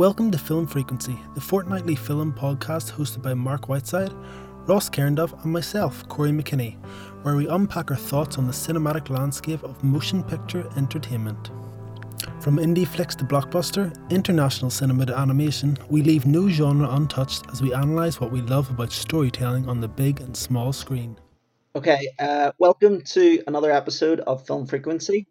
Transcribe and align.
Welcome 0.00 0.30
to 0.30 0.38
Film 0.38 0.66
Frequency, 0.66 1.20
the 1.34 1.42
fortnightly 1.42 1.94
film 1.94 2.32
podcast 2.32 2.90
hosted 2.90 3.20
by 3.20 3.34
Mark 3.34 3.68
Whiteside, 3.68 4.14
Ross 4.66 4.88
Cairnduff, 4.88 5.34
and 5.42 5.52
myself, 5.52 6.08
Corey 6.08 6.30
McKinney, 6.30 6.82
where 7.22 7.36
we 7.36 7.46
unpack 7.46 7.90
our 7.90 7.98
thoughts 7.98 8.38
on 8.38 8.46
the 8.46 8.52
cinematic 8.52 9.10
landscape 9.10 9.62
of 9.62 9.84
motion 9.84 10.22
picture 10.22 10.66
entertainment. 10.78 11.50
From 12.40 12.56
indie 12.56 12.88
flicks 12.88 13.14
to 13.16 13.26
blockbuster, 13.26 13.92
international 14.08 14.70
cinema 14.70 15.04
to 15.04 15.18
animation, 15.18 15.76
we 15.90 16.00
leave 16.00 16.24
no 16.24 16.48
genre 16.48 16.88
untouched 16.88 17.44
as 17.52 17.60
we 17.60 17.74
analyse 17.74 18.22
what 18.22 18.32
we 18.32 18.40
love 18.40 18.70
about 18.70 18.92
storytelling 18.92 19.68
on 19.68 19.82
the 19.82 19.88
big 19.88 20.22
and 20.22 20.34
small 20.34 20.72
screen. 20.72 21.14
Okay, 21.76 22.08
uh, 22.18 22.52
welcome 22.58 23.02
to 23.02 23.42
another 23.46 23.70
episode 23.70 24.20
of 24.20 24.46
Film 24.46 24.66
Frequency. 24.66 25.26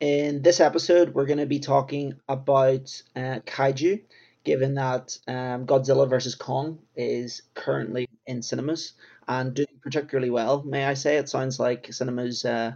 In 0.00 0.42
this 0.42 0.60
episode, 0.60 1.12
we're 1.12 1.26
going 1.26 1.40
to 1.40 1.46
be 1.46 1.58
talking 1.58 2.14
about 2.28 3.02
uh, 3.16 3.40
kaiju, 3.44 4.00
given 4.44 4.74
that 4.74 5.18
um, 5.26 5.66
Godzilla 5.66 6.08
vs. 6.08 6.36
Kong 6.36 6.78
is 6.94 7.42
currently 7.54 8.08
in 8.24 8.40
cinemas 8.40 8.92
and 9.26 9.54
doing 9.54 9.66
particularly 9.82 10.30
well, 10.30 10.62
may 10.62 10.84
I 10.84 10.94
say. 10.94 11.16
It 11.16 11.28
sounds 11.28 11.58
like 11.58 11.92
cinemas, 11.92 12.44
uh, 12.44 12.74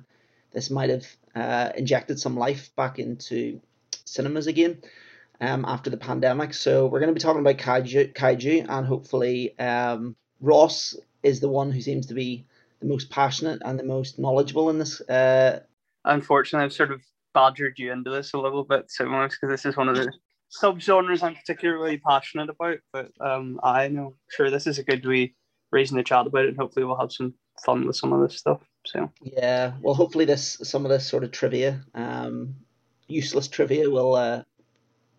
this 0.51 0.69
might 0.69 0.91
have 0.91 1.07
uh, 1.37 1.71
injected 1.77 2.19
some 2.19 2.37
life 2.37 2.75
back 2.75 2.99
into 2.99 3.61
cinemas 4.05 4.49
again 4.49 4.83
um, 5.41 5.65
after 5.65 5.91
the 5.91 5.97
pandemic. 5.97 6.55
So 6.55 6.87
we're 6.87 6.99
going 6.99 7.15
to 7.15 7.15
be 7.15 7.21
talking 7.21 7.41
about 7.41 7.59
kaiju, 7.59 8.15
kaiju 8.15 8.67
and 8.69 8.85
hopefully 8.85 9.57
um, 9.61 10.17
Ross 10.41 10.97
is 11.23 11.39
the 11.39 11.49
one 11.49 11.71
who 11.71 11.83
seems 11.83 12.07
to 12.07 12.15
be 12.15 12.47
the 12.81 12.89
most 12.89 13.11
passionate 13.11 13.63
and 13.65 13.79
the 13.79 13.85
most 13.85 14.19
knowledgeable 14.19 14.71
in 14.71 14.81
this. 14.81 15.01
Uh, 15.03 15.61
Unfortunately, 16.05 16.65
I've 16.65 16.73
sort 16.73 16.91
of 16.91 17.03
badgered 17.35 17.79
you 17.79 17.93
into 17.93 18.11
this 18.11 18.35
a 18.35 18.39
little 18.39 18.65
bit 18.65 18.91
so 18.91 19.07
much 19.07 19.33
because 19.33 19.51
this 19.51 19.67
is 19.67 19.77
one 19.77 19.89
of 19.89 19.97
the 19.97 20.13
subgenres 20.53 21.23
I'm 21.23 21.35
particularly 21.35 21.99
passionate 21.99 22.51
about. 22.51 22.79
But 22.93 23.11
um, 23.21 23.61
I 23.63 23.89
know, 23.89 24.15
sure, 24.31 24.51
this 24.51 24.67
is 24.67 24.79
a 24.79 24.85
good 24.85 25.05
way 25.07 25.35
reason 25.71 25.97
to 25.97 26.05
chat 26.05 26.27
about 26.27 26.45
it, 26.45 26.49
and 26.49 26.57
hopefully 26.57 26.85
we'll 26.85 27.01
have 27.01 27.13
some 27.13 27.35
fun 27.65 27.87
with 27.87 27.97
some 27.97 28.13
of 28.13 28.21
this 28.21 28.39
stuff. 28.39 28.61
So 28.87 29.11
yeah, 29.23 29.73
well, 29.81 29.95
hopefully 29.95 30.25
this 30.25 30.59
some 30.63 30.85
of 30.85 30.91
this 30.91 31.07
sort 31.07 31.25
of 31.25 31.33
trivia, 31.33 31.83
um, 31.95 32.55
useless 33.09 33.49
trivia, 33.49 33.91
will 33.91 34.15
uh, 34.15 34.43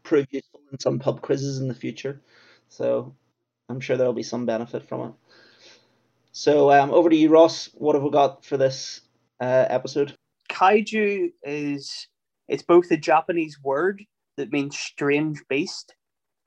prove 0.03 0.27
useful 0.29 0.61
in 0.71 0.79
some 0.79 0.99
pub 0.99 1.21
quizzes 1.21 1.59
in 1.59 1.67
the 1.67 1.75
future. 1.75 2.21
So 2.69 3.15
I'm 3.69 3.79
sure 3.79 3.97
there'll 3.97 4.13
be 4.13 4.23
some 4.23 4.45
benefit 4.45 4.87
from 4.87 5.09
it. 5.09 5.13
So 6.31 6.71
um, 6.71 6.91
over 6.91 7.09
to 7.09 7.15
you, 7.15 7.29
Ross. 7.29 7.69
What 7.73 7.95
have 7.95 8.03
we 8.03 8.09
got 8.09 8.43
for 8.43 8.57
this 8.57 9.01
uh, 9.39 9.65
episode? 9.69 10.15
Kaiju 10.53 11.31
is 11.43 12.07
it's 12.47 12.63
both 12.63 12.91
a 12.91 12.97
Japanese 12.97 13.57
word 13.63 14.03
that 14.37 14.51
means 14.51 14.77
strange 14.77 15.41
beast, 15.49 15.95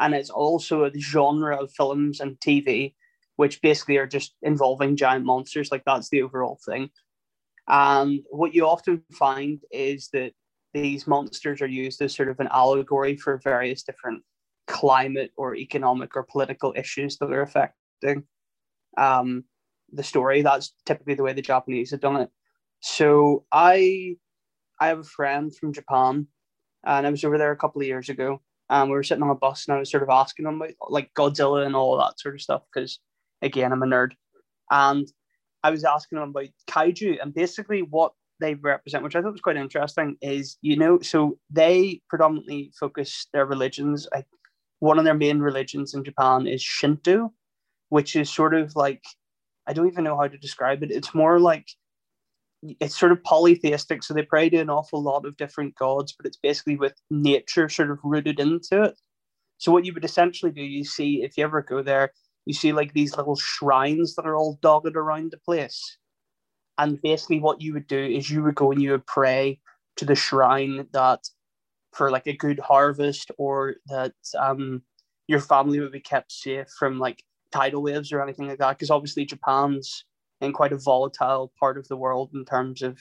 and 0.01 0.15
it's 0.15 0.31
also 0.31 0.85
a 0.85 0.99
genre 0.99 1.57
of 1.57 1.73
films 1.73 2.21
and 2.21 2.39
TV, 2.39 2.95
which 3.37 3.61
basically 3.63 3.97
are 3.97 4.07
just 4.07 4.35
involving 4.43 4.97
giant 4.97 5.25
monsters. 5.25 5.71
Like 5.73 5.83
that's 5.85 6.09
the 6.11 6.23
overall 6.23 6.59
thing. 6.65 6.91
And 7.69 8.21
what 8.31 8.55
you 8.55 8.67
often 8.67 9.03
find 9.13 9.61
is 9.73 10.09
that 10.13 10.33
these 10.73 11.07
monsters 11.07 11.61
are 11.61 11.67
used 11.67 12.01
as 12.03 12.15
sort 12.15 12.29
of 12.29 12.39
an 12.39 12.49
allegory 12.53 13.17
for 13.17 13.41
various 13.43 13.83
different 13.83 14.23
climate 14.67 15.33
or 15.37 15.57
economic 15.57 16.15
or 16.17 16.27
political 16.31 16.73
issues 16.77 17.17
that 17.19 17.33
are 17.33 17.43
affecting 17.43 18.25
um, 18.99 19.45
the 19.93 20.03
story. 20.03 20.43
That's 20.43 20.75
typically 20.85 21.15
the 21.15 21.23
way 21.23 21.33
the 21.33 21.43
Japanese 21.43 21.91
have 21.91 22.01
done 22.01 22.21
it. 22.21 22.31
So 22.81 23.45
I 23.53 24.17
I 24.81 24.89
have 24.89 25.01
a 25.01 25.05
friend 25.05 25.55
from 25.55 25.73
Japan, 25.73 26.27
and 26.85 27.07
I 27.07 27.11
was 27.11 27.25
over 27.25 27.39
there 27.39 27.53
a 27.53 27.57
couple 27.57 27.81
of 27.81 27.87
years 27.87 28.09
ago. 28.09 28.41
And 28.69 28.91
we 28.91 28.97
were 28.97 29.05
sitting 29.05 29.23
on 29.23 29.31
a 29.31 29.35
bus, 29.35 29.67
and 29.67 29.77
I 29.77 29.79
was 29.79 29.91
sort 29.91 30.03
of 30.03 30.09
asking 30.11 30.47
him 30.47 30.61
about 30.61 30.75
like 30.91 31.13
Godzilla 31.15 31.65
and 31.65 31.77
all 31.77 31.97
that 31.99 32.19
sort 32.19 32.35
of 32.35 32.43
stuff 32.43 32.63
because, 32.73 32.99
again, 33.41 33.73
I'm 33.73 33.83
a 33.83 33.87
nerd. 33.87 34.13
And 34.71 35.07
I 35.63 35.71
was 35.71 35.85
asking 35.85 36.19
him 36.19 36.31
about 36.31 36.49
kaiju, 36.69 37.19
and 37.23 37.33
basically 37.35 37.83
what 37.83 38.13
they 38.41 38.55
represent, 38.55 39.05
which 39.05 39.17
I 39.17 39.23
thought 39.23 39.33
was 39.33 39.41
quite 39.41 39.57
interesting, 39.57 40.17
is 40.21 40.59
you 40.63 40.77
know, 40.77 41.01
so 41.01 41.39
they 41.51 42.03
predominantly 42.09 42.73
focus 42.79 43.29
their 43.33 43.47
religions. 43.47 44.09
Like 44.13 44.27
one 44.81 44.99
of 44.99 45.05
their 45.05 45.15
main 45.15 45.39
religions 45.39 45.95
in 45.95 46.05
Japan 46.05 46.47
is 46.47 46.63
Shinto, 46.63 47.33
which 47.89 48.17
is 48.17 48.31
sort 48.31 48.55
of 48.55 48.75
like 48.77 49.05
I 49.67 49.73
don't 49.73 49.89
even 49.89 50.05
know 50.05 50.17
how 50.17 50.29
to 50.29 50.39
describe 50.39 50.83
it. 50.83 50.91
It's 50.91 51.15
more 51.15 51.41
like 51.41 51.67
it's 52.81 52.99
sort 52.99 53.13
of 53.13 53.23
polytheistic, 53.23 54.03
so 54.03 54.15
they 54.15 54.23
pray 54.23 54.49
to 54.51 54.59
an 54.59 54.71
awful 54.71 55.03
lot 55.03 55.25
of 55.25 55.37
different 55.37 55.75
gods, 55.77 56.13
but 56.13 56.27
it's 56.27 56.37
basically 56.37 56.77
with 56.77 56.95
nature 57.11 57.69
sort 57.69 57.91
of 57.91 57.99
rooted 58.03 58.41
into 58.41 58.83
it. 58.83 58.99
So 59.59 59.73
what 59.73 59.85
you 59.85 59.93
would 59.95 60.05
essentially 60.05 60.53
do, 60.53 60.63
you 60.63 60.85
see 60.85 61.23
if 61.23 61.37
you 61.37 61.45
ever 61.45 61.63
go 61.63 61.83
there, 61.83 62.13
you 62.45 62.55
see 62.55 62.73
like 62.73 62.93
these 62.93 63.17
little 63.17 63.37
shrines 63.37 64.15
that 64.15 64.27
are 64.27 64.37
all 64.37 64.59
dotted 64.63 64.97
around 64.97 65.31
the 65.31 65.39
place. 65.39 65.99
And 66.79 67.01
basically 67.01 67.41
what 67.41 67.61
you 67.61 67.73
would 67.73 67.87
do 67.87 67.99
is 67.99 68.31
you 68.31 68.43
would 68.43 68.55
go 68.55 68.71
and 68.71 68.81
you 68.83 68.93
would 68.93 69.07
pray 69.07 69.61
to 69.97 70.05
the 70.05 70.15
shrine 70.15 70.87
that 70.93 71.25
for 71.93 72.11
like 72.11 72.27
a 72.27 72.37
good 72.37 72.61
harvest 72.61 73.31
or 73.39 73.77
that 73.87 74.13
um 74.39 74.83
your 75.27 75.41
family 75.41 75.81
would 75.81 75.93
be 75.93 76.01
kept 76.01 76.31
safe 76.31 76.69
from 76.79 76.99
like 76.99 77.25
tidal 77.51 77.83
waves 77.83 78.13
or 78.13 78.23
anything 78.23 78.47
like 78.47 78.59
that. 78.59 78.77
Because 78.77 78.91
obviously 78.91 79.25
Japan's 79.25 80.05
in 80.41 80.53
quite 80.53 80.73
a 80.73 80.79
volatile 80.79 81.53
part 81.59 81.79
of 81.79 81.89
the 81.89 81.97
world 81.97 82.31
in 82.35 82.45
terms 82.45 82.83
of 82.83 82.99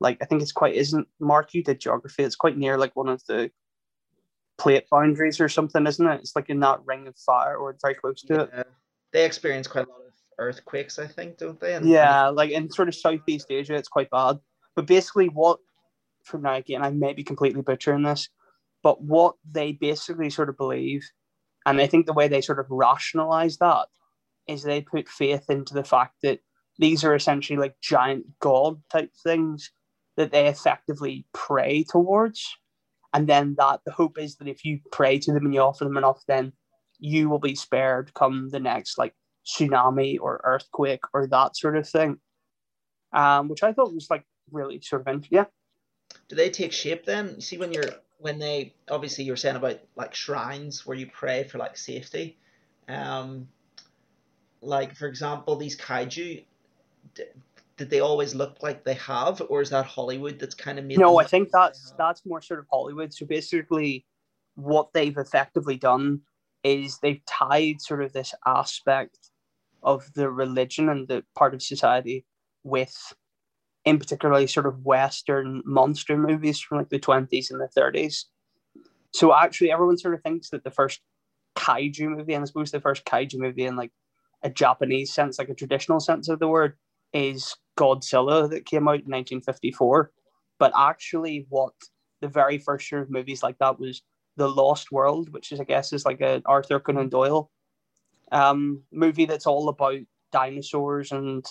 like 0.00 0.18
I 0.20 0.24
think 0.24 0.42
it's 0.42 0.52
quite 0.52 0.74
isn't 0.74 1.08
Mark 1.20 1.54
you 1.54 1.62
did 1.62 1.80
geography. 1.80 2.24
It's 2.24 2.36
quite 2.36 2.56
near 2.56 2.76
like 2.76 2.94
one 2.96 3.08
of 3.08 3.24
the 3.26 3.50
plate 4.58 4.84
boundaries 4.90 5.40
or 5.40 5.48
something, 5.48 5.86
isn't 5.86 6.06
it? 6.06 6.20
It's 6.20 6.36
like 6.36 6.50
in 6.50 6.60
that 6.60 6.80
ring 6.84 7.06
of 7.06 7.16
fire 7.16 7.56
or 7.56 7.76
very 7.80 7.94
close 7.94 8.22
to 8.22 8.48
yeah. 8.52 8.60
it. 8.60 8.66
They 9.12 9.24
experience 9.24 9.68
quite 9.68 9.86
a 9.86 9.90
lot 9.90 10.00
of 10.06 10.12
earthquakes, 10.38 10.98
I 10.98 11.06
think, 11.06 11.38
don't 11.38 11.58
they? 11.60 11.74
And, 11.74 11.88
yeah, 11.88 12.28
like 12.28 12.50
in 12.50 12.70
sort 12.70 12.88
of 12.88 12.94
Southeast 12.94 13.46
Asia, 13.50 13.74
it's 13.74 13.88
quite 13.88 14.10
bad. 14.10 14.38
But 14.74 14.86
basically, 14.86 15.28
what 15.28 15.58
from 16.24 16.42
now 16.42 16.54
again, 16.54 16.82
I 16.82 16.90
may 16.90 17.12
be 17.12 17.22
completely 17.22 17.62
butchering 17.62 18.02
this, 18.02 18.28
but 18.82 19.02
what 19.02 19.36
they 19.50 19.72
basically 19.72 20.30
sort 20.30 20.48
of 20.48 20.56
believe, 20.56 21.08
and 21.66 21.80
I 21.80 21.86
think 21.86 22.06
the 22.06 22.12
way 22.12 22.28
they 22.28 22.40
sort 22.40 22.58
of 22.58 22.66
rationalize 22.70 23.58
that 23.58 23.86
is 24.48 24.62
they 24.62 24.80
put 24.80 25.08
faith 25.08 25.44
into 25.48 25.74
the 25.74 25.84
fact 25.84 26.16
that 26.22 26.40
these 26.78 27.04
are 27.04 27.14
essentially 27.14 27.58
like 27.58 27.76
giant 27.80 28.26
god 28.40 28.80
type 28.90 29.10
things 29.22 29.70
that 30.16 30.32
they 30.32 30.46
effectively 30.46 31.26
pray 31.32 31.84
towards. 31.88 32.56
And 33.12 33.28
then 33.28 33.54
that 33.58 33.80
the 33.84 33.92
hope 33.92 34.18
is 34.18 34.36
that 34.36 34.48
if 34.48 34.64
you 34.64 34.80
pray 34.90 35.18
to 35.20 35.32
them 35.32 35.44
and 35.44 35.54
you 35.54 35.60
offer 35.60 35.84
them 35.84 35.96
enough, 35.96 36.22
then 36.26 36.52
you 36.98 37.28
will 37.28 37.38
be 37.38 37.54
spared 37.54 38.12
come 38.14 38.48
the 38.50 38.60
next 38.60 38.98
like 38.98 39.14
tsunami 39.46 40.18
or 40.20 40.40
earthquake 40.44 41.02
or 41.12 41.26
that 41.28 41.56
sort 41.56 41.76
of 41.76 41.88
thing. 41.88 42.18
Um, 43.12 43.48
which 43.48 43.62
I 43.62 43.72
thought 43.72 43.94
was 43.94 44.08
like 44.10 44.24
really 44.50 44.80
sort 44.80 45.06
of 45.06 45.26
yeah. 45.30 45.44
Do 46.28 46.36
they 46.36 46.50
take 46.50 46.72
shape 46.72 47.04
then? 47.04 47.34
You 47.36 47.40
see 47.40 47.58
when 47.58 47.72
you're 47.72 47.90
when 48.18 48.38
they 48.38 48.74
obviously 48.90 49.24
you're 49.24 49.36
saying 49.36 49.56
about 49.56 49.80
like 49.94 50.14
shrines 50.14 50.84
where 50.84 50.96
you 50.96 51.06
pray 51.06 51.44
for 51.44 51.58
like 51.58 51.76
safety. 51.76 52.38
Um 52.88 53.48
like 54.60 54.96
for 54.96 55.06
example 55.06 55.56
these 55.56 55.76
kaiju 55.76 56.44
did 57.76 57.90
they 57.90 58.00
always 58.00 58.34
look 58.34 58.62
like 58.62 58.84
they 58.84 58.94
have, 58.94 59.42
or 59.48 59.60
is 59.60 59.70
that 59.70 59.86
Hollywood 59.86 60.38
that's 60.38 60.54
kind 60.54 60.78
of 60.78 60.84
made? 60.84 60.98
No, 60.98 61.18
I 61.18 61.24
think 61.24 61.50
that's 61.52 61.92
that's 61.98 62.24
more 62.24 62.40
sort 62.40 62.60
of 62.60 62.66
Hollywood. 62.70 63.12
So 63.12 63.26
basically, 63.26 64.06
what 64.54 64.92
they've 64.92 65.16
effectively 65.16 65.76
done 65.76 66.20
is 66.62 66.98
they've 66.98 67.24
tied 67.26 67.80
sort 67.80 68.02
of 68.02 68.12
this 68.12 68.34
aspect 68.46 69.30
of 69.82 70.12
the 70.14 70.30
religion 70.30 70.88
and 70.88 71.08
the 71.08 71.24
part 71.34 71.52
of 71.52 71.62
society 71.62 72.24
with, 72.62 73.12
in 73.84 73.98
particularly, 73.98 74.46
sort 74.46 74.66
of 74.66 74.84
Western 74.84 75.62
monster 75.66 76.16
movies 76.16 76.60
from 76.60 76.78
like 76.78 76.90
the 76.90 76.98
twenties 76.98 77.50
and 77.50 77.60
the 77.60 77.68
thirties. 77.68 78.26
So 79.12 79.34
actually, 79.34 79.72
everyone 79.72 79.98
sort 79.98 80.14
of 80.14 80.22
thinks 80.22 80.50
that 80.50 80.64
the 80.64 80.70
first 80.70 81.00
kaiju 81.56 82.08
movie, 82.08 82.34
and 82.34 82.42
I 82.42 82.46
suppose 82.46 82.70
the 82.70 82.80
first 82.80 83.04
kaiju 83.04 83.38
movie 83.38 83.64
in 83.64 83.76
like 83.76 83.92
a 84.42 84.50
Japanese 84.50 85.12
sense, 85.12 85.38
like 85.38 85.48
a 85.48 85.54
traditional 85.54 86.00
sense 86.00 86.28
of 86.28 86.38
the 86.38 86.48
word, 86.48 86.76
is 87.14 87.56
Godzilla 87.78 88.50
that 88.50 88.66
came 88.66 88.88
out 88.88 89.00
in 89.00 89.10
1954. 89.10 90.10
But 90.58 90.72
actually, 90.76 91.46
what 91.48 91.72
the 92.20 92.28
very 92.28 92.58
first 92.58 92.88
sort 92.88 93.02
of 93.02 93.10
movies 93.10 93.42
like 93.42 93.58
that 93.58 93.80
was 93.80 94.02
The 94.36 94.48
Lost 94.48 94.92
World, 94.92 95.32
which 95.32 95.52
is, 95.52 95.60
I 95.60 95.64
guess, 95.64 95.92
is 95.92 96.04
like 96.04 96.20
an 96.20 96.42
Arthur 96.44 96.80
Conan 96.80 97.08
Doyle 97.08 97.50
um, 98.32 98.82
movie 98.92 99.26
that's 99.26 99.46
all 99.46 99.68
about 99.68 100.00
dinosaurs 100.32 101.12
and 101.12 101.44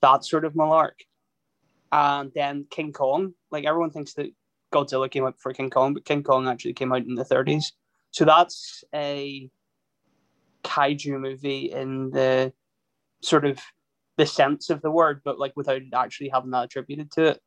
that 0.00 0.24
sort 0.24 0.44
of 0.44 0.54
malark. 0.54 1.04
And 1.92 2.30
then 2.34 2.66
King 2.70 2.92
Kong, 2.92 3.34
like 3.50 3.64
everyone 3.64 3.90
thinks 3.90 4.14
that 4.14 4.30
Godzilla 4.72 5.10
came 5.10 5.24
out 5.24 5.38
for 5.38 5.52
King 5.52 5.70
Kong, 5.70 5.94
but 5.94 6.04
King 6.04 6.22
Kong 6.22 6.48
actually 6.48 6.72
came 6.72 6.92
out 6.92 7.04
in 7.04 7.14
the 7.14 7.24
30s. 7.24 7.72
So 8.12 8.24
that's 8.24 8.84
a 8.94 9.50
kaiju 10.62 11.18
movie 11.18 11.72
in 11.72 12.10
the 12.10 12.52
sort 13.22 13.44
of 13.44 13.58
the 14.20 14.26
sense 14.26 14.68
of 14.68 14.82
the 14.82 14.90
word, 14.90 15.22
but 15.24 15.38
like 15.38 15.54
without 15.56 15.80
actually 15.94 16.28
having 16.28 16.50
that 16.50 16.64
attributed 16.64 17.10
to 17.10 17.24
it. 17.28 17.40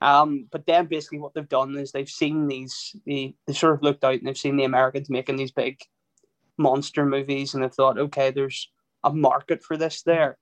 Um, 0.00 0.46
but 0.52 0.64
then 0.64 0.86
basically 0.86 1.18
what 1.18 1.34
they've 1.34 1.48
done 1.48 1.76
is 1.76 1.90
they've 1.90 2.08
seen 2.08 2.46
these, 2.46 2.94
they, 3.04 3.34
they 3.44 3.52
sort 3.52 3.74
of 3.74 3.82
looked 3.82 4.04
out 4.04 4.14
and 4.14 4.24
they've 4.24 4.38
seen 4.38 4.56
the 4.56 4.62
Americans 4.62 5.10
making 5.10 5.34
these 5.34 5.50
big 5.50 5.80
monster 6.58 7.04
movies 7.04 7.54
and 7.54 7.64
they've 7.64 7.74
thought, 7.74 7.98
okay, 7.98 8.30
there's 8.30 8.70
a 9.02 9.12
market 9.12 9.64
for 9.64 9.76
this 9.76 10.02
there. 10.02 10.38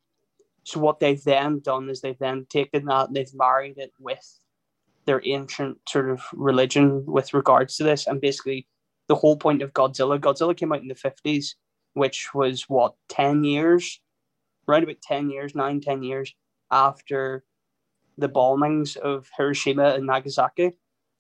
So 0.64 0.80
what 0.80 1.00
they've 1.00 1.24
then 1.24 1.60
done 1.60 1.88
is 1.88 2.02
they've 2.02 2.18
then 2.18 2.44
taken 2.50 2.84
that 2.84 3.06
and 3.06 3.16
they've 3.16 3.34
married 3.34 3.78
it 3.78 3.92
with 3.98 4.38
their 5.06 5.22
ancient 5.24 5.78
sort 5.88 6.10
of 6.10 6.20
religion 6.34 7.06
with 7.06 7.32
regards 7.32 7.78
to 7.78 7.84
this. 7.84 8.06
And 8.06 8.20
basically 8.20 8.66
the 9.08 9.16
whole 9.16 9.38
point 9.38 9.62
of 9.62 9.72
Godzilla, 9.72 10.20
Godzilla 10.20 10.54
came 10.54 10.74
out 10.74 10.82
in 10.82 10.88
the 10.88 10.94
50s, 10.94 11.54
which 11.94 12.34
was 12.34 12.68
what, 12.68 12.96
10 13.08 13.44
years, 13.44 14.00
right 14.66 14.82
about 14.82 15.00
10 15.02 15.30
years, 15.30 15.54
nine, 15.54 15.80
10 15.80 16.02
years 16.02 16.34
after 16.70 17.44
the 18.16 18.28
bombings 18.28 18.96
of 18.96 19.28
Hiroshima 19.36 19.94
and 19.94 20.06
Nagasaki 20.06 20.72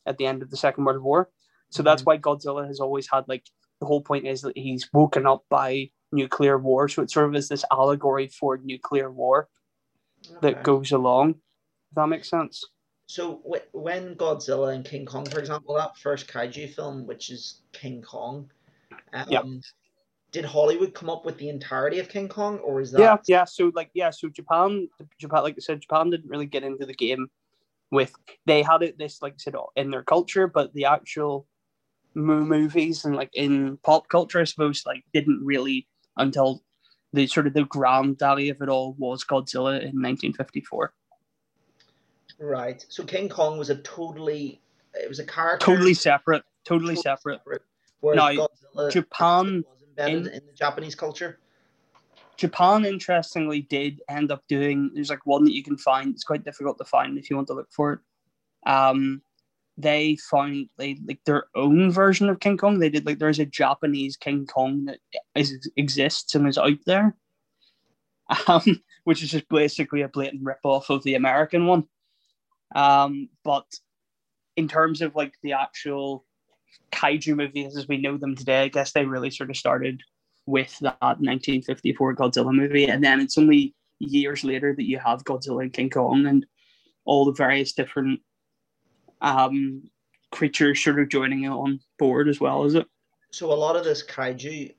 at 0.06 0.18
the 0.18 0.26
end 0.26 0.42
of 0.42 0.50
the 0.50 0.56
Second 0.56 0.84
World 0.84 1.02
War. 1.02 1.30
So 1.70 1.82
that's 1.82 2.02
mm-hmm. 2.02 2.10
why 2.10 2.18
Godzilla 2.18 2.66
has 2.66 2.80
always 2.80 3.08
had 3.10 3.24
like 3.28 3.44
the 3.80 3.86
whole 3.86 4.00
point 4.00 4.26
is 4.26 4.42
that 4.42 4.56
he's 4.56 4.88
woken 4.92 5.26
up 5.26 5.44
by 5.50 5.90
nuclear 6.12 6.58
war. 6.58 6.88
So 6.88 7.02
it 7.02 7.10
sort 7.10 7.26
of 7.26 7.34
is 7.34 7.48
this 7.48 7.64
allegory 7.72 8.28
for 8.28 8.58
nuclear 8.62 9.10
war 9.10 9.48
okay. 10.30 10.38
that 10.42 10.62
goes 10.62 10.92
along. 10.92 11.30
If 11.30 11.96
that 11.96 12.06
makes 12.06 12.30
sense. 12.30 12.64
So 13.06 13.40
w- 13.44 13.62
when 13.72 14.14
Godzilla 14.14 14.74
and 14.74 14.84
King 14.84 15.04
Kong, 15.04 15.26
for 15.26 15.38
example, 15.38 15.74
that 15.74 15.96
first 15.98 16.26
kaiju 16.28 16.74
film, 16.74 17.06
which 17.06 17.30
is 17.30 17.60
King 17.72 18.02
Kong, 18.02 18.50
um, 19.12 19.26
yep. 19.28 19.44
Did 20.34 20.44
Hollywood 20.44 20.94
come 20.94 21.08
up 21.08 21.24
with 21.24 21.38
the 21.38 21.48
entirety 21.48 22.00
of 22.00 22.08
King 22.08 22.28
Kong, 22.28 22.58
or 22.58 22.80
is 22.80 22.90
that? 22.90 23.00
Yeah, 23.00 23.16
yeah. 23.28 23.44
So 23.44 23.70
like, 23.72 23.90
yeah. 23.94 24.10
So 24.10 24.28
Japan, 24.28 24.88
Japan, 25.16 25.44
like 25.44 25.54
I 25.56 25.60
said, 25.60 25.80
Japan 25.80 26.10
didn't 26.10 26.28
really 26.28 26.46
get 26.46 26.64
into 26.64 26.84
the 26.84 26.92
game 26.92 27.28
with. 27.92 28.12
They 28.44 28.62
had 28.62 28.82
it 28.82 28.98
this, 28.98 29.22
like 29.22 29.34
I 29.34 29.36
said, 29.38 29.54
in 29.76 29.92
their 29.92 30.02
culture, 30.02 30.48
but 30.48 30.74
the 30.74 30.86
actual 30.86 31.46
movies 32.16 33.04
and 33.04 33.14
like 33.14 33.30
in 33.32 33.78
pop 33.84 34.08
culture, 34.08 34.40
I 34.40 34.44
suppose, 34.44 34.82
like 34.84 35.04
didn't 35.12 35.40
really 35.44 35.86
until 36.16 36.64
the 37.12 37.28
sort 37.28 37.46
of 37.46 37.54
the 37.54 37.62
granddaddy 37.62 38.48
of 38.48 38.60
it 38.60 38.68
all 38.68 38.96
was 38.98 39.24
Godzilla 39.24 39.78
in 39.78 40.02
1954. 40.02 40.92
Right. 42.40 42.84
So 42.88 43.04
King 43.04 43.28
Kong 43.28 43.56
was 43.56 43.70
a 43.70 43.76
totally 43.76 44.60
it 44.94 45.08
was 45.08 45.20
a 45.20 45.24
character 45.24 45.64
totally 45.64 45.94
separate, 45.94 46.42
totally, 46.64 46.96
totally 46.96 47.02
separate. 47.02 47.38
separate. 47.38 47.62
now, 48.02 48.30
Godzilla 48.30 48.90
Japan 48.90 49.64
embedded 49.98 50.26
in, 50.26 50.32
in 50.32 50.46
the 50.46 50.52
Japanese 50.52 50.94
culture. 50.94 51.38
Japan, 52.36 52.84
interestingly, 52.84 53.62
did 53.62 54.00
end 54.08 54.32
up 54.32 54.42
doing. 54.48 54.90
There's 54.94 55.10
like 55.10 55.24
one 55.24 55.44
that 55.44 55.54
you 55.54 55.62
can 55.62 55.76
find. 55.76 56.12
It's 56.12 56.24
quite 56.24 56.44
difficult 56.44 56.78
to 56.78 56.84
find 56.84 57.16
if 57.18 57.30
you 57.30 57.36
want 57.36 57.48
to 57.48 57.54
look 57.54 57.70
for 57.70 57.92
it. 57.92 58.00
Um, 58.66 59.22
they 59.76 60.16
found 60.30 60.68
they 60.76 60.98
like 61.06 61.20
their 61.26 61.46
own 61.54 61.90
version 61.90 62.28
of 62.28 62.40
King 62.40 62.56
Kong. 62.56 62.78
They 62.78 62.88
did 62.88 63.06
like 63.06 63.18
there's 63.18 63.38
a 63.38 63.46
Japanese 63.46 64.16
King 64.16 64.46
Kong 64.46 64.86
that 64.86 64.98
is, 65.34 65.68
exists 65.76 66.34
and 66.34 66.48
is 66.48 66.58
out 66.58 66.78
there, 66.86 67.16
um, 68.48 68.82
which 69.04 69.22
is 69.22 69.30
just 69.30 69.48
basically 69.48 70.02
a 70.02 70.08
blatant 70.08 70.44
rip 70.44 70.60
off 70.64 70.90
of 70.90 71.02
the 71.04 71.14
American 71.14 71.66
one. 71.66 71.84
Um, 72.74 73.28
but 73.44 73.66
in 74.56 74.68
terms 74.68 75.02
of 75.02 75.14
like 75.14 75.34
the 75.42 75.52
actual 75.52 76.24
kaiju 76.92 77.36
movies 77.36 77.76
as 77.76 77.88
we 77.88 77.98
know 77.98 78.16
them 78.16 78.36
today, 78.36 78.62
I 78.62 78.68
guess 78.68 78.92
they 78.92 79.04
really 79.04 79.30
sort 79.30 79.50
of 79.50 79.56
started 79.56 80.02
with 80.46 80.78
that 80.80 80.98
1954 81.00 82.16
Godzilla 82.16 82.54
movie, 82.54 82.86
and 82.86 83.02
then 83.02 83.20
it's 83.20 83.38
only 83.38 83.74
years 83.98 84.44
later 84.44 84.74
that 84.74 84.88
you 84.88 84.98
have 84.98 85.24
Godzilla 85.24 85.62
and 85.62 85.72
King 85.72 85.90
Kong 85.90 86.26
and 86.26 86.46
all 87.04 87.24
the 87.24 87.32
various 87.32 87.72
different 87.72 88.20
um, 89.20 89.82
creatures 90.32 90.82
sort 90.82 91.00
of 91.00 91.08
joining 91.08 91.46
on 91.46 91.80
board 91.98 92.28
as 92.28 92.40
well, 92.40 92.64
is 92.64 92.74
it? 92.74 92.86
So 93.30 93.52
a 93.52 93.54
lot 93.54 93.76
of 93.76 93.84
this 93.84 94.04
kaiju, 94.04 94.74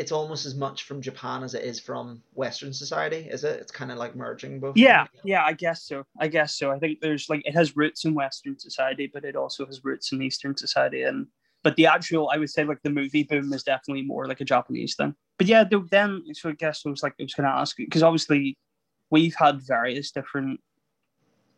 it's 0.00 0.12
almost 0.12 0.46
as 0.46 0.54
much 0.54 0.84
from 0.84 1.02
Japan 1.02 1.42
as 1.42 1.52
it 1.52 1.62
is 1.62 1.78
from 1.78 2.22
Western 2.32 2.72
society, 2.72 3.28
is 3.30 3.44
it? 3.44 3.60
It's 3.60 3.70
kind 3.70 3.92
of 3.92 3.98
like 3.98 4.16
merging 4.16 4.58
both. 4.58 4.74
Yeah, 4.74 5.06
yeah, 5.24 5.44
I 5.44 5.52
guess 5.52 5.82
so. 5.82 6.04
I 6.18 6.26
guess 6.26 6.56
so. 6.56 6.70
I 6.70 6.78
think 6.78 7.00
there's 7.02 7.28
like 7.28 7.42
it 7.44 7.52
has 7.52 7.76
roots 7.76 8.06
in 8.06 8.14
Western 8.14 8.58
society, 8.58 9.10
but 9.12 9.26
it 9.26 9.36
also 9.36 9.66
has 9.66 9.84
roots 9.84 10.10
in 10.12 10.22
Eastern 10.22 10.56
society, 10.56 11.02
and 11.02 11.26
but 11.62 11.76
the 11.76 11.84
actual, 11.84 12.30
I 12.32 12.38
would 12.38 12.48
say, 12.48 12.64
like 12.64 12.80
the 12.82 12.88
movie 12.88 13.24
boom 13.24 13.52
is 13.52 13.62
definitely 13.62 14.00
more 14.00 14.26
like 14.26 14.40
a 14.40 14.44
Japanese 14.46 14.94
thing. 14.96 15.14
But 15.36 15.48
yeah, 15.48 15.64
then 15.90 16.22
so 16.32 16.48
I 16.48 16.52
guess 16.52 16.82
I 16.86 16.88
was 16.88 17.02
like 17.02 17.12
I 17.20 17.24
was 17.24 17.34
to 17.34 17.42
ask 17.42 17.76
because 17.76 18.02
obviously 18.02 18.56
we've 19.10 19.34
had 19.34 19.60
various 19.60 20.12
different 20.12 20.60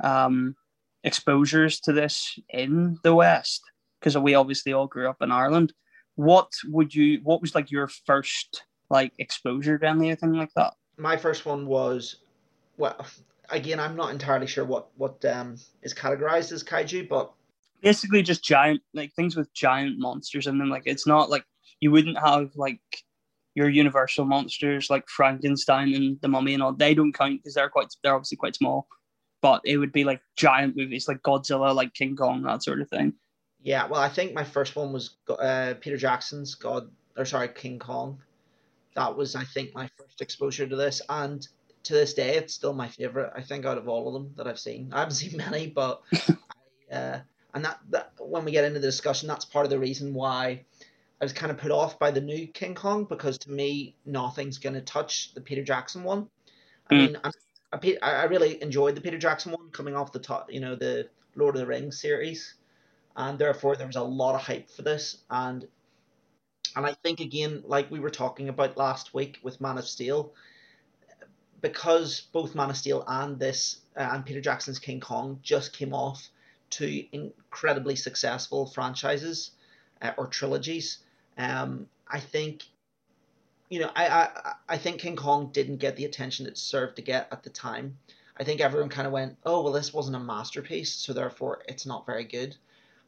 um 0.02 0.56
exposures 1.04 1.78
to 1.82 1.92
this 1.92 2.40
in 2.48 2.98
the 3.04 3.14
West 3.14 3.62
because 4.00 4.18
we 4.18 4.34
obviously 4.34 4.72
all 4.72 4.88
grew 4.88 5.08
up 5.08 5.22
in 5.22 5.30
Ireland. 5.30 5.72
What 6.16 6.50
would 6.66 6.94
you? 6.94 7.20
What 7.22 7.40
was 7.40 7.54
like 7.54 7.70
your 7.70 7.88
first 7.88 8.64
like 8.90 9.12
exposure 9.18 9.78
to 9.78 9.86
anything 9.86 10.32
like 10.32 10.52
that? 10.56 10.74
My 10.96 11.16
first 11.16 11.46
one 11.46 11.66
was 11.66 12.16
well. 12.76 13.06
Again, 13.50 13.80
I'm 13.80 13.96
not 13.96 14.12
entirely 14.12 14.46
sure 14.46 14.64
what 14.64 14.88
what 14.96 15.24
um, 15.24 15.56
is 15.82 15.94
categorized 15.94 16.52
as 16.52 16.62
kaiju, 16.62 17.08
but 17.08 17.32
basically 17.82 18.22
just 18.22 18.44
giant 18.44 18.80
like 18.94 19.12
things 19.14 19.36
with 19.36 19.52
giant 19.52 19.98
monsters 19.98 20.46
and 20.46 20.60
then 20.60 20.68
like 20.68 20.84
it's 20.86 21.06
not 21.06 21.28
like 21.28 21.44
you 21.80 21.90
wouldn't 21.90 22.16
have 22.18 22.50
like 22.54 22.80
your 23.54 23.68
universal 23.68 24.24
monsters 24.24 24.88
like 24.88 25.08
Frankenstein 25.08 25.92
and 25.94 26.18
the 26.20 26.28
Mummy 26.28 26.54
and 26.54 26.62
all. 26.62 26.72
They 26.72 26.94
don't 26.94 27.12
count 27.12 27.40
because 27.42 27.54
they're 27.54 27.68
quite 27.68 27.88
they're 28.02 28.14
obviously 28.14 28.36
quite 28.36 28.56
small 28.56 28.86
but 29.42 29.60
it 29.64 29.76
would 29.76 29.92
be 29.92 30.04
like 30.04 30.22
giant 30.36 30.76
movies 30.76 31.08
like 31.08 31.20
Godzilla, 31.22 31.74
like 31.74 31.92
King 31.92 32.16
Kong, 32.16 32.42
that 32.44 32.62
sort 32.62 32.80
of 32.80 32.88
thing. 32.88 33.12
Yeah, 33.62 33.86
well, 33.86 34.00
I 34.00 34.08
think 34.08 34.34
my 34.34 34.44
first 34.44 34.74
one 34.74 34.92
was 34.92 35.16
uh, 35.28 35.74
Peter 35.80 35.96
Jackson's 35.96 36.54
God, 36.54 36.90
or 37.16 37.24
sorry, 37.24 37.48
King 37.48 37.78
Kong. 37.78 38.18
That 38.94 39.16
was, 39.16 39.36
I 39.36 39.44
think, 39.44 39.74
my 39.74 39.88
first 39.96 40.20
exposure 40.20 40.66
to 40.66 40.76
this, 40.76 41.00
and 41.08 41.46
to 41.84 41.92
this 41.92 42.14
day, 42.14 42.36
it's 42.36 42.54
still 42.54 42.72
my 42.72 42.88
favorite. 42.88 43.32
I 43.34 43.42
think 43.42 43.64
out 43.64 43.78
of 43.78 43.88
all 43.88 44.08
of 44.08 44.14
them 44.14 44.32
that 44.36 44.46
I've 44.46 44.58
seen, 44.58 44.90
I 44.92 45.00
haven't 45.00 45.14
seen 45.22 45.36
many, 45.36 45.68
but 45.68 46.02
I, 46.90 46.94
uh, 46.94 47.20
and 47.54 47.64
that, 47.64 47.80
that 47.90 48.12
when 48.18 48.44
we 48.44 48.52
get 48.52 48.64
into 48.64 48.80
the 48.80 48.86
discussion, 48.86 49.28
that's 49.28 49.44
part 49.44 49.64
of 49.64 49.70
the 49.70 49.78
reason 49.78 50.14
why 50.14 50.64
I 51.20 51.24
was 51.24 51.32
kind 51.32 51.52
of 51.52 51.58
put 51.58 51.70
off 51.70 51.98
by 51.98 52.10
the 52.10 52.20
new 52.20 52.46
King 52.48 52.74
Kong 52.74 53.04
because 53.04 53.38
to 53.38 53.50
me, 53.50 53.94
nothing's 54.04 54.58
going 54.58 54.74
to 54.74 54.80
touch 54.80 55.34
the 55.34 55.40
Peter 55.40 55.62
Jackson 55.62 56.02
one. 56.02 56.28
I 56.90 56.94
mm. 56.94 56.98
mean, 56.98 57.16
I'm 57.22 57.32
I, 57.72 57.96
I 58.02 58.24
really 58.24 58.62
enjoyed 58.62 58.94
the 58.94 59.00
Peter 59.00 59.18
Jackson 59.18 59.52
one 59.52 59.70
coming 59.70 59.96
off 59.96 60.12
the 60.12 60.18
top, 60.18 60.52
you 60.52 60.60
know, 60.60 60.74
the 60.74 61.08
Lord 61.36 61.56
of 61.56 61.60
the 61.60 61.66
Rings 61.66 62.00
series, 62.00 62.54
and 63.16 63.38
therefore 63.38 63.76
there 63.76 63.86
was 63.86 63.96
a 63.96 64.02
lot 64.02 64.34
of 64.34 64.42
hype 64.42 64.70
for 64.70 64.82
this, 64.82 65.18
and 65.30 65.66
and 66.74 66.86
I 66.86 66.94
think 67.02 67.20
again, 67.20 67.62
like 67.66 67.90
we 67.90 68.00
were 68.00 68.10
talking 68.10 68.48
about 68.48 68.76
last 68.76 69.14
week 69.14 69.38
with 69.42 69.60
Man 69.60 69.78
of 69.78 69.86
Steel, 69.86 70.32
because 71.60 72.22
both 72.32 72.54
Man 72.54 72.70
of 72.70 72.76
Steel 72.76 73.04
and 73.06 73.38
this 73.38 73.78
uh, 73.96 74.08
and 74.12 74.24
Peter 74.24 74.40
Jackson's 74.40 74.78
King 74.78 75.00
Kong 75.00 75.38
just 75.42 75.72
came 75.72 75.94
off 75.94 76.28
two 76.70 77.04
incredibly 77.12 77.96
successful 77.96 78.66
franchises 78.66 79.50
uh, 80.00 80.12
or 80.16 80.26
trilogies. 80.26 80.98
Um, 81.36 81.86
I 82.08 82.20
think 82.20 82.62
you 83.68 83.80
know, 83.80 83.90
I, 83.94 84.06
I 84.06 84.52
I 84.68 84.78
think 84.78 85.00
King 85.00 85.16
Kong 85.16 85.50
didn't 85.52 85.78
get 85.78 85.96
the 85.96 86.04
attention 86.04 86.46
it 86.46 86.54
deserved 86.54 86.96
to 86.96 87.02
get 87.02 87.28
at 87.32 87.42
the 87.42 87.50
time. 87.50 87.98
I 88.36 88.44
think 88.44 88.60
everyone 88.60 88.88
kind 88.88 89.06
of 89.06 89.12
went, 89.12 89.36
oh 89.44 89.62
well, 89.62 89.72
this 89.72 89.92
wasn't 89.92 90.16
a 90.16 90.20
masterpiece, 90.20 90.92
so 90.92 91.12
therefore 91.12 91.62
it's 91.68 91.86
not 91.86 92.06
very 92.06 92.24
good. 92.24 92.56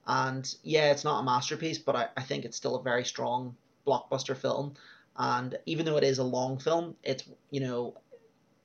And 0.07 0.55
yeah, 0.63 0.91
it's 0.91 1.05
not 1.05 1.21
a 1.21 1.25
masterpiece, 1.25 1.79
but 1.79 1.97
I, 1.97 2.09
I 2.17 2.23
think 2.23 2.45
it's 2.45 2.57
still 2.57 2.77
a 2.77 2.83
very 2.83 3.05
strong 3.05 3.57
blockbuster 3.87 4.37
film. 4.37 4.75
And 5.17 5.57
even 5.67 5.87
though 5.87 5.97
it 5.97 6.05
is 6.05 6.19
a 6.19 6.25
long 6.25 6.59
film, 6.59 6.97
it's 7.03 7.25
you 7.51 7.61
know, 7.61 7.95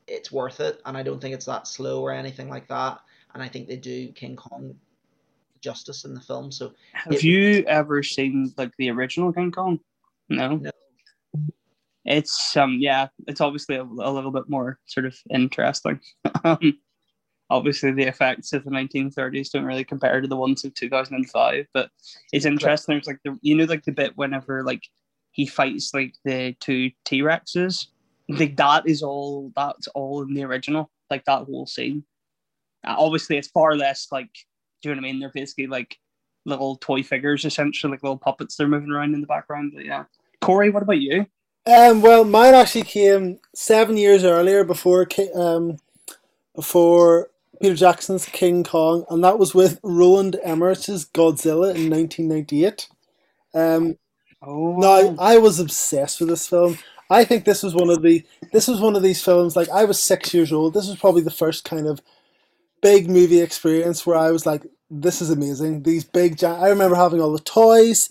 it's 0.07 0.31
worth 0.31 0.59
it. 0.59 0.81
And 0.85 0.97
I 0.97 1.03
don't 1.03 1.21
think 1.21 1.33
it's 1.33 1.45
that 1.45 1.67
slow 1.67 2.01
or 2.01 2.11
anything 2.11 2.49
like 2.49 2.67
that. 2.67 2.99
And 3.33 3.43
I 3.43 3.47
think 3.47 3.67
they 3.67 3.77
do 3.77 4.11
King 4.11 4.35
Kong 4.35 4.75
justice 5.61 6.05
in 6.05 6.13
the 6.13 6.21
film. 6.21 6.51
So 6.51 6.73
have 6.93 7.13
it, 7.13 7.23
you 7.23 7.63
ever 7.67 8.01
seen 8.03 8.53
like 8.57 8.71
the 8.77 8.89
original 8.89 9.31
King 9.31 9.51
Kong? 9.51 9.79
No. 10.29 10.57
No 10.57 10.71
it's 12.05 12.57
um 12.57 12.77
yeah 12.79 13.07
it's 13.27 13.41
obviously 13.41 13.75
a, 13.75 13.83
a 13.83 14.11
little 14.11 14.31
bit 14.31 14.49
more 14.49 14.79
sort 14.85 15.05
of 15.05 15.15
interesting 15.29 15.99
um, 16.43 16.77
obviously 17.49 17.91
the 17.91 18.03
effects 18.03 18.53
of 18.53 18.63
the 18.63 18.69
1930s 18.69 19.51
don't 19.51 19.65
really 19.65 19.83
compare 19.83 20.21
to 20.21 20.27
the 20.27 20.35
ones 20.35 20.63
of 20.63 20.73
2005 20.75 21.65
but 21.73 21.89
it's 22.31 22.45
interesting 22.45 22.95
there's 22.95 23.07
like 23.07 23.19
the 23.23 23.37
you 23.41 23.55
know 23.55 23.65
like 23.65 23.83
the 23.83 23.91
bit 23.91 24.15
whenever 24.15 24.63
like 24.63 24.83
he 25.31 25.45
fights 25.45 25.93
like 25.93 26.15
the 26.25 26.53
two 26.59 26.91
t-rexes? 27.05 27.87
Like 28.27 28.57
that 28.57 28.87
is 28.87 29.01
all 29.01 29.51
that's 29.55 29.87
all 29.89 30.21
in 30.21 30.33
the 30.33 30.43
original 30.43 30.91
like 31.09 31.25
that 31.25 31.45
whole 31.45 31.65
scene. 31.65 32.03
Uh, 32.85 32.95
obviously 32.97 33.37
it's 33.37 33.47
far 33.47 33.75
less 33.75 34.07
like 34.11 34.31
do 34.81 34.89
you 34.89 34.95
know 34.95 35.01
what 35.01 35.07
i 35.07 35.11
mean? 35.11 35.19
They're 35.19 35.31
basically 35.33 35.67
like 35.67 35.97
little 36.45 36.75
toy 36.77 37.03
figures 37.03 37.45
essentially 37.45 37.91
like 37.91 38.03
little 38.03 38.17
puppets 38.17 38.55
they're 38.55 38.67
moving 38.67 38.91
around 38.91 39.13
in 39.13 39.21
the 39.21 39.27
background 39.27 39.71
but 39.73 39.85
yeah. 39.85 40.03
Corey 40.41 40.69
what 40.69 40.83
about 40.83 40.99
you? 40.99 41.25
Um, 41.65 42.01
well, 42.01 42.23
mine 42.23 42.53
actually 42.53 42.83
came 42.83 43.39
seven 43.53 43.97
years 43.97 44.23
earlier 44.23 44.63
before 44.63 45.07
um, 45.35 45.77
before 46.55 47.29
Peter 47.61 47.75
Jackson's 47.75 48.25
King 48.25 48.63
Kong, 48.63 49.05
and 49.09 49.23
that 49.23 49.39
was 49.39 49.55
with 49.55 49.79
Roland 49.83 50.37
Emmerich's 50.43 51.05
Godzilla 51.05 51.75
in 51.75 51.89
1998. 51.89 52.89
Um, 53.55 53.97
Oh, 54.43 54.75
no, 54.77 55.15
I, 55.19 55.37
was 55.39 55.59
obsessed 55.59 56.19
with 56.19 56.29
this 56.29 56.47
film. 56.47 56.79
I 57.09 57.25
think 57.25 57.45
this 57.45 57.63
was 57.63 57.75
one 57.75 57.89
of 57.89 58.01
the 58.01 58.25
this 58.53 58.67
was 58.67 58.81
one 58.81 58.95
of 58.95 59.03
these 59.03 59.23
films. 59.23 59.55
Like 59.55 59.69
I 59.69 59.85
was 59.85 60.01
six 60.01 60.33
years 60.33 60.51
old. 60.51 60.73
This 60.73 60.87
was 60.87 60.97
probably 60.99 61.21
the 61.23 61.31
first 61.31 61.65
kind 61.65 61.87
of 61.87 62.01
big 62.81 63.09
movie 63.09 63.41
experience 63.41 64.05
where 64.05 64.17
I 64.17 64.31
was 64.31 64.45
like, 64.45 64.65
"This 64.91 65.21
is 65.21 65.29
amazing." 65.31 65.83
These 65.83 66.05
big, 66.05 66.37
gi- 66.37 66.47
I 66.47 66.69
remember 66.69 66.95
having 66.95 67.21
all 67.21 67.33
the 67.33 67.39
toys. 67.39 68.09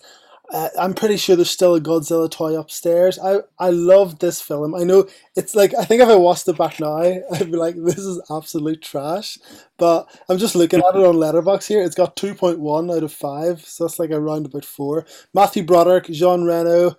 Uh, 0.52 0.68
I'm 0.78 0.94
pretty 0.94 1.18
sure 1.18 1.36
there's 1.36 1.50
still 1.50 1.74
a 1.74 1.80
Godzilla 1.80 2.30
toy 2.30 2.58
upstairs. 2.58 3.18
I 3.18 3.40
I 3.58 3.68
loved 3.70 4.20
this 4.20 4.40
film. 4.40 4.74
I 4.74 4.82
know 4.82 5.06
it's 5.36 5.54
like 5.54 5.74
I 5.78 5.84
think 5.84 6.00
if 6.00 6.08
I 6.08 6.14
watched 6.14 6.48
it 6.48 6.56
back 6.56 6.80
now, 6.80 6.96
I'd 7.32 7.50
be 7.50 7.56
like, 7.58 7.74
"This 7.76 7.98
is 7.98 8.22
absolute 8.30 8.80
trash." 8.80 9.38
But 9.76 10.08
I'm 10.28 10.38
just 10.38 10.54
looking 10.54 10.80
at 10.80 10.96
it 10.96 11.04
on 11.04 11.16
Letterboxd 11.16 11.68
here. 11.68 11.82
It's 11.82 11.94
got 11.94 12.16
2.1 12.16 12.96
out 12.96 13.02
of 13.02 13.12
five, 13.12 13.60
so 13.60 13.84
that's 13.84 13.98
like 13.98 14.10
around 14.10 14.46
about 14.46 14.64
four. 14.64 15.04
Matthew 15.34 15.64
Broderick, 15.64 16.06
Jean 16.06 16.44
Reno, 16.44 16.96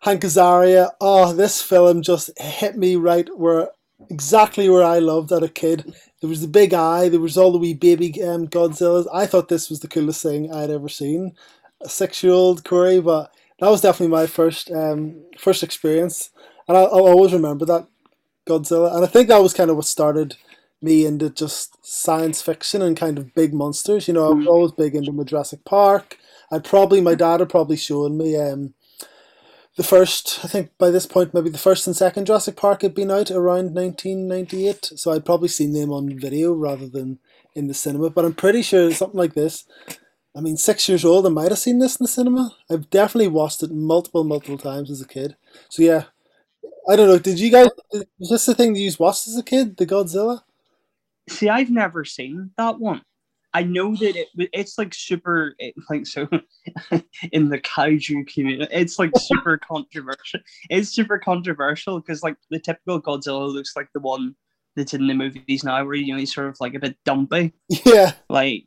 Hank 0.00 0.22
Azaria. 0.22 0.90
Oh, 1.00 1.34
this 1.34 1.60
film 1.60 2.00
just 2.00 2.30
hit 2.38 2.78
me 2.78 2.96
right 2.96 3.28
where 3.36 3.68
exactly 4.08 4.68
where 4.70 4.84
I 4.84 4.98
loved 4.98 5.32
as 5.32 5.42
a 5.42 5.48
kid. 5.48 5.94
There 6.20 6.30
was 6.30 6.40
the 6.40 6.48
big 6.48 6.72
eye. 6.72 7.08
There 7.08 7.20
was 7.20 7.36
all 7.36 7.52
the 7.52 7.58
wee 7.58 7.74
baby 7.74 8.22
um, 8.22 8.48
Godzillas. 8.48 9.06
I 9.12 9.26
thought 9.26 9.48
this 9.48 9.68
was 9.68 9.80
the 9.80 9.88
coolest 9.88 10.22
thing 10.22 10.52
I'd 10.52 10.70
ever 10.70 10.88
seen. 10.88 11.34
A 11.82 11.88
six-year-old 11.88 12.64
Corey, 12.64 13.00
but 13.00 13.32
that 13.58 13.70
was 13.70 13.80
definitely 13.80 14.14
my 14.14 14.26
first 14.26 14.70
um, 14.70 15.22
first 15.38 15.62
experience, 15.62 16.30
and 16.68 16.76
I'll, 16.76 16.86
I'll 16.86 17.08
always 17.08 17.32
remember 17.32 17.64
that 17.66 17.86
Godzilla. 18.46 18.94
And 18.94 19.04
I 19.04 19.08
think 19.08 19.28
that 19.28 19.42
was 19.42 19.54
kind 19.54 19.70
of 19.70 19.76
what 19.76 19.86
started 19.86 20.36
me 20.82 21.04
into 21.04 21.30
just 21.30 21.84
science 21.84 22.40
fiction 22.40 22.82
and 22.82 22.96
kind 22.96 23.18
of 23.18 23.34
big 23.34 23.52
monsters. 23.52 24.08
You 24.08 24.14
know, 24.14 24.30
I 24.30 24.34
was 24.34 24.46
always 24.46 24.72
big 24.72 24.94
into 24.94 25.24
Jurassic 25.24 25.64
Park. 25.64 26.18
I 26.50 26.58
probably 26.58 27.00
my 27.00 27.14
dad 27.14 27.40
had 27.40 27.48
probably 27.48 27.76
shown 27.76 28.16
me 28.16 28.36
um, 28.36 28.74
the 29.76 29.82
first. 29.82 30.40
I 30.42 30.48
think 30.48 30.70
by 30.78 30.90
this 30.90 31.06
point 31.06 31.34
maybe 31.34 31.50
the 31.50 31.58
first 31.58 31.86
and 31.86 31.94
second 31.94 32.26
Jurassic 32.26 32.56
Park 32.56 32.82
had 32.82 32.94
been 32.94 33.10
out 33.10 33.30
around 33.30 33.74
1998, 33.74 34.92
so 34.96 35.12
I'd 35.12 35.26
probably 35.26 35.48
seen 35.48 35.72
them 35.72 35.92
on 35.92 36.18
video 36.18 36.52
rather 36.52 36.88
than 36.88 37.18
in 37.54 37.68
the 37.68 37.74
cinema. 37.74 38.10
But 38.10 38.24
I'm 38.24 38.34
pretty 38.34 38.62
sure 38.62 38.90
something 38.92 39.18
like 39.18 39.34
this. 39.34 39.64
I 40.36 40.40
mean, 40.40 40.56
six 40.56 40.88
years 40.88 41.04
old, 41.04 41.26
I 41.26 41.30
might 41.30 41.50
have 41.50 41.58
seen 41.58 41.78
this 41.78 41.96
in 41.96 42.04
the 42.04 42.08
cinema. 42.08 42.54
I've 42.70 42.88
definitely 42.88 43.28
watched 43.28 43.62
it 43.62 43.72
multiple, 43.72 44.22
multiple 44.22 44.58
times 44.58 44.90
as 44.90 45.00
a 45.00 45.06
kid. 45.06 45.36
So 45.68 45.82
yeah, 45.82 46.04
I 46.88 46.96
don't 46.96 47.08
know. 47.08 47.18
Did 47.18 47.40
you 47.40 47.50
guys? 47.50 47.68
Was 47.92 48.30
this 48.30 48.46
the 48.46 48.54
thing 48.54 48.72
that 48.72 48.80
you 48.80 48.92
watched 48.98 49.26
as 49.26 49.36
a 49.36 49.42
kid, 49.42 49.76
the 49.76 49.86
Godzilla? 49.86 50.42
See, 51.28 51.48
I've 51.48 51.70
never 51.70 52.04
seen 52.04 52.50
that 52.56 52.78
one. 52.78 53.02
I 53.52 53.64
know 53.64 53.96
that 53.96 54.16
it 54.16 54.28
it's 54.52 54.78
like 54.78 54.94
super 54.94 55.54
it, 55.58 55.74
like 55.88 56.06
so 56.06 56.28
in 57.32 57.48
the 57.48 57.58
kaiju 57.58 58.26
community. 58.32 58.72
It's 58.72 58.98
like 58.98 59.10
super 59.18 59.58
controversial. 59.68 60.40
It's 60.68 60.90
super 60.90 61.18
controversial 61.18 62.00
because 62.00 62.22
like 62.22 62.36
the 62.50 62.60
typical 62.60 63.02
Godzilla 63.02 63.52
looks 63.52 63.74
like 63.74 63.88
the 63.92 64.00
one 64.00 64.36
that's 64.76 64.94
in 64.94 65.06
the 65.06 65.14
movies 65.14 65.64
now, 65.64 65.84
where 65.84 65.94
you 65.94 66.12
know 66.12 66.18
he's 66.18 66.34
sort 66.34 66.48
of 66.48 66.56
like 66.60 66.74
a 66.74 66.78
bit 66.78 66.96
dumpy. 67.04 67.52
Yeah, 67.84 68.12
Like, 68.28 68.66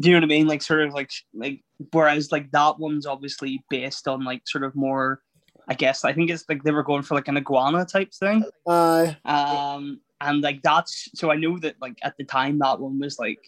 do 0.00 0.08
you 0.08 0.14
know 0.14 0.18
what 0.20 0.32
I 0.32 0.36
mean? 0.38 0.46
Like 0.46 0.62
sort 0.62 0.80
of 0.82 0.92
like 0.94 1.10
like 1.34 1.62
whereas 1.92 2.32
like 2.32 2.50
that 2.52 2.78
one's 2.78 3.06
obviously 3.06 3.62
based 3.70 4.08
on 4.08 4.24
like 4.24 4.42
sort 4.46 4.64
of 4.64 4.74
more. 4.74 5.20
I 5.68 5.74
guess 5.74 6.04
I 6.04 6.12
think 6.12 6.30
it's 6.30 6.44
like 6.48 6.64
they 6.64 6.72
were 6.72 6.82
going 6.82 7.02
for 7.02 7.14
like 7.14 7.28
an 7.28 7.36
iguana 7.36 7.84
type 7.84 8.12
thing. 8.12 8.44
aye, 8.66 9.16
Um, 9.24 10.00
and 10.20 10.42
like 10.42 10.62
that's 10.62 11.08
so 11.14 11.30
I 11.30 11.36
know 11.36 11.58
that 11.60 11.76
like 11.80 11.96
at 12.02 12.16
the 12.16 12.24
time 12.24 12.58
that 12.58 12.80
one 12.80 12.98
was 12.98 13.18
like 13.18 13.38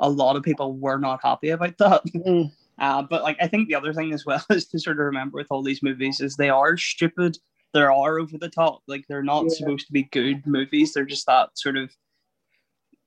a 0.00 0.08
lot 0.08 0.36
of 0.36 0.42
people 0.42 0.74
were 0.76 0.98
not 0.98 1.20
happy 1.22 1.50
about 1.50 1.76
that. 1.78 2.02
Mm. 2.14 2.50
Uh, 2.80 3.02
but 3.02 3.22
like 3.24 3.36
I 3.40 3.48
think 3.48 3.68
the 3.68 3.74
other 3.74 3.92
thing 3.92 4.12
as 4.12 4.24
well 4.24 4.44
is 4.50 4.66
to 4.68 4.78
sort 4.78 5.00
of 5.00 5.06
remember 5.06 5.36
with 5.36 5.48
all 5.50 5.62
these 5.64 5.82
movies 5.82 6.20
is 6.20 6.36
they 6.36 6.48
are 6.50 6.76
stupid. 6.76 7.36
They 7.74 7.80
are 7.80 8.18
over 8.20 8.38
the 8.38 8.48
top. 8.48 8.82
Like 8.86 9.04
they're 9.08 9.22
not 9.24 9.44
Yeah. 9.44 9.48
supposed 9.58 9.86
to 9.88 9.92
be 9.92 10.04
good 10.04 10.46
movies. 10.46 10.92
They're 10.94 11.04
just 11.04 11.26
that 11.26 11.50
sort 11.58 11.76
of 11.76 11.90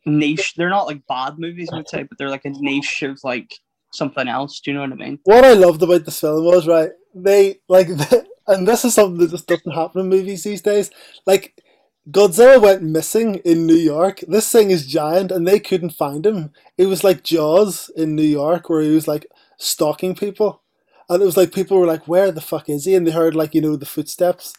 niche. 0.06 0.56
They're 0.56 0.70
not 0.70 0.88
like 0.88 1.06
bad 1.08 1.38
movies, 1.38 1.70
I 1.72 1.78
would 1.78 1.90
say, 1.90 2.04
but 2.04 2.18
they're 2.18 2.30
like 2.30 2.46
a 2.46 2.50
niche 2.50 3.04
of 3.04 3.20
like 3.24 3.60
something 3.92 4.28
else. 4.28 4.60
Do 4.60 4.72
you 4.72 4.76
know 4.76 4.82
what 4.82 4.94
I 4.94 4.96
mean? 4.96 5.20
what 5.24 5.46
I 5.46 5.54
loved 5.54 5.82
about 5.82 6.06
this 6.06 6.20
film 6.20 6.46
was 6.46 6.68
right. 6.68 6.92
They 7.14 7.60
like, 7.68 7.90
and 8.48 8.68
this 8.68 8.86
is 8.86 8.94
something 8.94 9.18
that 9.20 9.32
just 9.32 9.48
doesn't 9.48 9.72
happen 9.72 10.02
in 10.02 10.10
movies 10.10 10.44
these 10.44 10.62
days. 10.62 10.92
Like, 11.26 11.62
Godzilla 12.10 12.60
went 12.60 12.82
missing 12.82 13.36
in 13.46 13.68
New 13.68 13.76
York. 13.76 14.22
This 14.28 14.52
thing 14.52 14.72
is 14.72 14.88
giant, 14.88 15.32
and 15.32 15.48
they 15.48 15.60
couldn't 15.60 15.92
find 15.92 16.26
him. 16.26 16.52
It 16.78 16.88
was 16.88 17.04
like 17.04 17.24
Jaws 17.24 17.92
in 17.96 18.16
New 18.16 18.24
York, 18.24 18.70
where 18.70 18.82
he 18.82 18.90
was 18.90 19.08
like 19.08 19.28
stalking 19.58 20.16
people, 20.16 20.62
and 21.08 21.22
it 21.22 21.26
was 21.26 21.38
like 21.38 21.54
people 21.54 21.78
were 21.78 21.86
like, 21.86 22.08
"Where 22.08 22.32
the 22.32 22.42
fuck 22.42 22.70
is 22.70 22.86
he?" 22.86 22.96
And 22.96 23.06
they 23.06 23.12
heard 23.12 23.36
like 23.36 23.54
you 23.54 23.62
know 23.62 23.76
the 23.76 23.86
footsteps. 23.86 24.56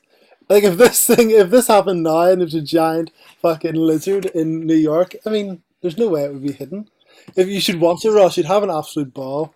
Like 0.48 0.64
if 0.64 0.76
this 0.76 1.06
thing, 1.06 1.30
if 1.30 1.50
this 1.50 1.68
happened 1.68 2.02
now, 2.02 2.22
and 2.22 2.40
there's 2.40 2.54
a 2.54 2.62
giant 2.62 3.10
fucking 3.40 3.74
lizard 3.74 4.26
in 4.26 4.66
New 4.66 4.76
York, 4.76 5.14
I 5.26 5.30
mean, 5.30 5.62
there's 5.80 5.98
no 5.98 6.08
way 6.08 6.24
it 6.24 6.32
would 6.32 6.42
be 6.42 6.52
hidden. 6.52 6.88
If 7.36 7.48
you 7.48 7.60
should 7.60 7.80
watch 7.80 8.04
it, 8.04 8.10
Ross, 8.10 8.36
you'd 8.36 8.46
have 8.46 8.62
an 8.62 8.70
absolute 8.70 9.12
ball. 9.12 9.54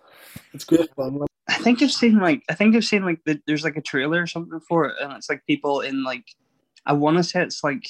It's 0.53 0.63
great 0.63 0.93
fun. 0.95 1.19
I 1.47 1.55
think 1.55 1.81
I've 1.81 1.91
seen 1.91 2.19
like 2.19 2.43
I 2.49 2.53
think 2.53 2.75
I've 2.75 2.85
seen 2.85 3.05
like 3.05 3.23
the, 3.25 3.41
there's 3.47 3.63
like 3.63 3.77
a 3.77 3.81
trailer 3.81 4.21
or 4.21 4.27
something 4.27 4.59
for 4.59 4.85
it, 4.85 4.95
and 5.01 5.13
it's 5.13 5.29
like 5.29 5.45
people 5.45 5.81
in 5.81 6.03
like 6.03 6.25
I 6.85 6.93
want 6.93 7.17
to 7.17 7.23
say 7.23 7.41
it's 7.41 7.63
like 7.63 7.87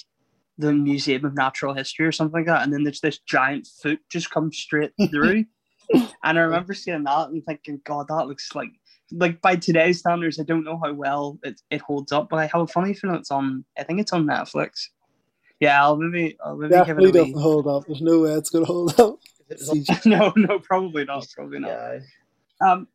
the 0.58 0.74
Museum 0.74 1.25
of 1.25 1.36
Natural 1.36 1.74
History 1.74 2.06
or 2.06 2.12
something 2.12 2.39
like 2.39 2.48
that, 2.48 2.63
and 2.63 2.74
then 2.74 2.84
there's 2.84 3.01
this 3.01 3.20
giant 3.20 3.68
foot 3.82 4.00
just 4.10 4.32
comes 4.32 4.58
straight 4.58 4.92
through, 5.12 5.46
and 5.94 6.39
I 6.39 6.42
remember 6.42 6.74
seeing 6.74 7.04
that 7.04 7.30
and 7.30 7.44
thinking, 7.46 7.82
God, 7.84 8.08
that 8.10 8.27
looks 8.27 8.54
like 8.56 8.72
like 9.12 9.42
by 9.42 9.56
today's 9.56 10.00
standards, 10.00 10.40
I 10.40 10.44
don't 10.44 10.64
know 10.64 10.80
how 10.84 10.94
well 10.94 11.40
it, 11.44 11.62
it 11.72 11.82
holds 11.82 12.12
up, 12.12 12.30
but 12.30 12.40
I 12.40 12.48
have 12.48 12.62
a 12.62 12.68
funny 12.68 12.94
feeling 12.94 13.18
it's 13.18 13.32
on. 13.32 13.64
I 13.78 13.84
think 13.84 14.00
it's 14.00 14.14
on 14.14 14.26
Netflix. 14.26 14.88
Yeah, 15.60 15.82
I'll 15.82 15.98
maybe 15.98 16.38
I'll 16.44 16.56
maybe 16.56 16.72
definitely 16.72 17.12
give 17.12 17.16
it 17.16 17.20
a 17.20 17.26
doesn't 17.26 17.42
hold 17.42 17.68
up. 17.68 17.86
There's 17.88 18.02
no 18.02 18.20
way 18.22 18.34
it's 18.34 18.50
gonna 18.50 18.66
hold 18.66 19.00
up. 19.00 19.20
It 19.50 19.58
was 19.60 19.70
on 19.70 19.78
CG. 19.78 20.06
no, 20.06 20.34
no, 20.36 20.60
probably 20.60 21.06
not. 21.06 21.28
Probably 21.36 21.60
not. 21.60 21.70
CGI. 21.70 22.02
Um, 22.62 22.88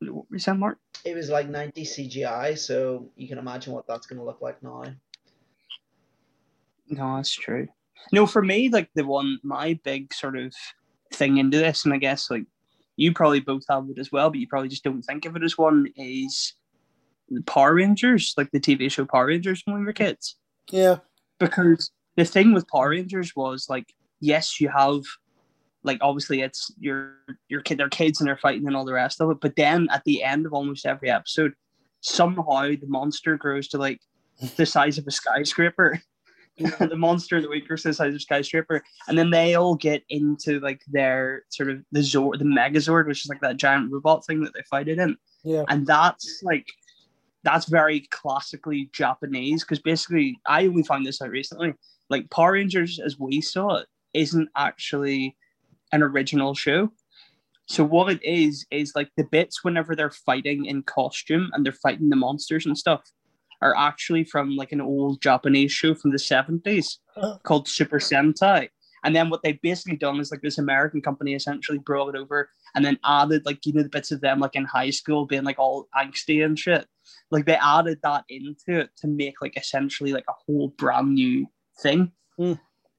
what 0.00 0.30
were 0.30 0.36
you 0.36 0.38
saying, 0.38 0.58
Mark? 0.58 0.78
It 1.04 1.14
was 1.14 1.28
like 1.28 1.48
90 1.48 1.84
CGI, 1.84 2.58
so 2.58 3.10
you 3.16 3.28
can 3.28 3.38
imagine 3.38 3.72
what 3.72 3.86
that's 3.86 4.06
going 4.06 4.18
to 4.18 4.24
look 4.24 4.40
like 4.40 4.62
now. 4.62 4.84
No, 6.88 7.16
that's 7.16 7.34
true. 7.34 7.68
No, 8.12 8.26
for 8.26 8.42
me, 8.42 8.68
like 8.68 8.90
the 8.94 9.04
one, 9.06 9.38
my 9.42 9.78
big 9.84 10.12
sort 10.12 10.36
of 10.36 10.54
thing 11.12 11.38
into 11.38 11.58
this, 11.58 11.84
and 11.84 11.94
I 11.94 11.98
guess 11.98 12.30
like 12.30 12.44
you 12.96 13.12
probably 13.12 13.40
both 13.40 13.64
have 13.68 13.88
it 13.90 13.98
as 13.98 14.12
well, 14.12 14.30
but 14.30 14.38
you 14.38 14.46
probably 14.46 14.68
just 14.68 14.84
don't 14.84 15.02
think 15.02 15.24
of 15.24 15.36
it 15.36 15.42
as 15.42 15.58
one, 15.58 15.86
is 15.96 16.54
the 17.28 17.42
Power 17.42 17.74
Rangers, 17.74 18.34
like 18.36 18.50
the 18.52 18.60
TV 18.60 18.90
show 18.90 19.04
Power 19.04 19.26
Rangers 19.26 19.62
when 19.64 19.78
we 19.78 19.84
were 19.84 19.92
kids. 19.92 20.36
Yeah, 20.70 20.98
Because 21.38 21.90
the 22.16 22.24
thing 22.24 22.52
with 22.52 22.68
Power 22.68 22.90
Rangers 22.90 23.34
was 23.34 23.66
like, 23.68 23.92
yes, 24.20 24.60
you 24.60 24.68
have 24.68 25.02
like 25.82 25.98
obviously 26.00 26.40
it's 26.40 26.72
your 26.78 27.18
your 27.48 27.60
kid, 27.60 27.78
they're 27.78 27.88
kids 27.88 28.20
and 28.20 28.26
they're 28.26 28.38
fighting 28.38 28.66
and 28.66 28.74
all 28.74 28.84
the 28.84 28.92
rest 28.92 29.20
of 29.20 29.30
it, 29.30 29.40
but 29.40 29.56
then 29.56 29.88
at 29.90 30.02
the 30.04 30.22
end 30.22 30.46
of 30.46 30.52
almost 30.52 30.86
every 30.86 31.10
episode, 31.10 31.52
somehow 32.00 32.68
the 32.68 32.86
monster 32.86 33.36
grows 33.36 33.68
to 33.68 33.78
like 33.78 34.00
the 34.56 34.66
size 34.66 34.98
of 34.98 35.06
a 35.06 35.10
skyscraper. 35.10 36.00
the 36.58 36.96
monster 36.96 37.36
of 37.36 37.42
the 37.42 37.48
week 37.48 37.66
grows 37.66 37.82
to 37.82 37.88
the 37.88 37.94
size 37.94 38.14
of 38.14 38.22
skyscraper, 38.22 38.82
and 39.08 39.18
then 39.18 39.30
they 39.30 39.54
all 39.54 39.74
get 39.74 40.02
into 40.08 40.60
like 40.60 40.80
their 40.86 41.44
sort 41.48 41.70
of 41.70 41.82
the 41.92 42.00
Zord, 42.00 42.38
the 42.38 42.44
Megazord, 42.44 43.06
which 43.06 43.24
is 43.24 43.28
like 43.28 43.40
that 43.40 43.56
giant 43.56 43.90
robot 43.92 44.24
thing 44.24 44.42
that 44.42 44.54
they 44.54 44.62
fight 44.70 44.88
it 44.88 44.98
in 44.98 45.16
yeah, 45.44 45.64
and 45.68 45.86
that's 45.86 46.40
like 46.42 46.66
that's 47.44 47.66
very 47.66 48.00
classically 48.10 48.88
Japanese 48.92 49.62
because 49.62 49.78
basically 49.78 50.38
I 50.46 50.66
only 50.66 50.82
found 50.82 51.06
this 51.06 51.20
out 51.20 51.30
recently. 51.30 51.74
Like 52.08 52.30
Power 52.30 52.52
Rangers, 52.52 52.98
as 52.98 53.18
we 53.18 53.40
saw 53.42 53.76
it, 53.76 53.86
isn't 54.14 54.48
actually 54.56 55.36
an 55.92 56.02
original 56.02 56.54
show. 56.54 56.90
So 57.66 57.84
what 57.84 58.10
it 58.10 58.24
is 58.24 58.66
is 58.70 58.92
like 58.94 59.10
the 59.16 59.24
bits 59.24 59.62
whenever 59.62 59.94
they're 59.94 60.10
fighting 60.10 60.64
in 60.64 60.82
costume 60.82 61.50
and 61.52 61.64
they're 61.64 61.72
fighting 61.72 62.08
the 62.08 62.16
monsters 62.16 62.66
and 62.66 62.76
stuff 62.76 63.02
are 63.64 63.74
actually 63.76 64.22
from 64.24 64.54
like 64.56 64.70
an 64.72 64.80
old 64.80 65.20
Japanese 65.20 65.72
show 65.72 65.94
from 65.94 66.12
the 66.12 66.18
seventies 66.18 67.00
Huh. 67.16 67.38
called 67.44 67.68
Super 67.68 67.98
Sentai. 67.98 68.68
And 69.04 69.14
then 69.14 69.30
what 69.30 69.42
they've 69.42 69.60
basically 69.60 69.96
done 69.96 70.18
is 70.18 70.30
like 70.30 70.40
this 70.42 70.58
American 70.58 71.00
company 71.02 71.34
essentially 71.34 71.78
brought 71.78 72.14
it 72.14 72.18
over 72.18 72.48
and 72.74 72.84
then 72.84 72.98
added 73.04 73.44
like 73.44 73.64
you 73.64 73.72
know 73.72 73.82
the 73.82 73.88
bits 73.88 74.10
of 74.10 74.20
them 74.20 74.40
like 74.40 74.56
in 74.56 74.64
high 74.64 74.90
school 74.90 75.26
being 75.26 75.44
like 75.44 75.58
all 75.58 75.88
angsty 75.96 76.44
and 76.44 76.58
shit. 76.58 76.86
Like 77.30 77.46
they 77.46 77.56
added 77.56 77.98
that 78.02 78.24
into 78.28 78.80
it 78.80 78.90
to 78.98 79.06
make 79.06 79.40
like 79.42 79.56
essentially 79.56 80.12
like 80.12 80.24
a 80.28 80.32
whole 80.46 80.68
brand 80.78 81.14
new 81.14 81.46
thing. 81.82 82.12
Hmm. 82.36 82.54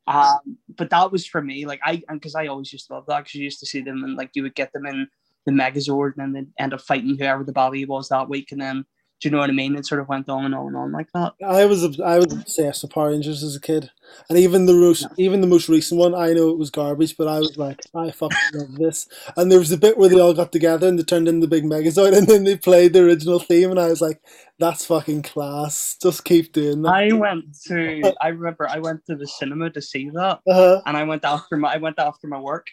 Um, 0.08 0.58
but 0.78 0.92
that 0.92 1.12
was 1.12 1.26
for 1.26 1.42
me 1.42 1.66
like 1.66 1.82
I 1.84 2.04
and 2.08 2.20
because 2.20 2.36
I 2.36 2.48
always 2.48 2.72
used 2.72 2.88
to 2.88 2.94
love 2.94 3.06
that 3.08 3.20
because 3.22 3.36
you 3.36 3.44
used 3.44 3.60
to 3.62 3.66
see 3.66 3.82
them 3.82 4.04
and 4.04 4.16
like 4.16 4.32
you 4.36 4.44
would 4.44 4.56
get 4.56 4.72
them 4.72 4.86
in 4.86 5.08
the 5.46 5.52
Megazord 5.52 6.14
and 6.18 6.22
then 6.24 6.34
they'd 6.34 6.64
end 6.64 6.74
up 6.74 6.82
fighting 6.82 7.18
whoever 7.18 7.44
the 7.44 7.54
baddie 7.54 7.88
was 7.88 8.10
that 8.10 8.30
week 8.30 8.52
and 8.52 8.62
then 8.62 8.86
Do 9.22 9.30
you 9.30 9.32
know 9.32 9.40
what 9.40 9.50
I 9.50 9.54
mean? 9.54 9.76
It 9.78 9.86
sort 9.86 10.02
of 10.02 10.10
went 10.10 10.28
on 10.28 10.44
and 10.44 10.54
on 10.54 10.68
and 10.68 10.76
on 10.76 10.92
like 10.92 11.08
that. 11.14 11.34
I 11.46 11.66
was 11.66 12.00
I 12.02 12.18
was 12.18 12.34
obsessed 12.34 12.84
with 12.84 12.92
Power 12.92 13.10
Rangers 13.12 13.44
as 13.44 13.56
a 13.56 13.62
kid, 13.62 13.90
and 14.30 14.38
even 14.38 14.66
the 14.66 14.74
most 14.74 15.08
even 15.18 15.40
the 15.40 15.48
most 15.48 15.70
recent 15.70 15.98
one, 16.00 16.14
I 16.14 16.34
know 16.34 16.50
it 16.50 16.58
was 16.58 16.70
garbage, 16.70 17.16
but 17.18 17.28
I 17.30 17.40
was 17.40 17.56
like, 17.58 17.80
I 17.96 18.12
fucking 18.12 18.38
love 18.54 18.76
this. 18.76 19.08
And 19.38 19.50
there 19.50 19.60
was 19.60 19.72
a 19.72 19.78
bit 19.78 19.98
where 19.98 20.10
they 20.10 20.20
all 20.20 20.34
got 20.34 20.52
together 20.52 20.88
and 20.88 21.00
they 21.00 21.04
turned 21.04 21.30
into 21.30 21.48
the 21.48 21.50
big 21.50 21.64
Megazord, 21.64 22.16
and 22.18 22.28
then 22.28 22.44
they 22.44 22.58
played 22.58 22.92
the 22.92 23.04
original 23.04 23.40
theme, 23.40 23.72
and 23.72 23.80
I 23.80 23.88
was 23.88 24.02
like, 24.02 24.20
that's 24.60 24.86
fucking 24.86 25.22
class. 25.24 25.98
Just 26.02 26.26
keep 26.26 26.52
doing 26.52 26.82
that. 26.82 26.90
I 26.94 27.14
went 27.14 27.46
to 27.68 28.14
I 28.22 28.28
remember 28.28 28.68
I 28.70 28.80
went 28.80 29.06
to 29.06 29.16
the 29.16 29.28
cinema 29.28 29.70
to 29.72 29.82
see 29.82 30.10
that, 30.10 30.40
Uh-huh. 30.46 30.82
and 30.86 30.98
I 30.98 31.04
went 31.04 31.24
after 31.24 31.56
my 31.56 31.74
I 31.74 31.78
went 31.78 32.00
after 32.00 32.28
my 32.28 32.40
work, 32.40 32.68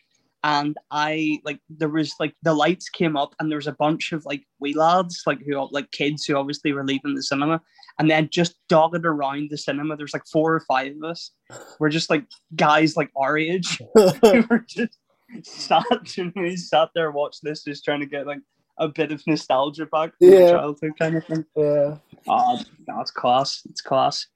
and 0.44 0.76
I 0.90 1.38
like 1.44 1.60
there 1.70 1.88
was 1.88 2.14
like 2.20 2.34
the 2.42 2.54
lights 2.54 2.88
came 2.88 3.16
up, 3.16 3.34
and 3.38 3.50
there 3.50 3.58
was 3.58 3.66
a 3.66 3.72
bunch 3.72 4.12
of 4.12 4.24
like 4.26 4.42
wee 4.60 4.74
lads 4.74 5.22
like 5.26 5.40
who 5.46 5.68
like 5.72 5.90
kids 5.92 6.24
who 6.24 6.36
obviously 6.36 6.72
were 6.72 6.84
leaving 6.84 7.14
the 7.14 7.22
cinema, 7.22 7.60
and 7.98 8.10
then 8.10 8.28
just 8.30 8.56
dogged 8.68 9.04
around 9.06 9.50
the 9.50 9.58
cinema. 9.58 9.96
There's 9.96 10.12
like 10.14 10.26
four 10.30 10.54
or 10.54 10.60
five 10.60 10.96
of 10.96 11.04
us. 11.10 11.30
We're 11.78 11.90
just 11.90 12.10
like 12.10 12.24
guys 12.56 12.96
like 12.96 13.10
our 13.16 13.36
age. 13.38 13.80
we 13.94 14.40
were 14.50 14.64
just 14.68 14.98
sat 15.42 15.84
and 16.18 16.32
we 16.36 16.56
sat 16.56 16.90
there 16.94 17.10
watching 17.10 17.48
this, 17.48 17.64
just 17.64 17.84
trying 17.84 18.00
to 18.00 18.06
get 18.06 18.26
like 18.26 18.40
a 18.78 18.88
bit 18.88 19.12
of 19.12 19.22
nostalgia 19.26 19.86
back 19.86 20.10
from 20.18 20.28
Yeah. 20.32 20.50
childhood 20.52 20.92
kind 20.98 21.16
of 21.16 21.24
thing. 21.26 21.44
yeah. 21.56 21.96
Oh, 22.28 22.60
that's 22.86 23.10
class. 23.10 23.62
It's 23.68 23.80
class. 23.80 24.26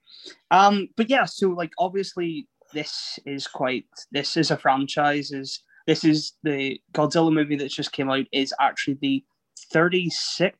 Um, 0.51 0.89
but 0.97 1.09
yeah, 1.11 1.25
so 1.25 1.49
like 1.51 1.73
obviously 1.79 2.49
this 2.73 3.19
is 3.27 3.47
quite 3.47 3.85
this 4.13 4.37
is 4.37 4.51
a 4.51 4.57
franchise. 4.57 5.31
Is 5.33 5.61
this 5.87 6.05
is 6.05 6.33
the 6.43 6.81
Godzilla 6.93 7.33
movie 7.33 7.57
that 7.57 7.71
just 7.71 7.93
came 7.93 8.11
out 8.11 8.27
is 8.33 8.55
actually 8.61 8.99
the 9.01 9.25
36th 9.73 10.53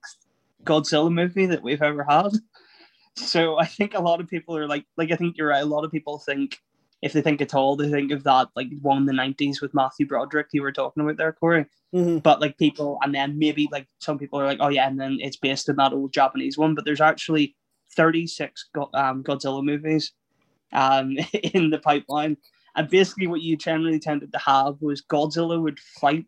Godzilla 0.65 1.13
movie 1.13 1.47
that 1.47 1.63
we've 1.63 1.83
ever 1.83 2.05
had. 2.05 2.33
So 3.17 3.59
I 3.59 3.67
think 3.67 3.95
a 3.95 4.03
lot 4.03 4.21
of 4.21 4.29
people 4.29 4.57
are 4.57 4.69
like 4.69 4.85
like 4.97 5.11
I 5.11 5.17
think 5.17 5.37
you're 5.37 5.49
right. 5.49 5.63
A 5.63 5.67
lot 5.67 5.85
of 5.85 5.91
people 5.91 6.19
think 6.19 6.59
if 7.03 7.13
they 7.13 7.23
think 7.23 7.41
at 7.41 7.55
all, 7.55 7.77
they 7.77 7.91
think 7.91 8.11
of 8.13 8.25
that 8.25 8.49
like 8.57 8.69
one 8.83 8.99
in 8.99 9.07
the 9.07 9.13
90s 9.13 9.61
with 9.61 9.75
Matthew 9.75 10.07
Broderick 10.07 10.49
you 10.53 10.63
were 10.63 10.73
talking 10.73 11.03
about 11.03 11.17
there, 11.17 11.33
Corey 11.33 11.67
hmm 11.93 12.19
but 12.19 12.41
like 12.41 12.59
people 12.59 12.99
and 13.03 13.15
then 13.15 13.39
maybe 13.39 13.69
like 13.71 13.87
some 14.01 14.19
people 14.19 14.41
are 14.41 14.47
like 14.47 14.59
oh 14.61 14.69
yeah 14.69 14.89
and 14.89 15.01
then 15.01 15.19
it's 15.21 15.37
based 15.37 15.69
on 15.69 15.77
that 15.77 15.93
old 15.93 16.13
japanese 16.13 16.59
one 16.59 16.75
but 16.75 16.85
there's 16.85 17.01
actually 17.01 17.55
36 17.97 18.69
um, 18.95 19.23
godzilla 19.23 19.65
movies 19.65 20.13
um, 20.73 21.17
in 21.55 21.71
the 21.71 21.79
pipeline 21.79 22.37
and 22.77 22.89
basically 22.91 23.27
what 23.27 23.41
you 23.41 23.57
generally 23.57 23.99
tended 23.99 24.33
to 24.33 24.39
have 24.39 24.77
was 24.81 25.03
godzilla 25.03 25.61
would 25.61 25.79
fight 25.79 26.27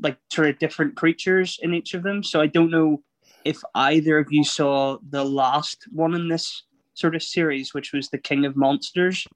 like 0.00 0.16
sort 0.32 0.48
of 0.48 0.58
different 0.58 0.96
creatures 0.96 1.58
in 1.62 1.74
each 1.74 1.94
of 1.94 2.02
them 2.02 2.22
so 2.22 2.40
i 2.40 2.46
don't 2.46 2.70
know 2.70 3.02
if 3.44 3.60
either 3.74 4.18
of 4.18 4.26
you 4.30 4.44
saw 4.44 4.96
the 5.10 5.24
last 5.24 5.84
one 5.92 6.14
in 6.14 6.28
this 6.28 6.64
sort 6.94 7.14
of 7.14 7.22
series 7.22 7.74
which 7.74 7.92
was 7.92 8.08
the 8.08 8.18
king 8.18 8.44
of 8.44 8.56
monsters 8.56 9.26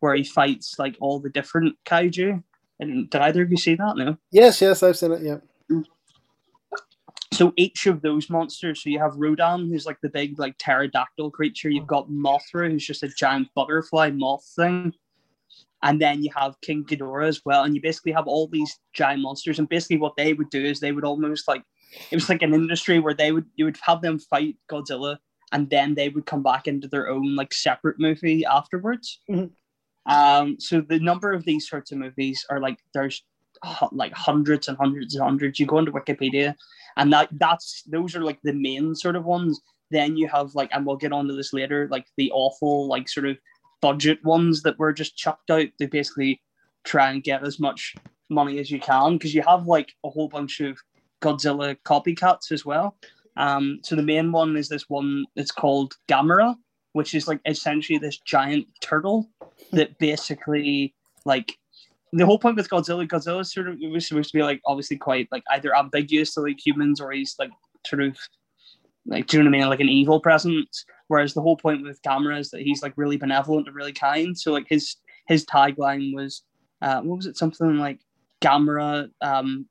where 0.00 0.14
he 0.14 0.24
fights 0.24 0.76
like 0.78 0.96
all 1.00 1.20
the 1.20 1.30
different 1.30 1.76
kaiju 1.84 2.42
and 2.80 3.10
did 3.10 3.20
either 3.20 3.42
of 3.42 3.50
you 3.50 3.56
see 3.56 3.74
that 3.74 3.96
no 3.96 4.16
Yes, 4.30 4.60
yes, 4.60 4.82
I've 4.82 4.96
seen 4.96 5.12
it. 5.12 5.22
Yeah. 5.22 5.38
so 7.32 7.52
each 7.56 7.86
of 7.86 8.02
those 8.02 8.28
monsters, 8.28 8.82
so 8.82 8.90
you 8.90 8.98
have 8.98 9.14
Rodan, 9.16 9.68
who's 9.68 9.86
like 9.86 10.00
the 10.02 10.08
big 10.08 10.38
like 10.38 10.56
pterodactyl 10.58 11.30
creature. 11.30 11.70
You've 11.70 11.86
got 11.86 12.08
Mothra, 12.10 12.70
who's 12.70 12.86
just 12.86 13.02
a 13.02 13.08
giant 13.08 13.48
butterfly 13.54 14.10
moth 14.10 14.44
thing, 14.56 14.92
and 15.82 16.00
then 16.00 16.22
you 16.22 16.30
have 16.36 16.60
King 16.60 16.84
Ghidorah 16.84 17.28
as 17.28 17.40
well. 17.44 17.64
And 17.64 17.74
you 17.74 17.82
basically 17.82 18.12
have 18.12 18.26
all 18.26 18.48
these 18.48 18.78
giant 18.92 19.22
monsters. 19.22 19.58
And 19.58 19.68
basically, 19.68 19.98
what 19.98 20.16
they 20.16 20.32
would 20.32 20.50
do 20.50 20.64
is 20.64 20.80
they 20.80 20.92
would 20.92 21.04
almost 21.04 21.48
like 21.48 21.62
it 22.10 22.16
was 22.16 22.28
like 22.28 22.42
an 22.42 22.54
industry 22.54 22.98
where 22.98 23.14
they 23.14 23.32
would 23.32 23.46
you 23.56 23.64
would 23.64 23.78
have 23.82 24.00
them 24.00 24.18
fight 24.18 24.56
Godzilla, 24.70 25.18
and 25.52 25.68
then 25.70 25.94
they 25.94 26.08
would 26.08 26.26
come 26.26 26.42
back 26.42 26.66
into 26.66 26.88
their 26.88 27.08
own 27.08 27.36
like 27.36 27.52
separate 27.52 27.98
movie 27.98 28.44
afterwards. 28.44 29.20
Mhm. 29.28 29.50
Um, 30.06 30.56
so 30.58 30.80
the 30.80 30.98
number 30.98 31.32
of 31.32 31.44
these 31.44 31.68
sorts 31.68 31.92
of 31.92 31.98
movies 31.98 32.44
are 32.50 32.60
like 32.60 32.78
there's 32.94 33.22
like 33.92 34.12
hundreds 34.14 34.68
and 34.68 34.76
hundreds 34.76 35.14
and 35.14 35.22
hundreds. 35.22 35.60
You 35.60 35.66
go 35.66 35.78
into 35.78 35.92
Wikipedia, 35.92 36.54
and 36.96 37.12
that 37.12 37.28
that's 37.32 37.82
those 37.86 38.16
are 38.16 38.24
like 38.24 38.38
the 38.42 38.54
main 38.54 38.94
sort 38.94 39.16
of 39.16 39.24
ones. 39.24 39.60
Then 39.90 40.16
you 40.16 40.26
have 40.28 40.54
like, 40.54 40.70
and 40.72 40.86
we'll 40.86 40.96
get 40.96 41.12
onto 41.12 41.36
this 41.36 41.52
later, 41.52 41.86
like 41.90 42.06
the 42.16 42.30
awful 42.32 42.88
like 42.88 43.08
sort 43.08 43.26
of 43.26 43.36
budget 43.82 44.24
ones 44.24 44.62
that 44.62 44.78
were 44.78 44.92
just 44.92 45.16
chucked 45.16 45.50
out 45.50 45.66
They 45.78 45.86
basically 45.86 46.40
try 46.84 47.10
and 47.10 47.22
get 47.22 47.44
as 47.44 47.60
much 47.60 47.94
money 48.30 48.58
as 48.58 48.70
you 48.70 48.80
can 48.80 49.18
because 49.18 49.34
you 49.34 49.42
have 49.42 49.66
like 49.66 49.92
a 50.04 50.08
whole 50.08 50.28
bunch 50.28 50.60
of 50.60 50.78
Godzilla 51.20 51.76
copycats 51.84 52.50
as 52.50 52.64
well. 52.64 52.96
Um, 53.36 53.80
so 53.82 53.94
the 53.94 54.02
main 54.02 54.32
one 54.32 54.56
is 54.56 54.68
this 54.68 54.88
one. 54.88 55.26
It's 55.36 55.52
called 55.52 55.94
Gamera, 56.08 56.54
which 56.92 57.14
is 57.14 57.28
like 57.28 57.40
essentially 57.46 57.98
this 57.98 58.18
giant 58.18 58.66
turtle 58.80 59.28
that 59.72 59.98
basically 59.98 60.94
like 61.24 61.56
the 62.12 62.26
whole 62.26 62.38
point 62.38 62.56
with 62.56 62.68
Godzilla, 62.68 63.06
Godzilla 63.06 63.44
sort 63.44 63.68
of 63.68 63.78
was 63.90 64.06
supposed 64.06 64.30
to 64.30 64.38
be 64.38 64.42
like 64.42 64.60
obviously 64.66 64.96
quite 64.96 65.28
like 65.30 65.44
either 65.50 65.74
ambiguous 65.76 66.34
to 66.34 66.40
like 66.40 66.64
humans 66.64 67.00
or 67.00 67.12
he's 67.12 67.34
like 67.38 67.50
sort 67.86 68.02
of 68.02 68.18
like 69.06 69.26
do 69.26 69.36
you 69.36 69.42
know 69.42 69.50
what 69.50 69.56
I 69.56 69.58
mean, 69.60 69.68
like 69.68 69.80
an 69.80 69.88
evil 69.88 70.20
presence. 70.20 70.84
Whereas 71.12 71.34
the 71.34 71.42
whole 71.42 71.58
point 71.58 71.82
with 71.82 72.00
Gamera 72.00 72.40
is 72.40 72.48
that 72.52 72.62
he's 72.62 72.82
like 72.82 72.94
really 72.96 73.18
benevolent 73.18 73.66
and 73.66 73.76
really 73.76 73.92
kind. 73.92 74.36
So 74.38 74.50
like 74.50 74.64
his 74.66 74.96
his 75.26 75.44
tagline 75.44 76.14
was 76.14 76.42
uh 76.80 77.02
what 77.02 77.16
was 77.16 77.26
it 77.26 77.36
something 77.36 77.76
like 77.76 78.00
Gamera 78.40 79.10
um 79.20 79.66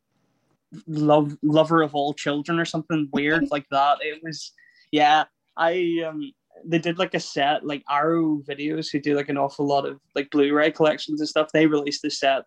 love 0.86 1.36
lover 1.42 1.82
of 1.82 1.96
all 1.96 2.14
children 2.14 2.60
or 2.60 2.66
something 2.66 3.10
weird 3.12 3.48
like 3.52 3.66
that. 3.72 3.98
It 4.02 4.22
was 4.24 4.54
yeah. 4.92 5.24
I 5.58 6.04
um 6.08 6.32
they 6.64 6.78
did 6.78 7.00
like 7.00 7.16
a 7.16 7.20
set 7.20 7.66
like 7.66 7.82
Arrow 7.90 8.44
videos 8.48 8.92
who 8.92 9.00
do 9.00 9.16
like 9.16 9.30
an 9.30 9.38
awful 9.40 9.66
lot 9.66 9.88
of 9.88 10.00
like 10.14 10.30
Blu-ray 10.30 10.70
collections 10.70 11.22
and 11.22 11.28
stuff. 11.28 11.48
They 11.52 11.66
released 11.66 12.06
a 12.06 12.12
set 12.12 12.44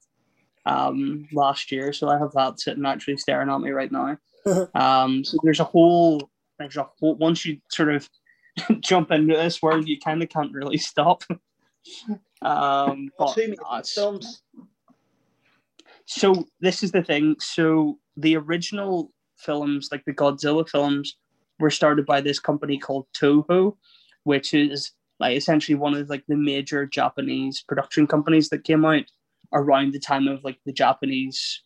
um 0.67 1.27
last 1.33 1.73
year, 1.73 1.93
so 1.93 2.11
I 2.11 2.19
have 2.21 2.31
that 2.35 2.61
sitting 2.61 2.87
actually 2.87 3.17
staring 3.17 3.51
at 3.51 3.61
me 3.61 3.71
right 3.71 3.91
now. 3.91 4.19
um, 4.77 5.25
so 5.25 5.37
there's 5.43 5.59
a 5.59 5.65
whole 5.65 6.31
there's 6.61 6.77
a 6.77 6.89
whole 7.01 7.17
once 7.17 7.45
you 7.45 7.59
sort 7.73 7.93
of 7.93 8.09
jump 8.81 9.11
into 9.11 9.35
this 9.35 9.63
world, 9.63 9.89
you 9.89 9.99
kind 9.99 10.23
of 10.23 10.29
can't 10.29 10.53
really 10.53 10.79
stop. 10.79 11.25
um, 12.43 13.11
but 13.19 13.35
Two 13.35 13.55
no, 13.59 13.83
films. 13.85 14.43
so 16.07 16.47
this 16.61 16.83
is 16.83 16.93
the 16.93 17.03
thing. 17.03 17.37
So 17.41 17.99
the 18.17 18.37
original 18.37 19.13
films, 19.37 19.89
like 19.91 20.05
the 20.05 20.15
Godzilla 20.15 20.69
films, 20.69 21.17
were 21.59 21.71
started 21.71 22.07
by 22.07 22.21
this 22.21 22.39
company 22.39 22.79
called 22.79 23.07
Toho, 23.15 23.77
which 24.25 24.55
is 24.55 24.93
like 25.21 25.37
essentially 25.37 25.77
one 25.77 25.95
of 25.95 26.11
like 26.11 26.25
the 26.27 26.37
major 26.37 26.87
Japanese 26.87 27.63
production 27.63 28.07
companies 28.07 28.49
that 28.49 28.65
came 28.65 28.85
out 28.85 29.05
around 29.53 29.93
the 29.93 30.01
time 30.01 30.27
of 30.27 30.43
like 30.43 30.59
the 30.67 30.73
Japanese 30.73 31.63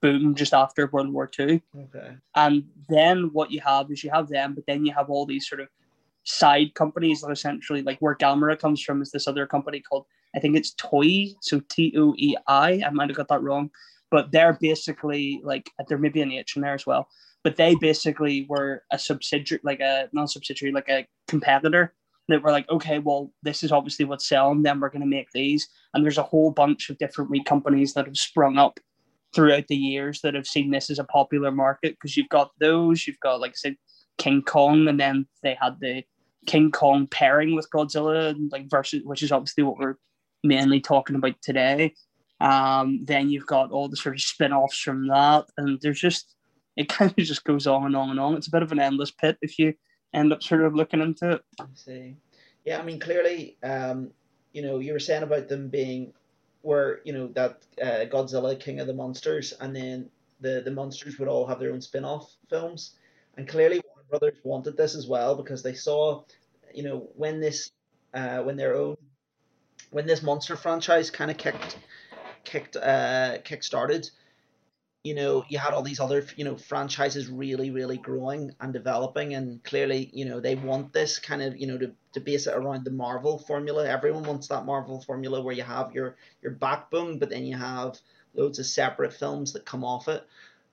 boom 0.00 0.34
just 0.34 0.52
after 0.54 0.86
World 0.86 1.12
War 1.12 1.26
Two. 1.26 1.60
Okay. 1.76 2.14
And 2.34 2.64
then 2.88 3.30
what 3.32 3.50
you 3.50 3.60
have 3.60 3.90
is 3.90 4.04
you 4.04 4.10
have 4.10 4.28
them, 4.28 4.54
but 4.54 4.64
then 4.66 4.84
you 4.84 4.92
have 4.92 5.10
all 5.10 5.26
these 5.26 5.48
sort 5.48 5.60
of 5.60 5.68
side 6.24 6.74
companies 6.74 7.20
that 7.20 7.30
essentially 7.30 7.82
like 7.82 7.98
where 8.00 8.16
Gamera 8.16 8.58
comes 8.58 8.82
from 8.82 9.02
is 9.02 9.10
this 9.10 9.26
other 9.26 9.46
company 9.46 9.80
called 9.80 10.06
I 10.34 10.38
think 10.38 10.56
it's 10.56 10.74
Toy, 10.74 11.26
so 11.40 11.60
T 11.68 11.94
O 11.96 12.14
E 12.16 12.36
I. 12.46 12.82
I 12.86 12.90
might 12.90 13.08
have 13.08 13.16
got 13.16 13.28
that 13.28 13.42
wrong, 13.42 13.70
but 14.10 14.30
they're 14.32 14.56
basically 14.60 15.40
like 15.42 15.70
there 15.88 15.98
may 15.98 16.08
be 16.08 16.22
an 16.22 16.32
H 16.32 16.56
in 16.56 16.62
there 16.62 16.74
as 16.74 16.86
well. 16.86 17.08
But 17.42 17.56
they 17.56 17.74
basically 17.74 18.46
were 18.48 18.84
a 18.92 18.98
subsidiary, 18.98 19.60
like 19.64 19.80
a 19.80 20.08
not 20.12 20.30
subsidiary, 20.30 20.72
like 20.72 20.88
a 20.88 21.06
competitor 21.26 21.94
that 22.28 22.42
were 22.42 22.52
like, 22.52 22.68
okay, 22.70 22.98
well, 22.98 23.32
this 23.42 23.62
is 23.62 23.72
obviously 23.72 24.04
what's 24.04 24.28
selling. 24.28 24.62
Then 24.62 24.78
we're 24.78 24.90
going 24.90 25.00
to 25.00 25.06
make 25.06 25.30
these, 25.32 25.68
and 25.94 26.04
there's 26.04 26.18
a 26.18 26.22
whole 26.22 26.50
bunch 26.50 26.90
of 26.90 26.98
different 26.98 27.30
wee 27.30 27.42
companies 27.42 27.94
that 27.94 28.06
have 28.06 28.16
sprung 28.16 28.58
up 28.58 28.78
throughout 29.34 29.66
the 29.68 29.76
years 29.76 30.20
that 30.20 30.34
have 30.34 30.46
seen 30.46 30.70
this 30.70 30.90
as 30.90 30.98
a 30.98 31.04
popular 31.04 31.50
market 31.50 31.94
because 31.94 32.16
you've 32.16 32.28
got 32.28 32.50
those, 32.60 33.06
you've 33.06 33.20
got 33.20 33.40
like 33.40 33.52
I 33.52 33.54
said, 33.54 33.76
King 34.20 34.42
Kong, 34.42 34.86
and 34.86 35.00
then 35.00 35.26
they 35.42 35.56
had 35.60 35.80
the 35.80 36.04
King 36.46 36.70
Kong 36.70 37.06
pairing 37.06 37.56
with 37.56 37.70
Godzilla, 37.70 38.36
like 38.52 38.70
versus, 38.70 39.02
which 39.04 39.22
is 39.22 39.32
obviously 39.32 39.64
what 39.64 39.78
we're 39.78 39.96
mainly 40.44 40.78
talking 40.78 41.16
about 41.16 41.40
today. 41.42 41.94
Um, 42.40 43.04
then 43.04 43.30
you've 43.30 43.46
got 43.46 43.70
all 43.70 43.88
the 43.88 43.96
sort 43.96 44.14
of 44.14 44.20
spin-offs 44.20 44.78
from 44.78 45.08
that, 45.08 45.46
and 45.56 45.80
there's 45.80 46.00
just 46.00 46.36
it 46.76 46.88
kind 46.96 47.10
of 47.10 47.24
just 47.24 47.44
goes 47.44 47.66
on 47.66 47.86
and 47.86 47.96
on 47.96 48.10
and 48.10 48.20
on. 48.20 48.34
It's 48.36 48.48
a 48.48 48.52
bit 48.52 48.62
of 48.62 48.72
an 48.72 48.78
endless 48.78 49.10
pit 49.10 49.38
if 49.40 49.58
you 49.58 49.72
end 50.12 50.32
up 50.32 50.42
sort 50.42 50.64
of 50.64 50.74
looking 50.74 51.00
into 51.00 51.32
it. 51.32 51.42
I 51.58 51.64
see. 51.74 52.16
Yeah, 52.66 52.78
I 52.78 52.82
mean, 52.82 53.00
clearly, 53.00 53.56
um, 53.62 54.10
you 54.52 54.60
know, 54.60 54.80
you 54.80 54.92
were 54.92 54.98
saying 54.98 55.22
about 55.22 55.48
them 55.48 55.68
being, 55.68 56.12
where 56.60 57.00
you 57.04 57.14
know 57.14 57.28
that 57.28 57.64
uh, 57.82 58.04
Godzilla, 58.04 58.58
King 58.60 58.80
of 58.80 58.86
the 58.86 58.92
Monsters, 58.92 59.54
and 59.60 59.74
then 59.74 60.10
the 60.40 60.60
the 60.62 60.70
monsters 60.70 61.18
would 61.18 61.28
all 61.28 61.46
have 61.46 61.58
their 61.58 61.72
own 61.72 61.80
spin-off 61.80 62.36
films, 62.50 62.96
and 63.38 63.48
clearly 63.48 63.79
Brothers 64.10 64.38
wanted 64.44 64.76
this 64.76 64.94
as 64.94 65.06
well 65.06 65.34
because 65.34 65.62
they 65.62 65.74
saw, 65.74 66.24
you 66.74 66.82
know, 66.82 67.08
when 67.16 67.40
this, 67.40 67.70
uh, 68.12 68.38
when 68.42 68.56
their 68.56 68.74
own, 68.76 68.96
when 69.90 70.06
this 70.06 70.22
monster 70.22 70.56
franchise 70.56 71.10
kind 71.10 71.30
of 71.30 71.36
kicked, 71.36 71.78
kicked, 72.44 72.76
uh, 72.76 73.38
kick 73.44 73.62
started, 73.62 74.10
you 75.02 75.14
know, 75.14 75.44
you 75.48 75.58
had 75.58 75.72
all 75.72 75.82
these 75.82 76.00
other, 76.00 76.24
you 76.36 76.44
know, 76.44 76.56
franchises 76.56 77.28
really, 77.28 77.70
really 77.70 77.96
growing 77.96 78.54
and 78.60 78.72
developing, 78.72 79.34
and 79.34 79.62
clearly, 79.64 80.10
you 80.12 80.26
know, 80.26 80.40
they 80.40 80.56
want 80.56 80.92
this 80.92 81.18
kind 81.18 81.40
of, 81.40 81.56
you 81.56 81.66
know, 81.66 81.78
to, 81.78 81.92
to 82.12 82.20
base 82.20 82.46
it 82.46 82.54
around 82.54 82.84
the 82.84 82.90
Marvel 82.90 83.38
formula. 83.38 83.88
Everyone 83.88 84.24
wants 84.24 84.48
that 84.48 84.66
Marvel 84.66 85.00
formula 85.00 85.40
where 85.40 85.54
you 85.54 85.62
have 85.62 85.92
your 85.92 86.16
your 86.42 86.52
backbone, 86.52 87.18
but 87.18 87.30
then 87.30 87.46
you 87.46 87.56
have 87.56 87.98
loads 88.34 88.58
of 88.58 88.66
separate 88.66 89.14
films 89.14 89.54
that 89.54 89.64
come 89.64 89.84
off 89.84 90.06
it. 90.08 90.26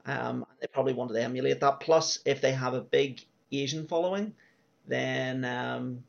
Um, 0.08 0.46
they 0.62 0.67
probably 0.67 0.93
wanted 0.93 1.13
to 1.13 1.22
emulate 1.22 1.60
that. 1.60 1.80
Plus, 1.80 2.20
if 2.26 2.41
they 2.41 2.54
have 2.54 2.74
a 2.74 2.82
big 2.82 3.22
Asian 3.52 3.86
following, 3.88 4.34
then 4.88 5.43
um, 5.46 6.04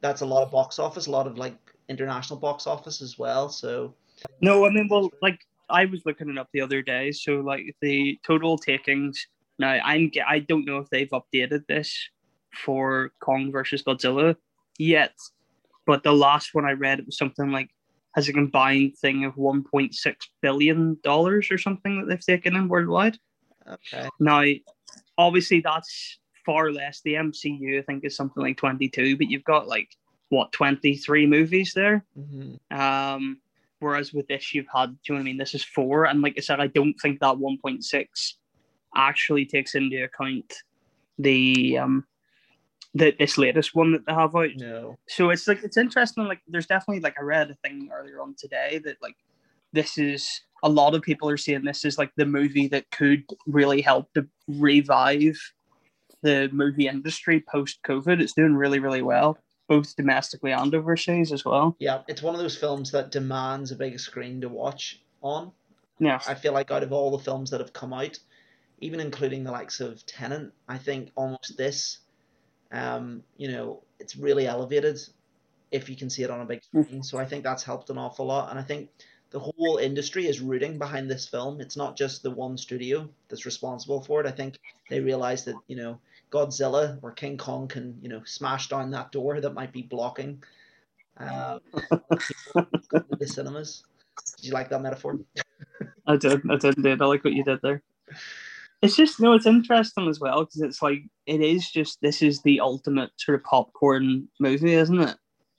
that's 0.00 0.20
a 0.20 0.26
lot 0.26 0.44
of 0.44 0.50
box 0.50 0.78
office, 0.78 1.06
a 1.06 1.10
lot 1.10 1.26
of 1.26 1.36
like 1.36 1.56
international 1.88 2.38
box 2.38 2.66
office 2.66 3.02
as 3.02 3.18
well. 3.18 3.48
So 3.48 3.94
no, 4.40 4.64
I 4.66 4.70
mean, 4.70 4.88
well, 4.88 5.10
like 5.20 5.40
I 5.68 5.84
was 5.84 6.02
looking 6.06 6.30
it 6.30 6.38
up 6.38 6.48
the 6.52 6.60
other 6.60 6.80
day. 6.82 7.12
So 7.12 7.34
like 7.36 7.74
the 7.80 8.18
total 8.24 8.56
takings. 8.56 9.26
Now 9.58 9.78
I'm 9.84 10.10
I 10.26 10.40
don't 10.40 10.64
know 10.64 10.78
if 10.78 10.88
they've 10.90 11.10
updated 11.10 11.66
this 11.66 12.08
for 12.54 13.10
Kong 13.20 13.50
versus 13.50 13.82
Godzilla 13.82 14.36
yet, 14.78 15.14
but 15.86 16.02
the 16.02 16.12
last 16.12 16.54
one 16.54 16.64
I 16.64 16.72
read 16.72 17.00
it 17.00 17.06
was 17.06 17.18
something 17.18 17.50
like 17.50 17.70
has 18.14 18.28
a 18.28 18.32
combined 18.32 18.96
thing 18.98 19.24
of 19.24 19.34
1.6 19.34 20.14
billion 20.40 20.98
dollars 21.02 21.50
or 21.50 21.58
something 21.58 22.00
that 22.00 22.08
they've 22.08 22.26
taken 22.26 22.56
in 22.56 22.68
worldwide. 22.68 23.18
Okay. 23.66 24.08
Now, 24.20 24.44
obviously 25.16 25.60
that's 25.60 26.18
far 26.44 26.70
less. 26.70 27.00
The 27.02 27.14
MCU 27.14 27.78
I 27.78 27.82
think 27.82 28.04
is 28.04 28.16
something 28.16 28.42
like 28.42 28.56
22, 28.56 29.16
but 29.16 29.28
you've 29.28 29.44
got 29.44 29.68
like 29.68 29.88
what 30.28 30.52
23 30.52 31.26
movies 31.26 31.72
there. 31.74 32.04
Mm-hmm. 32.18 32.78
Um, 32.78 33.38
Whereas 33.82 34.12
with 34.12 34.28
this, 34.28 34.54
you've 34.54 34.68
had, 34.72 34.90
do 34.90 34.98
you 35.08 35.14
know 35.14 35.18
what 35.18 35.22
I 35.22 35.24
mean? 35.24 35.38
This 35.38 35.54
is 35.54 35.64
four. 35.64 36.04
And 36.04 36.22
like 36.22 36.34
I 36.36 36.40
said, 36.40 36.60
I 36.60 36.68
don't 36.68 36.94
think 36.94 37.18
that 37.18 37.34
1.6 37.34 38.34
actually 38.94 39.44
takes 39.44 39.74
into 39.74 40.04
account 40.04 40.54
the 41.18 41.78
um 41.78 42.04
the 42.94 43.14
this 43.18 43.38
latest 43.38 43.74
one 43.74 43.92
that 43.92 44.06
they 44.06 44.12
have 44.12 44.34
out. 44.36 44.50
No. 44.56 44.98
So 45.08 45.30
it's 45.30 45.48
like 45.48 45.62
it's 45.62 45.76
interesting. 45.76 46.24
Like 46.24 46.40
there's 46.46 46.66
definitely 46.66 47.00
like 47.00 47.18
I 47.18 47.22
read 47.22 47.50
a 47.50 47.54
thing 47.56 47.90
earlier 47.92 48.20
on 48.20 48.34
today 48.38 48.80
that 48.84 49.00
like 49.02 49.16
this 49.72 49.98
is 49.98 50.42
a 50.62 50.68
lot 50.68 50.94
of 50.94 51.02
people 51.02 51.28
are 51.28 51.36
saying 51.36 51.64
this 51.64 51.84
is 51.84 51.98
like 51.98 52.12
the 52.16 52.26
movie 52.26 52.68
that 52.68 52.90
could 52.90 53.24
really 53.46 53.80
help 53.80 54.12
to 54.14 54.26
revive 54.46 55.38
the 56.22 56.48
movie 56.52 56.86
industry 56.86 57.42
post 57.50 57.80
COVID. 57.84 58.20
It's 58.20 58.34
doing 58.34 58.54
really, 58.54 58.78
really 58.78 59.02
well 59.02 59.38
both 59.68 59.96
domestically 59.96 60.52
and 60.52 60.74
overseas 60.74 61.32
as 61.32 61.44
well. 61.46 61.76
Yeah, 61.78 62.02
it's 62.06 62.22
one 62.22 62.34
of 62.34 62.40
those 62.40 62.56
films 62.56 62.90
that 62.90 63.10
demands 63.10 63.70
a 63.70 63.76
big 63.76 63.98
screen 63.98 64.40
to 64.42 64.48
watch 64.50 65.00
on. 65.22 65.52
Yeah. 65.98 66.20
I 66.28 66.34
feel 66.34 66.52
like 66.52 66.70
out 66.70 66.82
of 66.82 66.92
all 66.92 67.10
the 67.10 67.24
films 67.24 67.50
that 67.50 67.60
have 67.60 67.72
come 67.72 67.92
out, 67.94 68.18
even 68.80 69.00
including 69.00 69.44
the 69.44 69.52
likes 69.52 69.80
of 69.80 70.04
Tenet, 70.04 70.52
I 70.68 70.76
think 70.76 71.10
almost 71.14 71.56
this, 71.56 71.98
um, 72.72 73.22
you 73.36 73.52
know, 73.52 73.82
it's 74.00 74.16
really 74.16 74.46
elevated 74.46 74.98
if 75.70 75.88
you 75.88 75.96
can 75.96 76.10
see 76.10 76.22
it 76.22 76.30
on 76.30 76.40
a 76.40 76.46
big 76.46 76.62
Mm. 76.74 76.84
screen. 76.84 77.02
So 77.02 77.18
I 77.18 77.24
think 77.24 77.44
that's 77.44 77.62
helped 77.62 77.90
an 77.90 77.98
awful 77.98 78.26
lot. 78.26 78.50
And 78.50 78.58
I 78.58 78.62
think 78.62 78.90
the 79.30 79.40
whole 79.40 79.78
industry 79.80 80.26
is 80.26 80.40
rooting 80.40 80.78
behind 80.78 81.10
this 81.10 81.28
film. 81.28 81.60
It's 81.60 81.76
not 81.76 81.96
just 81.96 82.22
the 82.22 82.30
one 82.30 82.56
studio 82.56 83.08
that's 83.28 83.46
responsible 83.46 84.02
for 84.02 84.20
it. 84.20 84.26
I 84.26 84.32
think 84.32 84.58
they 84.88 85.00
realize 85.00 85.44
that, 85.44 85.56
you 85.68 85.76
know, 85.76 86.00
Godzilla 86.30 86.98
or 87.02 87.12
King 87.12 87.38
Kong 87.38 87.68
can, 87.68 87.98
you 88.02 88.08
know, 88.08 88.22
smash 88.24 88.68
down 88.68 88.90
that 88.90 89.12
door 89.12 89.40
that 89.40 89.54
might 89.54 89.72
be 89.72 89.82
blocking 89.82 90.42
uh, 91.18 91.58
the 93.18 93.26
cinemas. 93.26 93.84
Did 94.36 94.46
you 94.46 94.52
like 94.52 94.70
that 94.70 94.82
metaphor? 94.82 95.18
I 96.06 96.16
did. 96.16 96.42
I 96.50 96.56
did 96.56 96.76
indeed. 96.76 97.00
I 97.00 97.06
like 97.06 97.24
what 97.24 97.32
you 97.34 97.44
did 97.44 97.60
there. 97.62 97.82
It's 98.82 98.96
just 98.96 99.20
no, 99.20 99.32
it's 99.32 99.46
interesting 99.46 100.08
as 100.08 100.18
well 100.18 100.44
because 100.44 100.60
it's 100.60 100.82
like 100.82 101.02
it 101.26 101.40
is 101.40 101.70
just 101.70 101.98
this 102.02 102.20
is 102.20 102.42
the 102.42 102.58
ultimate 102.58 103.10
sort 103.16 103.38
of 103.38 103.44
popcorn 103.44 104.28
movie, 104.40 104.74
isn't 104.74 105.00
it? 105.00 105.16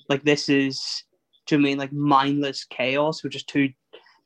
Like 0.09 0.23
this 0.23 0.49
is, 0.49 1.03
do 1.47 1.55
you 1.55 1.61
mean 1.61 1.77
like 1.77 1.93
mindless 1.93 2.65
chaos 2.65 3.23
with 3.23 3.31
just 3.31 3.47
two 3.47 3.69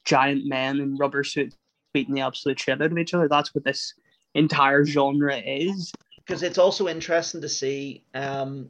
giant 0.04 0.48
men 0.48 0.80
in 0.80 0.98
rubber 0.98 1.24
suits 1.24 1.56
beating 1.94 2.16
the 2.16 2.22
absolute 2.22 2.60
shit 2.60 2.82
out 2.82 2.92
of 2.92 2.98
each 2.98 3.14
other? 3.14 3.28
That's 3.28 3.54
what 3.54 3.64
this 3.64 3.94
entire 4.34 4.84
genre 4.84 5.38
is. 5.38 5.92
Because 6.26 6.42
it's 6.42 6.58
also 6.58 6.88
interesting 6.88 7.42
to 7.42 7.50
see 7.50 8.04
um, 8.16 8.70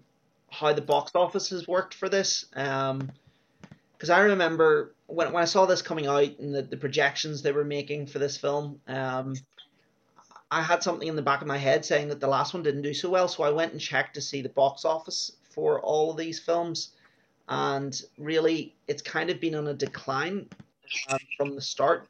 how 0.52 0.74
the 0.74 0.82
box 0.82 1.12
office 1.16 1.50
has 1.50 1.68
worked 1.68 1.94
for 1.94 2.10
this. 2.10 2.46
Because 2.52 4.10
I 4.10 4.20
remember 4.20 4.94
when, 5.08 5.32
when 5.32 5.42
I 5.42 5.46
saw 5.46 5.66
this 5.66 5.82
coming 5.82 6.08
out 6.08 6.38
and 6.40 6.54
the, 6.54 6.64
the 6.64 6.78
projections 6.78 7.42
they 7.42 7.54
were 7.54 7.64
making 7.64 8.08
for 8.08 8.20
this 8.20 8.38
film, 8.38 8.80
um, 8.88 9.36
I 10.50 10.62
had 10.62 10.82
something 10.82 11.08
in 11.08 11.16
the 11.16 11.22
back 11.22 11.42
of 11.42 11.48
my 11.48 11.58
head 11.58 11.84
saying 11.86 12.08
that 12.10 12.20
the 12.20 12.28
last 12.28 12.54
one 12.54 12.64
didn't 12.64 12.82
do 12.84 12.94
so 12.94 13.10
well. 13.10 13.28
So 13.28 13.44
I 13.44 13.50
went 13.50 13.74
and 13.74 13.82
checked 13.82 14.16
to 14.16 14.22
see 14.22 14.42
the 14.42 14.50
box 14.50 14.86
office 14.86 15.34
for 15.50 15.82
all 15.82 16.12
of 16.12 16.18
these 16.18 16.40
films. 16.40 16.92
And 17.50 18.00
really, 18.18 18.76
it's 18.88 19.02
kind 19.02 19.30
of 19.30 19.40
been 19.40 19.56
on 19.56 19.68
a 19.68 19.74
decline 19.74 20.48
um, 21.10 21.20
from 21.38 21.56
the 21.56 21.62
start. 21.62 22.08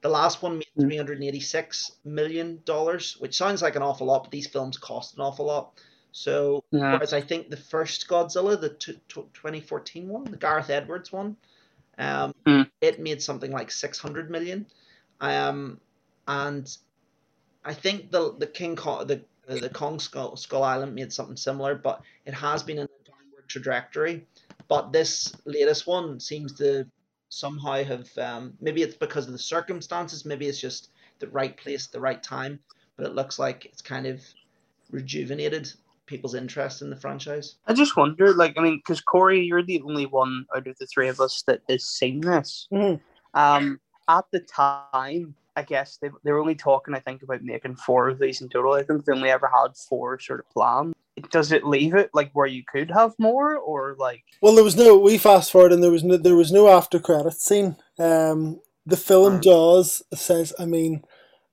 The 0.00 0.08
last 0.08 0.42
one 0.42 0.58
made 0.58 0.66
three 0.78 0.96
hundred 0.96 1.22
eighty-six 1.22 1.92
million 2.04 2.60
dollars, 2.64 3.16
which 3.18 3.36
sounds 3.36 3.62
like 3.62 3.76
an 3.76 3.82
awful 3.82 4.06
lot, 4.06 4.24
but 4.24 4.30
these 4.30 4.46
films 4.46 4.78
cost 4.78 5.16
an 5.16 5.22
awful 5.22 5.46
lot. 5.46 5.72
So, 6.12 6.64
Yeah. 6.70 6.92
whereas 6.92 7.12
I 7.12 7.20
think 7.20 7.50
the 7.50 7.56
first 7.56 8.08
Godzilla, 8.08 8.58
the 8.58 8.70
t- 8.70 9.00
t- 9.08 9.28
2014 9.34 10.08
one, 10.08 10.24
the 10.24 10.36
Gareth 10.36 10.70
Edwards 10.70 11.12
one, 11.12 11.36
um, 11.98 12.34
Hmm. 12.46 12.62
it 12.80 13.00
made 13.00 13.20
something 13.22 13.50
like 13.50 13.70
six 13.70 13.98
hundred 13.98 14.30
million. 14.30 14.66
Um, 15.20 15.80
and 16.26 16.76
I 17.66 17.74
think 17.74 18.12
the 18.12 18.34
the 18.38 18.46
King 18.46 18.76
Kong, 18.76 19.06
the 19.06 19.20
the 19.46 19.68
Kong 19.68 19.98
Skull, 19.98 20.36
Skull 20.36 20.62
Island 20.62 20.94
made 20.94 21.12
something 21.12 21.36
similar, 21.36 21.74
but 21.74 22.00
it 22.24 22.32
has 22.32 22.62
been 22.62 22.78
in 22.78 22.84
a 22.84 23.10
downward 23.10 23.48
trajectory. 23.48 24.26
But 24.68 24.92
this 24.92 25.32
latest 25.44 25.86
one 25.86 26.20
seems 26.20 26.52
to 26.54 26.86
somehow 27.28 27.82
have 27.82 28.08
um, 28.18 28.54
maybe 28.60 28.82
it's 28.82 28.96
because 28.96 29.26
of 29.26 29.32
the 29.32 29.38
circumstances, 29.38 30.24
maybe 30.24 30.46
it's 30.46 30.60
just 30.60 30.90
the 31.18 31.28
right 31.28 31.56
place, 31.56 31.88
the 31.88 32.00
right 32.00 32.22
time. 32.22 32.58
But 32.96 33.06
it 33.06 33.14
looks 33.14 33.38
like 33.38 33.66
it's 33.66 33.82
kind 33.82 34.06
of 34.06 34.22
rejuvenated 34.90 35.72
people's 36.06 36.34
interest 36.34 36.82
in 36.82 36.90
the 36.90 36.96
franchise. 36.96 37.56
I 37.66 37.74
just 37.74 37.96
wonder, 37.96 38.32
like, 38.32 38.54
I 38.56 38.62
mean, 38.62 38.76
because 38.76 39.00
Corey, 39.00 39.42
you're 39.44 39.62
the 39.62 39.82
only 39.82 40.06
one 40.06 40.46
out 40.54 40.68
of 40.68 40.78
the 40.78 40.86
three 40.86 41.08
of 41.08 41.20
us 41.20 41.42
that 41.48 41.62
has 41.68 41.84
seen 41.84 42.20
this. 42.20 42.68
Mhm. 42.72 43.00
Um, 43.34 43.80
at 44.08 44.24
the 44.30 44.40
time, 44.40 45.34
I 45.56 45.62
guess 45.62 45.96
they, 46.00 46.10
they 46.22 46.32
were 46.32 46.38
only 46.40 46.54
talking, 46.54 46.94
I 46.94 47.00
think, 47.00 47.22
about 47.22 47.42
making 47.42 47.76
four 47.76 48.08
of 48.08 48.18
these 48.18 48.42
in 48.42 48.48
total. 48.48 48.74
I 48.74 48.82
think 48.82 49.04
they 49.04 49.12
only 49.12 49.30
ever 49.30 49.48
had 49.48 49.76
four 49.76 50.18
sort 50.20 50.40
of 50.40 50.50
planned. 50.50 50.94
Does 51.30 51.50
it 51.50 51.64
leave 51.66 51.94
it 51.94 52.10
like 52.12 52.30
where 52.34 52.46
you 52.46 52.62
could 52.70 52.90
have 52.90 53.14
more, 53.18 53.56
or 53.56 53.96
like, 53.98 54.22
Well, 54.42 54.54
there 54.54 54.62
was 54.64 54.76
no. 54.76 54.98
We 54.98 55.16
fast 55.16 55.50
forward, 55.50 55.72
and 55.72 55.82
there 55.82 55.90
was 55.90 56.04
no. 56.04 56.18
There 56.18 56.36
was 56.36 56.52
no 56.52 56.68
after 56.68 56.98
credit 56.98 57.32
scene. 57.40 57.76
Um, 57.98 58.60
the 58.84 58.98
film 58.98 59.38
Mm. 59.38 59.42
does 59.42 60.02
says. 60.14 60.52
I 60.58 60.66
mean, 60.66 61.04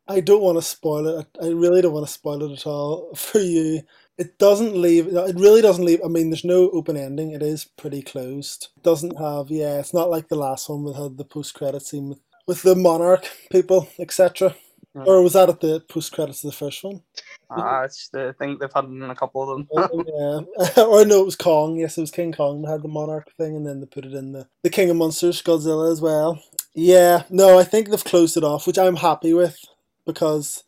I 0.06 0.20
don't 0.20 0.42
want 0.44 0.58
to 0.58 0.62
spoil 0.62 1.08
it. 1.20 1.28
I 1.42 1.48
really 1.48 1.82
don't 1.82 1.94
want 1.94 2.06
to 2.06 2.12
spoil 2.12 2.44
it 2.44 2.52
at 2.60 2.68
all 2.68 3.16
for 3.16 3.40
you. 3.40 3.84
It 4.18 4.38
doesn't 4.38 4.76
leave. 4.76 5.08
It 5.08 5.36
really 5.38 5.62
doesn't 5.62 5.86
leave. 5.86 6.02
I 6.04 6.10
mean, 6.10 6.30
there's 6.30 6.44
no 6.44 6.70
open 6.72 6.98
ending. 6.98 7.32
It 7.32 7.42
is 7.42 7.64
pretty 7.64 8.02
closed. 8.02 8.68
It 8.76 8.84
doesn't 8.84 9.18
have. 9.18 9.50
Yeah, 9.50 9.80
it's 9.80 9.94
not 9.94 10.10
like 10.10 10.28
the 10.28 10.36
last 10.36 10.68
one 10.70 10.84
that 10.86 10.96
had 11.02 11.18
the 11.18 11.24
post 11.26 11.54
credit 11.54 11.84
scene 11.84 12.10
with 12.10 12.20
with 12.48 12.62
the 12.62 12.76
monarch 12.76 13.30
people, 13.52 13.90
etc. 14.00 14.56
Mm. 14.96 15.08
Or 15.08 15.22
was 15.22 15.34
that 15.34 15.50
at 15.50 15.60
the 15.60 15.80
post 15.82 16.12
credits 16.12 16.44
of 16.44 16.52
the 16.52 16.58
first 16.58 16.84
one? 16.84 17.02
ah, 17.50 17.84
it's 17.84 18.10
the 18.10 18.36
thing 18.38 18.58
they've 18.60 18.74
had 18.74 18.86
in 18.86 19.04
a 19.04 19.16
couple 19.16 19.42
of 19.42 19.50
them. 19.50 19.68
Oh, 19.76 20.46
yeah. 20.78 20.84
or 20.84 21.06
no, 21.06 21.22
it 21.22 21.26
was 21.26 21.36
Kong. 21.36 21.78
Yes, 21.78 21.98
it 21.98 22.02
was 22.02 22.12
King 22.12 22.32
Kong 22.32 22.62
that 22.62 22.72
had 22.72 22.84
the 22.84 22.88
monarch 22.88 23.30
thing, 23.38 23.56
and 23.56 23.66
then 23.66 23.80
they 23.80 23.86
put 23.86 24.06
it 24.06 24.14
in 24.14 24.32
the 24.32 24.48
the 24.64 24.70
King 24.70 24.90
of 24.90 24.98
Monsters, 24.98 25.42
Godzilla 25.42 25.92
as 25.92 26.02
well. 26.02 26.42
Yeah, 26.74 27.24
no, 27.30 27.60
I 27.60 27.64
think 27.64 27.90
they've 27.90 28.04
closed 28.04 28.38
it 28.38 28.44
off, 28.44 28.66
which 28.66 28.80
I'm 28.80 28.96
happy 28.96 29.34
with 29.34 29.58
because 30.06 30.64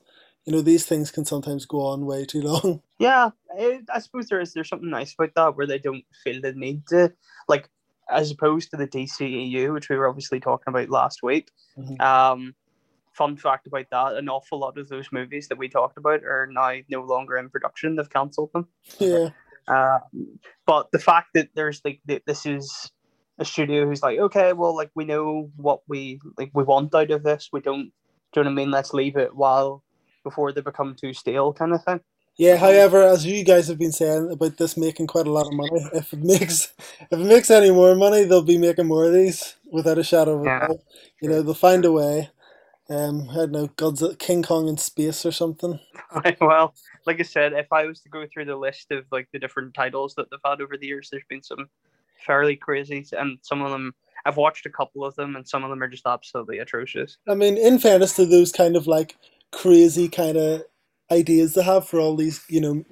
you 0.46 0.54
know 0.54 0.62
these 0.62 0.86
things 0.86 1.12
can 1.12 1.26
sometimes 1.26 1.66
go 1.66 1.82
on 1.82 2.06
way 2.06 2.26
too 2.26 2.42
long. 2.42 2.82
Yeah, 2.98 3.32
I, 3.60 3.82
I 3.94 4.00
suppose 4.00 4.28
there 4.28 4.40
is. 4.40 4.54
There's 4.54 4.70
something 4.70 4.90
nice 4.90 5.14
about 5.14 5.36
that 5.36 5.58
where 5.58 5.68
they 5.68 5.80
don't 5.80 6.06
feel 6.24 6.40
the 6.40 6.54
need 6.54 6.88
to, 6.88 7.12
like, 7.50 7.68
as 8.10 8.32
opposed 8.32 8.72
to 8.72 8.78
the 8.78 8.88
DCEU, 8.88 9.74
which 9.74 9.90
we 9.90 9.98
were 9.98 10.08
obviously 10.08 10.40
talking 10.40 10.68
about 10.68 10.90
last 10.90 11.24
week. 11.24 11.52
Mhm. 11.78 12.00
Um, 12.02 12.56
fun 13.14 13.38
fact 13.38 13.68
about 13.68 13.90
that: 13.92 14.16
an 14.16 14.30
awful 14.30 14.60
lot 14.60 14.78
of 14.78 14.90
those 14.90 15.12
movies 15.12 15.48
that 15.48 15.58
we 15.58 15.70
talked 15.70 15.98
about 15.98 16.24
are 16.24 16.48
now 16.52 16.76
no 16.90 17.02
longer 17.02 17.38
in 17.38 17.50
production. 17.50 17.96
They've 17.96 18.10
cancelled 18.10 18.52
them. 18.54 18.68
Yeah, 19.00 19.30
Uh, 19.68 20.00
but 20.66 20.92
the 20.92 21.00
fact 21.00 21.30
that 21.34 21.50
there's 21.56 21.82
like 21.84 22.00
th- 22.08 22.24
this 22.28 22.46
is 22.46 22.92
a 23.40 23.46
studio 23.46 23.86
who's 23.86 24.04
like, 24.04 24.20
okay, 24.20 24.54
well, 24.54 24.76
like 24.76 24.92
we 24.96 25.06
know 25.06 25.50
what 25.56 25.82
we 25.88 26.20
like 26.38 26.52
we 26.54 26.64
want 26.64 26.94
out 26.94 27.12
of 27.12 27.24
this. 27.24 27.50
We 27.52 27.62
don't. 27.62 27.92
Do 28.32 28.42
you 28.42 28.44
know 28.44 28.52
what 28.52 28.54
I 28.54 28.56
mean? 28.56 28.72
Let's 28.72 28.94
leave 28.94 29.16
it 29.16 29.36
while 29.36 29.84
before 30.24 30.52
they 30.52 30.62
become 30.62 30.96
too 30.96 31.14
stale, 31.14 31.54
kind 31.54 31.74
of 31.74 31.84
thing. 31.84 32.02
Yeah. 32.38 32.58
However, 32.58 33.04
as 33.04 33.26
you 33.26 33.44
guys 33.44 33.68
have 33.68 33.80
been 33.80 33.92
saying 33.92 34.32
about 34.32 34.58
this 34.58 34.78
making 34.78 35.08
quite 35.08 35.28
a 35.28 35.32
lot 35.32 35.48
of 35.48 35.54
money, 35.54 35.86
if 35.94 36.14
it 36.14 36.20
makes 36.24 36.74
if 36.80 37.12
it 37.12 37.18
makes 37.20 37.52
any 37.52 37.72
more 37.72 37.96
money, 37.96 38.24
they'll 38.26 38.44
be 38.44 38.58
making 38.58 38.88
more 38.88 39.06
of 39.06 39.14
these 39.14 39.56
without 39.72 40.00
a 40.00 40.04
shadow 40.04 40.36
of 40.36 40.48
a 40.48 40.50
Yeah. 40.50 40.60
doubt. 40.68 40.80
You 41.22 41.30
know, 41.30 41.42
they'll 41.42 41.54
find 41.54 41.86
a 41.86 41.92
way. 41.92 42.30
Um, 42.90 43.30
I 43.32 43.36
don't 43.36 43.52
know, 43.52 43.68
Godzilla, 43.70 44.18
King 44.20 44.44
Kong 44.44 44.68
in 44.68 44.78
space 44.78 45.26
or 45.26 45.32
something. 45.32 45.80
well, 46.42 46.76
like 47.08 47.20
I 47.20 47.24
said, 47.24 47.54
if 47.54 47.72
I 47.74 47.86
was 47.86 48.02
to 48.02 48.10
go 48.10 48.26
through 48.32 48.46
the 48.46 48.56
list 48.56 48.92
of 48.92 49.06
like 49.12 49.28
the 49.34 49.40
different 49.40 49.74
titles 49.74 50.14
that 50.16 50.28
they've 50.30 50.40
had 50.46 50.62
over 50.62 50.78
the 50.78 50.88
years, 50.88 51.10
there's 51.12 51.24
been 51.30 51.44
some 51.44 51.68
fairly 52.26 52.56
crazy, 52.56 53.06
and 53.14 53.40
some 53.42 53.62
of 53.62 53.72
them 53.72 53.94
I've 54.26 54.38
watched 54.38 54.66
a 54.68 54.72
couple 54.72 55.06
of 55.06 55.16
them, 55.16 55.36
and 55.36 55.48
some 55.48 55.64
of 55.64 55.70
them 55.72 55.82
are 55.82 55.88
just 55.88 56.06
absolutely 56.06 56.60
atrocious. 56.60 57.18
I 57.28 57.36
mean, 57.36 57.58
in 57.58 57.80
fairness 57.80 58.16
to 58.18 58.26
those 58.26 58.52
kind 58.52 58.76
of 58.76 58.88
like 58.88 59.18
crazy 59.52 60.10
kind 60.10 60.38
of 60.38 60.64
ideas 61.12 61.54
they 61.54 61.64
have 61.64 61.88
for 61.88 62.00
all 62.00 62.16
these, 62.16 62.44
you 62.50 62.62
know, 62.62 62.84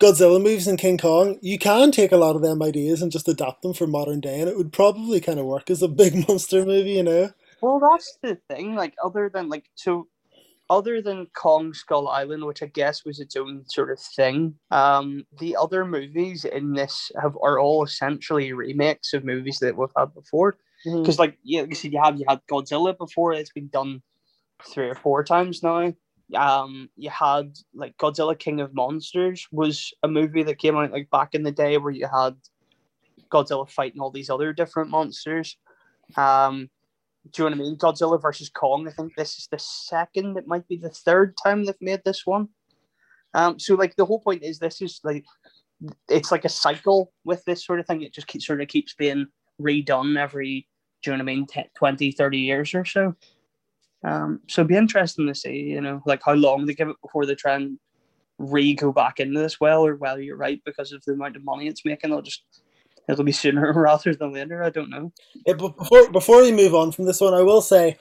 Godzilla 0.00 0.38
movies 0.38 0.66
and 0.66 0.78
King 0.78 0.96
Kong, 0.96 1.38
you 1.42 1.58
can 1.58 1.92
take 1.92 2.10
a 2.10 2.16
lot 2.16 2.34
of 2.34 2.40
them 2.40 2.62
ideas 2.62 3.02
and 3.02 3.12
just 3.12 3.28
adapt 3.28 3.60
them 3.62 3.74
for 3.74 3.86
modern 3.86 4.20
day, 4.20 4.40
and 4.40 4.48
it 4.48 4.56
would 4.56 4.72
probably 4.72 5.20
kind 5.20 5.38
of 5.38 5.44
work 5.44 5.68
as 5.70 5.82
a 5.82 5.88
big 5.88 6.14
monster 6.28 6.64
movie, 6.64 6.92
you 6.92 7.02
know. 7.02 7.30
Well, 7.60 7.78
that's 7.78 8.18
the 8.22 8.38
thing. 8.48 8.74
Like, 8.74 8.94
other 9.04 9.30
than 9.32 9.50
like, 9.50 9.66
so 9.74 10.08
other 10.70 11.02
than 11.02 11.26
Kong 11.36 11.74
Skull 11.74 12.08
Island, 12.08 12.46
which 12.46 12.62
I 12.62 12.66
guess 12.66 13.04
was 13.04 13.20
its 13.20 13.36
own 13.36 13.64
sort 13.66 13.90
of 13.90 14.00
thing, 14.00 14.54
um, 14.70 15.26
the 15.38 15.56
other 15.56 15.84
movies 15.84 16.46
in 16.46 16.72
this 16.72 17.12
have 17.20 17.36
are 17.42 17.60
all 17.60 17.84
essentially 17.84 18.52
remakes 18.54 19.12
of 19.12 19.24
movies 19.24 19.58
that 19.58 19.76
we've 19.76 19.90
had 19.96 20.14
before. 20.14 20.56
Because, 20.84 21.16
mm-hmm. 21.16 21.20
like, 21.20 21.38
yeah, 21.42 21.64
you 21.68 21.74
see, 21.74 21.90
you 21.90 22.00
have 22.02 22.18
you 22.18 22.24
had 22.26 22.40
Godzilla 22.50 22.96
before; 22.96 23.34
it's 23.34 23.52
been 23.52 23.68
done 23.68 24.00
three 24.66 24.88
or 24.88 24.94
four 24.94 25.24
times 25.24 25.62
now. 25.62 25.92
Um, 26.34 26.88
you 26.96 27.10
had 27.10 27.56
like 27.74 27.96
Godzilla 27.96 28.38
King 28.38 28.60
of 28.60 28.74
Monsters 28.74 29.46
was 29.50 29.92
a 30.02 30.08
movie 30.08 30.42
that 30.44 30.58
came 30.58 30.76
out 30.76 30.92
like 30.92 31.10
back 31.10 31.34
in 31.34 31.42
the 31.42 31.52
day 31.52 31.76
where 31.78 31.92
you 31.92 32.06
had 32.06 32.36
Godzilla 33.30 33.68
fighting 33.68 34.00
all 34.00 34.10
these 34.10 34.30
other 34.30 34.52
different 34.52 34.90
monsters. 34.90 35.56
Um, 36.16 36.70
do 37.32 37.42
you 37.42 37.50
know 37.50 37.56
what 37.56 37.60
I 37.60 37.68
mean? 37.68 37.76
Godzilla 37.76 38.20
versus 38.20 38.48
Kong. 38.48 38.88
I 38.88 38.92
think 38.92 39.14
this 39.14 39.38
is 39.38 39.48
the 39.50 39.58
second. 39.58 40.36
It 40.38 40.46
might 40.46 40.66
be 40.68 40.76
the 40.76 40.90
third 40.90 41.36
time 41.42 41.64
they've 41.64 41.74
made 41.80 42.02
this 42.04 42.26
one. 42.26 42.48
Um, 43.34 43.58
so 43.58 43.74
like 43.74 43.94
the 43.96 44.06
whole 44.06 44.20
point 44.20 44.42
is 44.42 44.58
this 44.58 44.80
is 44.80 45.00
like 45.04 45.24
it's 46.08 46.32
like 46.32 46.44
a 46.44 46.50
cycle 46.50 47.12
with 47.24 47.44
this 47.44 47.64
sort 47.64 47.80
of 47.80 47.86
thing. 47.86 48.02
It 48.02 48.12
just 48.12 48.26
keeps, 48.26 48.46
sort 48.46 48.60
of 48.60 48.68
keeps 48.68 48.94
being 48.94 49.26
redone 49.60 50.18
every, 50.18 50.66
do 51.02 51.10
you 51.10 51.16
know 51.16 51.24
what 51.24 51.30
I 51.30 51.34
mean, 51.34 51.46
20, 51.76 52.12
30 52.12 52.38
years 52.38 52.74
or 52.74 52.84
so. 52.84 53.14
Um, 54.02 54.40
so 54.48 54.62
it'd 54.62 54.68
be 54.68 54.76
interesting 54.76 55.26
to 55.26 55.34
see, 55.34 55.56
you 55.56 55.80
know, 55.80 56.02
like 56.06 56.22
how 56.24 56.32
long 56.32 56.66
they 56.66 56.74
give 56.74 56.88
it 56.88 56.96
before 57.02 57.26
they 57.26 57.34
try 57.34 57.54
and 57.54 57.78
re 58.38 58.74
go 58.74 58.92
back 58.92 59.20
into 59.20 59.38
this 59.38 59.60
well, 59.60 59.84
or 59.84 59.96
well, 59.96 60.18
you're 60.18 60.36
right, 60.36 60.60
because 60.64 60.92
of 60.92 61.04
the 61.04 61.12
amount 61.12 61.36
of 61.36 61.44
money 61.44 61.68
it's 61.68 61.84
making, 61.84 62.10
they'll 62.10 62.22
just 62.22 62.42
it'll 63.08 63.24
be 63.24 63.32
sooner 63.32 63.72
rather 63.76 64.14
than 64.14 64.32
later. 64.32 64.62
I 64.62 64.70
don't 64.70 64.90
know. 64.90 65.12
Yeah, 65.46 65.54
but 65.54 65.76
before 65.76 66.10
before 66.10 66.42
we 66.42 66.52
move 66.52 66.74
on 66.74 66.92
from 66.92 67.04
this 67.04 67.20
one, 67.20 67.34
I 67.34 67.42
will 67.42 67.62
say, 67.62 67.98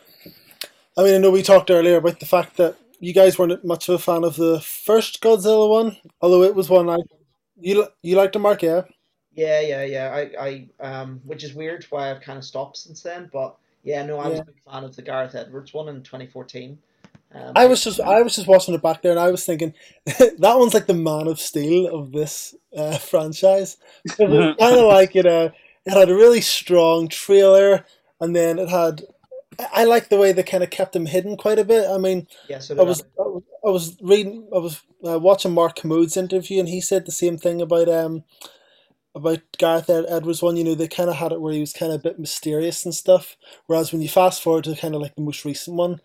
I 0.98 1.04
mean, 1.04 1.16
I 1.16 1.18
know 1.18 1.32
we 1.32 1.44
talked 1.44 1.72
earlier 1.72 1.98
about 1.98 2.20
the 2.20 2.26
fact 2.26 2.58
that 2.58 2.78
you 3.00 3.14
guys 3.14 3.38
weren't 3.38 3.64
much 3.66 3.90
of 3.90 3.96
a 3.96 4.00
fan 4.00 4.24
of 4.24 4.36
the 4.36 4.60
first 4.62 5.22
Godzilla 5.22 5.70
one, 5.70 5.98
although 6.22 6.44
it 6.44 6.56
was 6.56 6.70
one 6.70 6.90
I 6.90 6.98
you 7.60 7.88
you 8.02 8.16
liked 8.16 8.34
the 8.34 8.40
Mark, 8.40 8.64
yeah. 8.64 8.84
Yeah, 9.34 9.62
yeah, 9.62 9.84
yeah. 9.84 10.10
I, 10.10 10.68
I, 10.82 10.86
um, 10.86 11.22
which 11.24 11.44
is 11.44 11.54
weird 11.54 11.86
why 11.90 12.12
I've 12.12 12.22
kind 12.22 12.38
of 12.38 12.44
stopped 12.44 12.78
since 12.78 13.02
then. 13.02 13.30
But 13.32 13.56
yeah, 13.84 14.06
no, 14.06 14.20
I 14.20 14.28
was 14.28 14.40
a 14.40 14.46
big 14.46 14.62
fan 14.70 14.84
of 14.84 14.96
the 14.96 15.02
Gareth 15.02 15.36
Edwards 15.36 15.74
one 15.74 15.90
in 15.90 16.04
2014. 16.04 16.78
Um, 17.32 17.54
I 17.56 17.68
was 17.68 17.84
just 17.84 18.00
I 18.00 18.22
was 18.22 18.36
just 18.36 18.48
watching 18.48 18.74
it 18.74 18.82
back 18.82 19.02
there, 19.02 19.12
and 19.12 19.20
I 19.20 19.30
was 19.30 19.46
thinking 19.46 19.74
that 20.06 20.58
one's 20.58 20.74
like 20.74 20.88
the 20.88 20.94
Man 20.94 21.28
of 21.28 21.40
Steel 21.40 21.88
of 21.88 22.12
this 22.12 22.56
uh, 22.76 22.98
franchise. 23.00 23.78
It 24.06 24.18
was 24.30 24.56
kind 24.60 24.76
of 24.76 24.86
like 24.86 25.16
you 25.16 25.24
know, 25.24 25.52
it 25.86 25.94
had 25.94 26.10
a 26.10 26.16
really 26.16 26.42
strong 26.42 27.08
trailer, 27.08 27.86
and 28.20 28.36
then 28.36 28.60
it 28.60 28.70
had. 28.70 29.04
I 29.74 29.84
like 29.84 30.08
the 30.08 30.18
way 30.18 30.32
they 30.32 30.44
kind 30.44 30.64
of 30.64 30.70
kept 30.70 30.96
him 30.96 31.06
hidden 31.06 31.36
quite 31.36 31.60
a 31.60 31.66
bit. 31.66 31.90
I 31.90 31.98
mean, 31.98 32.28
yeah, 32.48 32.60
so 32.60 32.80
I 32.80 32.84
was 32.84 33.04
I. 33.20 33.24
I 33.66 33.70
was 33.70 33.98
reading, 34.02 34.48
I 34.56 34.60
was 34.60 34.82
uh, 35.06 35.20
watching 35.20 35.54
Mark 35.54 35.76
Kermode's 35.78 36.18
interview, 36.18 36.60
and 36.60 36.70
he 36.70 36.82
said 36.82 37.06
the 37.06 37.12
same 37.12 37.38
thing 37.38 37.62
about 37.62 37.90
um 37.90 38.24
about 39.20 39.42
Gareth 39.58 39.90
Edwards 39.90 40.42
one. 40.42 40.58
You 40.58 40.64
know, 40.64 40.76
they 40.76 40.88
kind 40.88 41.10
of 41.10 41.18
had 41.18 41.32
it 41.32 41.42
where 41.42 41.54
he 41.54 41.60
was 41.60 41.74
kind 41.74 41.92
of 41.92 42.00
a 42.00 42.04
bit 42.04 42.20
mysterious 42.20 42.86
and 42.86 42.94
stuff. 42.94 43.38
Whereas 43.68 43.92
when 43.92 44.02
you 44.02 44.10
fast 44.10 44.42
forward 44.42 44.66
to 44.66 44.76
kind 44.76 44.96
of 44.96 45.02
like 45.02 45.16
the 45.16 45.22
most 45.22 45.46
recent 45.46 45.78
one, 45.78 46.02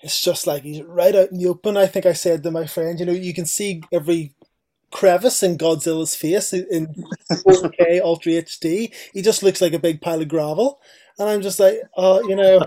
it's 0.00 0.20
just 0.20 0.46
like 0.46 0.62
he's 0.62 0.82
right 0.82 1.14
out 1.14 1.30
in 1.30 1.38
the 1.38 1.46
open. 1.48 1.76
I 1.76 1.86
think 1.86 2.06
I 2.06 2.12
said 2.12 2.42
to 2.42 2.50
my 2.50 2.66
friend, 2.66 2.98
you 2.98 3.06
know, 3.06 3.12
you 3.12 3.34
can 3.34 3.46
see 3.46 3.82
every 3.92 4.34
crevice 4.90 5.42
in 5.42 5.56
Godzilla's 5.56 6.16
face 6.16 6.52
in 6.52 6.88
4K 7.30 8.00
Ultra 8.04 8.32
HD. 8.32 8.92
He 9.12 9.22
just 9.22 9.42
looks 9.42 9.60
like 9.60 9.72
a 9.72 9.78
big 9.78 10.00
pile 10.00 10.20
of 10.20 10.28
gravel. 10.28 10.80
And 11.18 11.28
I'm 11.28 11.42
just 11.42 11.60
like, 11.60 11.80
oh, 11.96 12.26
you 12.28 12.34
know, 12.34 12.66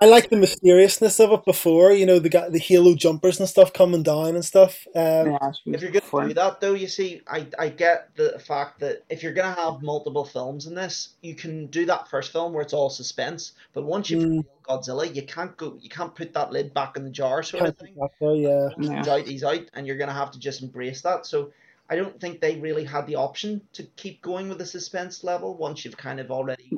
I 0.00 0.06
like 0.06 0.28
the 0.28 0.36
mysteriousness 0.36 1.20
of 1.20 1.30
it 1.30 1.44
before, 1.44 1.92
you 1.92 2.04
know, 2.04 2.18
the 2.18 2.28
the 2.50 2.58
halo 2.58 2.94
jumpers 2.94 3.38
and 3.38 3.48
stuff 3.48 3.72
coming 3.72 4.02
down 4.02 4.34
and 4.34 4.44
stuff. 4.44 4.86
Um, 4.94 5.30
yeah, 5.30 5.52
if 5.66 5.82
you're 5.82 5.92
going 5.92 6.02
to 6.02 6.28
do 6.28 6.34
that, 6.34 6.60
though, 6.60 6.74
you 6.74 6.88
see, 6.88 7.22
I, 7.28 7.46
I 7.58 7.68
get 7.68 8.14
the 8.16 8.38
fact 8.40 8.80
that 8.80 9.04
if 9.08 9.22
you're 9.22 9.32
going 9.32 9.54
to 9.54 9.60
have 9.60 9.82
multiple 9.82 10.24
films 10.24 10.66
in 10.66 10.74
this, 10.74 11.10
you 11.22 11.34
can 11.34 11.66
do 11.68 11.86
that 11.86 12.08
first 12.08 12.32
film 12.32 12.52
where 12.52 12.62
it's 12.62 12.72
all 12.72 12.90
suspense. 12.90 13.52
But 13.72 13.84
once 13.84 14.10
you've 14.10 14.24
mm. 14.24 14.44
Godzilla, 14.68 15.14
you 15.14 15.22
can't 15.22 15.56
go, 15.56 15.78
you 15.80 15.88
can't 15.88 16.14
put 16.14 16.32
that 16.34 16.50
lid 16.50 16.74
back 16.74 16.96
in 16.96 17.04
the 17.04 17.10
jar, 17.10 17.42
sort 17.44 17.62
can't 17.62 17.74
of 17.74 17.78
thing. 17.78 17.96
There, 18.20 18.34
yeah. 18.34 18.68
He's 18.76 19.08
out, 19.08 19.26
he's 19.26 19.44
out, 19.44 19.70
and 19.74 19.86
you're 19.86 19.96
going 19.96 20.08
to 20.08 20.14
have 20.14 20.32
to 20.32 20.40
just 20.40 20.60
embrace 20.62 21.02
that. 21.02 21.24
So 21.24 21.52
I 21.88 21.96
don't 21.96 22.18
think 22.20 22.40
they 22.40 22.58
really 22.58 22.84
had 22.84 23.06
the 23.06 23.16
option 23.16 23.60
to 23.74 23.84
keep 23.96 24.22
going 24.22 24.48
with 24.48 24.58
the 24.58 24.66
suspense 24.66 25.22
level 25.22 25.56
once 25.56 25.84
you've 25.84 25.96
kind 25.96 26.18
of 26.18 26.30
already 26.30 26.72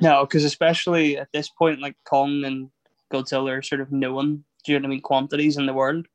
no, 0.00 0.24
because 0.24 0.44
especially 0.44 1.18
at 1.18 1.28
this 1.32 1.48
point, 1.48 1.80
like 1.80 1.96
Kong 2.04 2.44
and 2.44 2.70
Godzilla 3.12 3.58
are 3.58 3.62
sort 3.62 3.80
of 3.80 3.92
known, 3.92 4.44
do 4.64 4.72
you 4.72 4.78
know 4.78 4.82
what 4.82 4.88
I 4.88 4.90
mean, 4.90 5.00
quantities 5.00 5.56
in 5.56 5.66
the 5.66 5.74
world. 5.74 6.06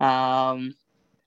Um, 0.00 0.74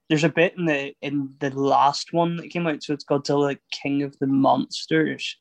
there's 0.10 0.24
a 0.24 0.30
bit 0.30 0.58
in 0.58 0.66
the 0.66 0.94
in 1.02 1.34
the 1.40 1.50
last 1.50 2.14
one 2.14 2.38
that 2.38 2.50
came 2.50 2.68
out, 2.68 2.84
so 2.84 2.94
it's 2.94 3.04
Godzilla 3.04 3.58
King 3.72 4.04
of 4.04 4.18
the 4.20 4.28
Monsters, 4.28 5.38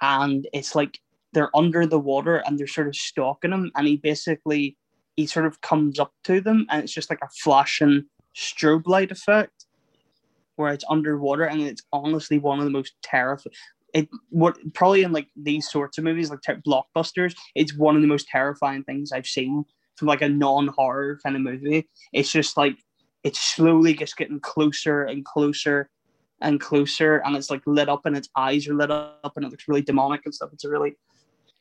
and 0.00 0.46
it's 0.52 0.74
like 0.74 1.00
they're 1.32 1.54
under 1.56 1.86
the 1.86 1.98
water 1.98 2.36
and 2.46 2.58
they're 2.58 2.66
sort 2.66 2.88
of 2.88 2.96
stalking 2.96 3.52
him, 3.52 3.70
and 3.74 3.86
he 3.86 3.96
basically 3.96 4.76
he 5.16 5.26
sort 5.26 5.46
of 5.46 5.60
comes 5.60 5.98
up 5.98 6.12
to 6.24 6.40
them, 6.40 6.66
and 6.70 6.84
it's 6.84 6.92
just 6.92 7.10
like 7.10 7.22
a 7.22 7.28
flashing 7.42 8.04
strobe 8.36 8.86
light 8.86 9.10
effect 9.10 9.66
where 10.56 10.72
it's 10.72 10.84
underwater, 10.88 11.44
and 11.44 11.60
it's 11.62 11.82
honestly 11.92 12.38
one 12.38 12.58
of 12.58 12.64
the 12.64 12.70
most 12.70 12.94
terrifying 13.02 13.54
it 13.96 14.08
what 14.30 14.56
probably 14.74 15.02
in 15.02 15.12
like 15.12 15.28
these 15.36 15.70
sorts 15.70 15.98
of 15.98 16.04
movies 16.04 16.30
like 16.30 16.42
ter- 16.42 16.62
blockbusters 16.66 17.34
it's 17.54 17.76
one 17.76 17.96
of 17.96 18.02
the 18.02 18.08
most 18.08 18.28
terrifying 18.28 18.82
things 18.84 19.12
i've 19.12 19.26
seen 19.26 19.64
from 19.96 20.08
like 20.08 20.22
a 20.22 20.28
non-horror 20.28 21.18
kind 21.22 21.36
of 21.36 21.42
movie. 21.42 21.88
It's 22.12 22.30
just 22.30 22.56
like 22.56 22.76
it's 23.24 23.40
slowly 23.40 23.94
just 23.94 24.16
getting 24.16 24.40
closer 24.40 25.04
and 25.04 25.24
closer 25.24 25.90
and 26.40 26.60
closer 26.60 27.16
and 27.24 27.34
it's 27.34 27.50
like 27.50 27.62
lit 27.66 27.88
up 27.88 28.04
and 28.06 28.16
its 28.16 28.28
eyes 28.36 28.68
are 28.68 28.74
lit 28.74 28.90
up 28.90 29.32
and 29.36 29.44
it 29.44 29.50
looks 29.50 29.66
really 29.66 29.82
demonic 29.82 30.20
and 30.24 30.34
stuff. 30.34 30.50
It's 30.52 30.64
a 30.64 30.70
really 30.70 30.96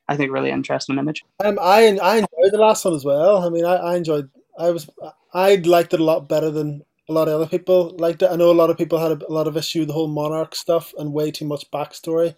i 0.07 0.15
think 0.15 0.31
really 0.31 0.51
interesting 0.51 0.97
image. 0.97 1.23
Um, 1.43 1.57
i 1.59 1.97
i 2.01 2.15
enjoyed 2.17 2.51
the 2.51 2.57
last 2.57 2.85
one 2.85 2.93
as 2.93 3.05
well. 3.05 3.37
I 3.37 3.49
mean 3.49 3.65
i, 3.65 3.75
I 3.75 3.95
enjoyed 3.95 4.29
i 4.59 4.69
was 4.69 4.89
i 5.33 5.55
liked 5.55 5.93
it 5.93 5.99
a 5.99 6.03
lot 6.03 6.29
better 6.29 6.51
than 6.51 6.83
a 7.07 7.13
lot 7.13 7.27
of 7.27 7.35
other 7.35 7.47
people 7.47 7.95
liked 7.97 8.21
it. 8.21 8.29
I 8.31 8.35
know 8.35 8.51
a 8.51 8.53
lot 8.53 8.69
of 8.69 8.77
people 8.77 8.99
had 8.99 9.11
a, 9.11 9.27
a 9.27 9.33
lot 9.33 9.47
of 9.47 9.57
issue 9.57 9.79
with 9.79 9.89
the 9.89 9.93
whole 9.93 10.07
monarch 10.07 10.55
stuff 10.55 10.93
and 10.97 11.13
way 11.13 11.31
too 11.31 11.45
much 11.45 11.69
backstory. 11.71 12.35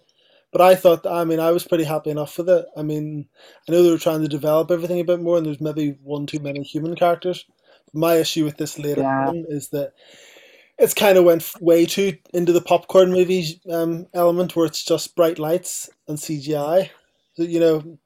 But 0.50 0.60
I 0.62 0.74
thought, 0.74 1.06
I 1.06 1.24
mean, 1.24 1.40
I 1.40 1.50
was 1.50 1.66
pretty 1.66 1.84
happy 1.84 2.10
enough 2.10 2.38
with 2.38 2.48
it. 2.48 2.66
I 2.76 2.82
mean, 2.82 3.26
I 3.68 3.72
know 3.72 3.82
they 3.82 3.90
were 3.90 3.98
trying 3.98 4.22
to 4.22 4.28
develop 4.28 4.70
everything 4.70 5.00
a 5.00 5.04
bit 5.04 5.20
more, 5.20 5.36
and 5.36 5.44
there's 5.44 5.60
maybe 5.60 5.98
one 6.02 6.26
too 6.26 6.38
many 6.38 6.62
human 6.62 6.94
characters. 6.94 7.44
My 7.92 8.14
issue 8.14 8.44
with 8.44 8.56
this 8.56 8.78
later 8.78 9.02
yeah. 9.02 9.28
on 9.28 9.44
is 9.48 9.68
that 9.70 9.92
it's 10.78 10.94
kind 10.94 11.18
of 11.18 11.24
went 11.24 11.50
way 11.60 11.84
too 11.84 12.16
into 12.32 12.52
the 12.52 12.60
popcorn 12.62 13.10
movie 13.10 13.60
um, 13.70 14.06
element, 14.14 14.56
where 14.56 14.66
it's 14.66 14.84
just 14.84 15.16
bright 15.16 15.38
lights 15.38 15.90
and 16.06 16.16
CGI. 16.16 16.90
So, 17.34 17.42
you 17.42 17.60
know, 17.60 17.98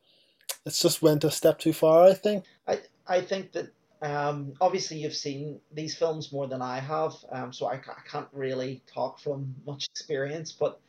it's 0.67 0.81
just 0.81 1.03
went 1.03 1.25
a 1.25 1.31
step 1.31 1.59
too 1.59 1.73
far. 1.73 2.05
I 2.05 2.15
think. 2.15 2.45
I 2.67 2.81
I 3.07 3.21
think 3.21 3.53
that 3.53 3.73
um, 4.03 4.55
obviously, 4.61 4.99
you've 4.99 5.15
seen 5.15 5.61
these 5.73 5.95
films 5.95 6.33
more 6.33 6.49
than 6.49 6.61
I 6.61 6.81
have, 6.81 7.15
um, 7.31 7.53
so 7.53 7.67
I, 7.67 7.75
I 7.75 8.09
can't 8.11 8.27
really 8.33 8.83
talk 8.93 9.21
from 9.21 9.55
much 9.65 9.87
experience. 9.87 10.51
But 10.51 10.81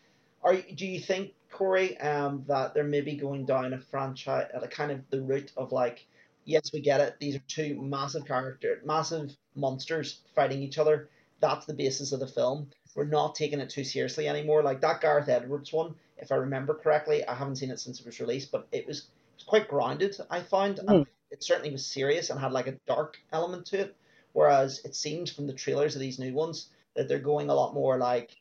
are 0.41 0.55
do 0.55 0.87
you 0.87 0.99
think, 0.99 1.33
Corey, 1.51 1.95
um, 1.99 2.43
that 2.47 2.73
they're 2.73 2.83
maybe 2.83 3.15
going 3.15 3.45
down 3.45 3.73
a 3.73 3.79
franchise 3.79 4.47
a 4.53 4.67
kind 4.67 4.91
of 4.91 5.07
the 5.11 5.21
route 5.21 5.51
of 5.55 5.71
like, 5.71 6.07
yes, 6.45 6.73
we 6.73 6.81
get 6.81 7.01
it. 7.01 7.17
These 7.19 7.35
are 7.35 7.43
two 7.47 7.79
massive 7.79 8.25
character, 8.25 8.81
massive 8.83 9.37
monsters 9.55 10.21
fighting 10.33 10.63
each 10.63 10.79
other. 10.79 11.07
That's 11.39 11.67
the 11.67 11.73
basis 11.75 12.13
of 12.13 12.19
the 12.19 12.27
film. 12.27 12.71
We're 12.95 13.05
not 13.05 13.35
taking 13.35 13.59
it 13.59 13.69
too 13.69 13.83
seriously 13.83 14.27
anymore. 14.27 14.63
Like 14.63 14.81
that 14.81 15.01
Gareth 15.01 15.29
Edwards 15.29 15.71
one, 15.71 15.93
if 16.17 16.31
I 16.31 16.35
remember 16.35 16.73
correctly, 16.73 17.23
I 17.27 17.35
haven't 17.35 17.57
seen 17.57 17.69
it 17.69 17.79
since 17.79 17.99
it 17.99 18.05
was 18.07 18.19
released, 18.19 18.51
but 18.51 18.67
it 18.71 18.87
was, 18.87 18.99
it 18.99 19.35
was 19.35 19.43
quite 19.43 19.67
grounded. 19.67 20.17
I 20.31 20.41
found. 20.41 20.77
Mm 20.77 21.05
it 21.33 21.43
certainly 21.43 21.71
was 21.71 21.85
serious 21.85 22.29
and 22.29 22.39
had 22.39 22.53
like 22.53 22.67
a 22.67 22.77
dark 22.87 23.17
element 23.33 23.65
to 23.67 23.79
it. 23.79 23.95
Whereas 24.31 24.81
it 24.85 24.95
seems 24.95 25.31
from 25.31 25.47
the 25.47 25.53
trailers 25.53 25.95
of 25.95 26.01
these 26.01 26.19
new 26.19 26.33
ones 26.33 26.69
that 26.95 27.07
they're 27.07 27.19
going 27.19 27.49
a 27.49 27.53
lot 27.53 27.73
more 27.73 27.97
like, 27.97 28.37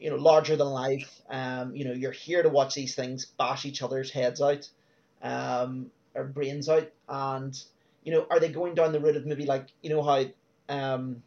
you 0.00 0.08
know, 0.08 0.16
larger 0.16 0.56
than 0.56 0.68
life. 0.68 1.20
Um, 1.28 1.74
you 1.74 1.84
know, 1.84 1.92
you're 1.92 2.12
here 2.12 2.42
to 2.42 2.48
watch 2.48 2.74
these 2.74 2.94
things 2.94 3.26
bash 3.26 3.66
each 3.66 3.82
other's 3.82 4.10
heads 4.10 4.40
out. 4.40 4.70
Um, 5.20 5.90
our 6.14 6.24
brains 6.24 6.68
out 6.68 6.90
and 7.08 7.62
you 8.04 8.12
know 8.12 8.26
are 8.30 8.40
they 8.40 8.48
going 8.48 8.74
down 8.74 8.92
the 8.92 9.00
route 9.00 9.16
of 9.16 9.26
maybe 9.26 9.46
like 9.46 9.66
you 9.82 9.90
know 9.90 10.02
how 10.02 10.24
um, 10.68 11.22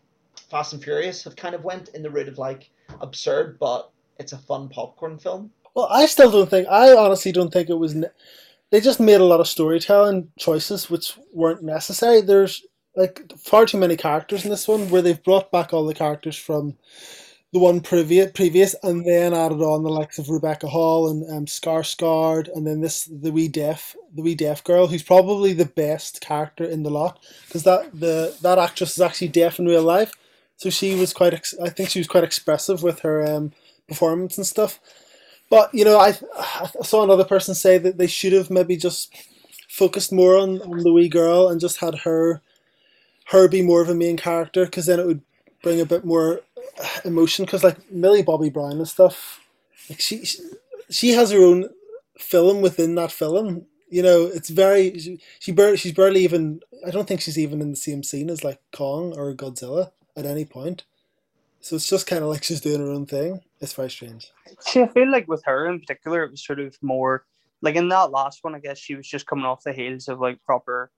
Fast 0.49 0.73
and 0.73 0.83
Furious 0.83 1.23
have 1.23 1.35
kind 1.35 1.55
of 1.55 1.63
went 1.63 1.89
in 1.89 2.01
the 2.01 2.09
route 2.09 2.27
of 2.27 2.37
like 2.37 2.69
absurd 2.99 3.57
but 3.59 3.91
it's 4.17 4.33
a 4.33 4.37
fun 4.37 4.69
popcorn 4.69 5.17
film. 5.17 5.51
Well, 5.73 5.87
I 5.89 6.05
still 6.05 6.29
don't 6.29 6.49
think. 6.49 6.67
I 6.69 6.93
honestly 6.93 7.31
don't 7.31 7.51
think 7.51 7.69
it 7.69 7.79
was. 7.79 7.95
Ne- 7.95 8.09
they 8.71 8.81
just 8.81 8.99
made 8.99 9.21
a 9.21 9.25
lot 9.25 9.39
of 9.39 9.47
storytelling 9.47 10.29
choices 10.39 10.89
which 10.89 11.17
weren't 11.33 11.63
necessary. 11.63 12.21
There's 12.21 12.63
like 12.95 13.31
far 13.37 13.65
too 13.65 13.77
many 13.77 13.95
characters 13.95 14.43
in 14.43 14.49
this 14.49 14.67
one 14.67 14.89
where 14.89 15.01
they've 15.01 15.23
brought 15.23 15.51
back 15.51 15.73
all 15.73 15.85
the 15.85 15.93
characters 15.93 16.35
from 16.35 16.77
the 17.53 17.59
one 17.59 17.81
previous 17.81 18.31
previous 18.31 18.75
and 18.81 19.05
then 19.05 19.33
added 19.33 19.61
on 19.61 19.83
the 19.83 19.89
likes 19.89 20.17
of 20.17 20.29
Rebecca 20.29 20.67
Hall 20.67 21.09
and 21.09 21.29
um, 21.29 21.45
Skarsgård 21.45 22.47
and 22.55 22.65
then 22.65 22.79
this 22.79 23.05
the 23.05 23.31
wee 23.31 23.49
deaf 23.49 23.95
the 24.15 24.21
wee 24.21 24.35
deaf 24.35 24.63
girl 24.63 24.87
who's 24.87 25.03
probably 25.03 25.51
the 25.51 25.65
best 25.65 26.21
character 26.21 26.63
in 26.63 26.83
the 26.83 26.89
lot 26.89 27.19
because 27.47 27.63
that 27.63 27.91
the 27.93 28.35
that 28.41 28.57
actress 28.57 28.91
is 28.91 29.01
actually 29.01 29.27
deaf 29.27 29.59
in 29.59 29.65
real 29.65 29.83
life 29.83 30.13
so 30.55 30.69
she 30.69 30.95
was 30.95 31.11
quite 31.11 31.33
ex- 31.33 31.55
I 31.61 31.69
think 31.69 31.89
she 31.89 31.99
was 31.99 32.07
quite 32.07 32.23
expressive 32.23 32.83
with 32.83 33.01
her 33.01 33.25
um, 33.25 33.51
performance 33.87 34.37
and 34.37 34.47
stuff 34.47 34.79
but 35.51 35.69
you 35.75 35.85
know 35.85 35.99
I, 35.99 36.17
I 36.39 36.69
saw 36.83 37.03
another 37.03 37.25
person 37.25 37.53
say 37.53 37.77
that 37.77 37.99
they 37.99 38.07
should 38.07 38.33
have 38.33 38.49
maybe 38.49 38.75
just 38.77 39.13
focused 39.69 40.11
more 40.11 40.37
on, 40.37 40.61
on 40.63 40.79
the 40.79 40.91
wee 40.91 41.09
girl 41.09 41.47
and 41.47 41.61
just 41.61 41.77
had 41.77 41.99
her 41.99 42.41
her 43.27 43.47
be 43.47 43.61
more 43.61 43.81
of 43.81 43.89
a 43.89 43.95
main 43.95 44.17
character 44.17 44.65
because 44.65 44.85
then 44.87 44.99
it 44.99 45.07
would 45.07 45.21
bring 45.63 45.79
a 45.79 45.85
bit 45.85 46.03
more 46.05 46.41
uh, 46.81 46.99
emotion. 47.05 47.45
Because 47.45 47.63
like 47.63 47.91
Millie 47.91 48.23
Bobby 48.23 48.49
Brown 48.49 48.73
and 48.73 48.87
stuff, 48.87 49.41
like 49.89 50.01
she 50.01 50.25
she 50.89 51.11
has 51.11 51.31
her 51.31 51.39
own 51.41 51.69
film 52.17 52.61
within 52.61 52.95
that 52.95 53.11
film. 53.11 53.65
You 53.89 54.03
know, 54.03 54.25
it's 54.25 54.49
very 54.49 54.97
she, 54.99 55.19
she 55.39 55.53
she's 55.77 55.93
barely 55.93 56.23
even. 56.23 56.61
I 56.85 56.91
don't 56.91 57.07
think 57.07 57.21
she's 57.21 57.39
even 57.39 57.61
in 57.61 57.71
the 57.71 57.77
same 57.77 58.03
scene 58.03 58.29
as 58.29 58.43
like 58.43 58.59
Kong 58.71 59.13
or 59.17 59.33
Godzilla 59.33 59.91
at 60.15 60.25
any 60.25 60.45
point. 60.45 60.83
So 61.61 61.75
it's 61.75 61.87
just 61.87 62.07
kind 62.07 62.23
of 62.23 62.29
like 62.29 62.43
she's 62.43 62.61
doing 62.61 62.81
her 62.81 62.91
own 62.91 63.05
thing. 63.05 63.41
It's 63.59 63.73
very 63.73 63.89
strange. 63.89 64.31
See, 64.59 64.81
I 64.81 64.87
feel 64.87 65.11
like 65.11 65.27
with 65.27 65.43
her 65.45 65.67
in 65.67 65.79
particular, 65.79 66.23
it 66.23 66.31
was 66.31 66.43
sort 66.43 66.59
of 66.59 66.75
more 66.81 67.25
like 67.61 67.75
in 67.75 67.89
that 67.89 68.11
last 68.11 68.39
one. 68.43 68.55
I 68.55 68.59
guess 68.59 68.79
she 68.79 68.95
was 68.95 69.07
just 69.07 69.27
coming 69.27 69.45
off 69.45 69.63
the 69.63 69.73
heels 69.73 70.07
of 70.07 70.19
like 70.19 70.43
proper 70.43 70.91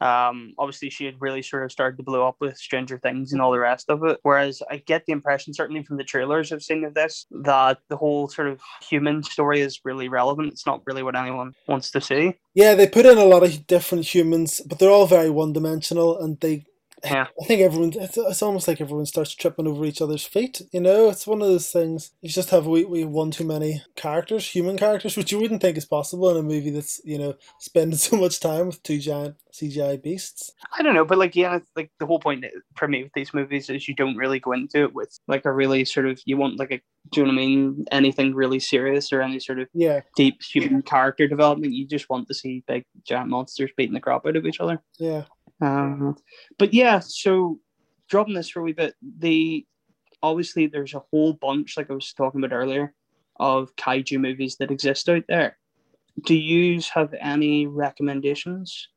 um, 0.00 0.54
obviously, 0.58 0.90
she 0.90 1.06
had 1.06 1.20
really 1.20 1.40
sort 1.42 1.64
of 1.64 1.72
started 1.72 1.96
to 1.96 2.02
blow 2.02 2.26
up 2.26 2.36
with 2.38 2.58
Stranger 2.58 2.98
Things 2.98 3.32
and 3.32 3.40
all 3.40 3.52
the 3.52 3.58
rest 3.58 3.88
of 3.88 4.04
it. 4.04 4.18
Whereas 4.22 4.62
I 4.70 4.78
get 4.78 5.06
the 5.06 5.12
impression, 5.12 5.54
certainly 5.54 5.82
from 5.82 5.96
the 5.96 6.04
trailers 6.04 6.52
I've 6.52 6.62
seen 6.62 6.84
of 6.84 6.94
this, 6.94 7.26
that 7.30 7.78
the 7.88 7.96
whole 7.96 8.28
sort 8.28 8.48
of 8.48 8.60
human 8.82 9.22
story 9.22 9.60
is 9.60 9.80
really 9.84 10.08
relevant. 10.08 10.52
It's 10.52 10.66
not 10.66 10.82
really 10.84 11.02
what 11.02 11.16
anyone 11.16 11.52
wants 11.68 11.90
to 11.92 12.00
see. 12.00 12.34
Yeah, 12.54 12.74
they 12.74 12.86
put 12.86 13.06
in 13.06 13.18
a 13.18 13.24
lot 13.24 13.44
of 13.44 13.66
different 13.66 14.04
humans, 14.14 14.60
but 14.66 14.78
they're 14.78 14.90
all 14.90 15.06
very 15.06 15.30
one 15.30 15.52
dimensional 15.52 16.18
and 16.20 16.38
they 16.40 16.66
yeah. 17.04 17.26
I 17.40 17.44
think 17.44 17.60
everyone, 17.60 17.92
it's, 17.94 18.16
it's 18.16 18.42
almost 18.42 18.66
like 18.66 18.80
everyone 18.80 19.06
starts 19.06 19.34
tripping 19.34 19.66
over 19.66 19.84
each 19.84 20.00
other's 20.00 20.24
feet. 20.24 20.62
You 20.72 20.80
know, 20.80 21.08
it's 21.08 21.26
one 21.26 21.42
of 21.42 21.48
those 21.48 21.70
things. 21.70 22.12
You 22.20 22.28
just 22.28 22.50
have 22.50 22.66
we, 22.66 22.84
we 22.84 23.04
one 23.04 23.30
too 23.30 23.44
many 23.44 23.82
characters, 23.96 24.48
human 24.48 24.76
characters, 24.76 25.16
which 25.16 25.30
you 25.30 25.40
wouldn't 25.40 25.60
think 25.60 25.76
is 25.76 25.84
possible 25.84 26.30
in 26.30 26.36
a 26.36 26.42
movie 26.42 26.70
that's, 26.70 27.00
you 27.04 27.18
know, 27.18 27.34
spending 27.58 27.98
so 27.98 28.16
much 28.16 28.40
time 28.40 28.66
with 28.66 28.82
two 28.82 28.98
giant 28.98 29.36
CGI 29.52 30.02
beasts. 30.02 30.52
I 30.76 30.82
don't 30.82 30.94
know, 30.94 31.04
but 31.04 31.18
like, 31.18 31.36
yeah, 31.36 31.58
like 31.76 31.90
the 32.00 32.06
whole 32.06 32.20
point 32.20 32.44
for 32.76 32.88
me 32.88 33.02
with 33.04 33.12
these 33.14 33.34
movies 33.34 33.70
is 33.70 33.86
you 33.86 33.94
don't 33.94 34.16
really 34.16 34.40
go 34.40 34.52
into 34.52 34.84
it 34.84 34.94
with 34.94 35.18
like 35.28 35.44
a 35.44 35.52
really 35.52 35.84
sort 35.84 36.06
of, 36.06 36.20
you 36.24 36.36
want 36.36 36.58
like 36.58 36.72
a, 36.72 36.80
do 37.10 37.20
you 37.20 37.26
know 37.26 37.32
what 37.32 37.42
I 37.42 37.46
mean? 37.46 37.84
Anything 37.92 38.34
really 38.34 38.58
serious 38.58 39.12
or 39.12 39.20
any 39.20 39.38
sort 39.38 39.58
of 39.58 39.68
yeah 39.74 40.00
deep 40.16 40.42
human 40.42 40.80
character 40.80 41.28
development. 41.28 41.74
You 41.74 41.86
just 41.86 42.08
want 42.08 42.28
to 42.28 42.34
see 42.34 42.64
big 42.66 42.86
giant 43.06 43.28
monsters 43.28 43.70
beating 43.76 43.92
the 43.92 44.00
crap 44.00 44.26
out 44.26 44.36
of 44.36 44.46
each 44.46 44.60
other. 44.60 44.80
Yeah. 44.98 45.24
Um, 45.60 46.16
but 46.58 46.74
yeah, 46.74 47.00
so 47.00 47.60
dropping 48.08 48.34
this 48.34 48.50
for 48.50 48.60
a 48.60 48.62
wee 48.62 48.72
bit, 48.72 48.94
the 49.18 49.66
obviously 50.22 50.66
there's 50.66 50.94
a 50.94 51.02
whole 51.10 51.34
bunch, 51.34 51.76
like 51.76 51.90
I 51.90 51.94
was 51.94 52.12
talking 52.12 52.42
about 52.42 52.54
earlier, 52.54 52.94
of 53.36 53.74
kaiju 53.76 54.20
movies 54.20 54.56
that 54.56 54.70
exist 54.70 55.08
out 55.08 55.24
there. 55.28 55.58
Do 56.24 56.34
you 56.34 56.80
have 56.94 57.14
any 57.20 57.66
recommendations? 57.66 58.88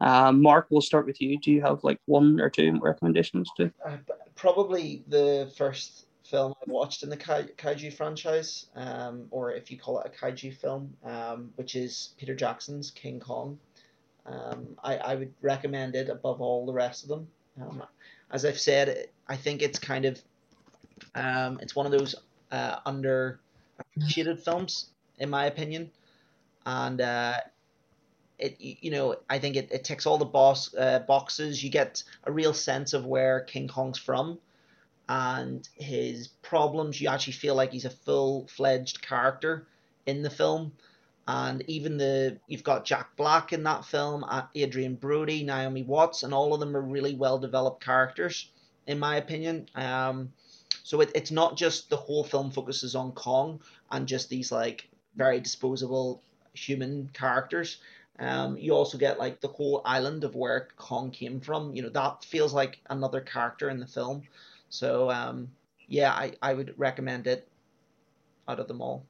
Uh, 0.00 0.32
Mark, 0.32 0.66
we'll 0.70 0.80
start 0.80 1.06
with 1.06 1.20
you. 1.20 1.38
Do 1.38 1.52
you 1.52 1.62
have 1.62 1.84
like 1.84 2.00
one 2.06 2.40
or 2.40 2.50
two 2.50 2.78
recommendations 2.80 3.48
to? 3.56 3.72
Uh, 3.86 3.98
probably 4.34 5.04
the 5.06 5.52
first 5.56 6.06
film 6.24 6.54
I 6.66 6.70
watched 6.70 7.02
in 7.02 7.10
the 7.10 7.16
Kai- 7.16 7.50
kaiju 7.56 7.92
franchise, 7.92 8.66
um, 8.74 9.26
or 9.30 9.52
if 9.52 9.70
you 9.70 9.78
call 9.78 10.00
it 10.00 10.06
a 10.12 10.24
kaiju 10.24 10.56
film, 10.56 10.92
um, 11.04 11.52
which 11.56 11.76
is 11.76 12.14
Peter 12.18 12.34
Jackson's 12.34 12.90
King 12.90 13.20
Kong. 13.20 13.58
Um, 14.26 14.68
I, 14.82 14.96
I 14.96 15.14
would 15.16 15.32
recommend 15.42 15.94
it 15.94 16.08
above 16.08 16.40
all 16.40 16.64
the 16.66 16.72
rest 16.72 17.02
of 17.02 17.08
them. 17.08 17.28
Um, 17.60 17.82
as 18.30 18.44
I've 18.44 18.58
said, 18.58 19.08
I 19.28 19.36
think 19.36 19.62
it's 19.62 19.78
kind 19.78 20.04
of 20.04 20.20
um, 21.14 21.58
it's 21.60 21.74
one 21.74 21.86
of 21.86 21.92
those 21.92 22.14
uh, 22.50 22.80
underappreciated 22.86 24.40
films, 24.44 24.86
in 25.18 25.28
my 25.28 25.46
opinion, 25.46 25.90
and 26.64 27.00
uh, 27.00 27.34
it 28.38 28.56
you 28.60 28.90
know 28.90 29.16
I 29.28 29.38
think 29.38 29.56
it, 29.56 29.70
it 29.72 29.84
ticks 29.84 30.06
all 30.06 30.18
the 30.18 30.24
boss 30.24 30.74
uh, 30.74 31.00
boxes. 31.00 31.62
You 31.62 31.70
get 31.70 32.02
a 32.24 32.32
real 32.32 32.54
sense 32.54 32.92
of 32.92 33.04
where 33.04 33.40
King 33.40 33.68
Kong's 33.68 33.98
from 33.98 34.38
and 35.08 35.68
his 35.74 36.28
problems. 36.42 37.00
You 37.00 37.08
actually 37.08 37.34
feel 37.34 37.54
like 37.54 37.72
he's 37.72 37.84
a 37.84 37.90
full 37.90 38.46
fledged 38.46 39.02
character 39.02 39.66
in 40.06 40.22
the 40.22 40.30
film 40.30 40.72
and 41.28 41.62
even 41.68 41.96
the 41.96 42.38
you've 42.48 42.64
got 42.64 42.84
Jack 42.84 43.16
Black 43.16 43.52
in 43.52 43.62
that 43.64 43.84
film, 43.84 44.24
Adrien 44.56 44.96
Brody, 44.96 45.44
Naomi 45.44 45.82
Watts, 45.82 46.22
and 46.22 46.34
all 46.34 46.52
of 46.52 46.60
them 46.60 46.76
are 46.76 46.82
really 46.82 47.14
well 47.14 47.38
developed 47.38 47.84
characters, 47.84 48.50
in 48.86 48.98
my 48.98 49.16
opinion. 49.16 49.68
Um, 49.74 50.32
so 50.82 51.00
it, 51.00 51.10
it's 51.14 51.30
not 51.30 51.56
just 51.56 51.90
the 51.90 51.96
whole 51.96 52.24
film 52.24 52.50
focuses 52.50 52.96
on 52.96 53.12
Kong 53.12 53.60
and 53.90 54.08
just 54.08 54.28
these 54.28 54.50
like 54.50 54.88
very 55.16 55.40
disposable 55.40 56.22
human 56.54 57.08
characters. 57.12 57.78
Um, 58.18 58.56
you 58.58 58.72
also 58.72 58.98
get 58.98 59.18
like 59.18 59.40
the 59.40 59.48
whole 59.48 59.82
island 59.84 60.24
of 60.24 60.34
where 60.34 60.68
Kong 60.76 61.10
came 61.10 61.40
from. 61.40 61.74
You 61.74 61.82
know 61.82 61.88
that 61.90 62.24
feels 62.24 62.52
like 62.52 62.80
another 62.90 63.20
character 63.20 63.70
in 63.70 63.78
the 63.78 63.86
film. 63.86 64.22
So 64.70 65.10
um, 65.10 65.48
yeah, 65.86 66.12
I, 66.12 66.32
I 66.42 66.54
would 66.54 66.74
recommend 66.76 67.26
it 67.26 67.48
out 68.48 68.58
of 68.58 68.68
them 68.68 68.80
all. 68.80 69.04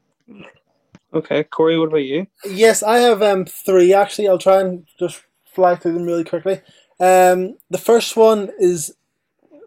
Okay, 1.14 1.44
Corey, 1.44 1.78
what 1.78 1.88
about 1.88 1.98
you? 1.98 2.26
Yes, 2.44 2.82
I 2.82 2.98
have 2.98 3.22
um 3.22 3.44
three 3.44 3.92
actually. 3.92 4.28
I'll 4.28 4.38
try 4.38 4.60
and 4.60 4.86
just 4.98 5.22
fly 5.44 5.76
through 5.76 5.92
them 5.92 6.04
really 6.04 6.24
quickly. 6.24 6.60
Um, 6.98 7.56
the 7.70 7.78
first 7.78 8.16
one 8.16 8.50
is 8.58 8.94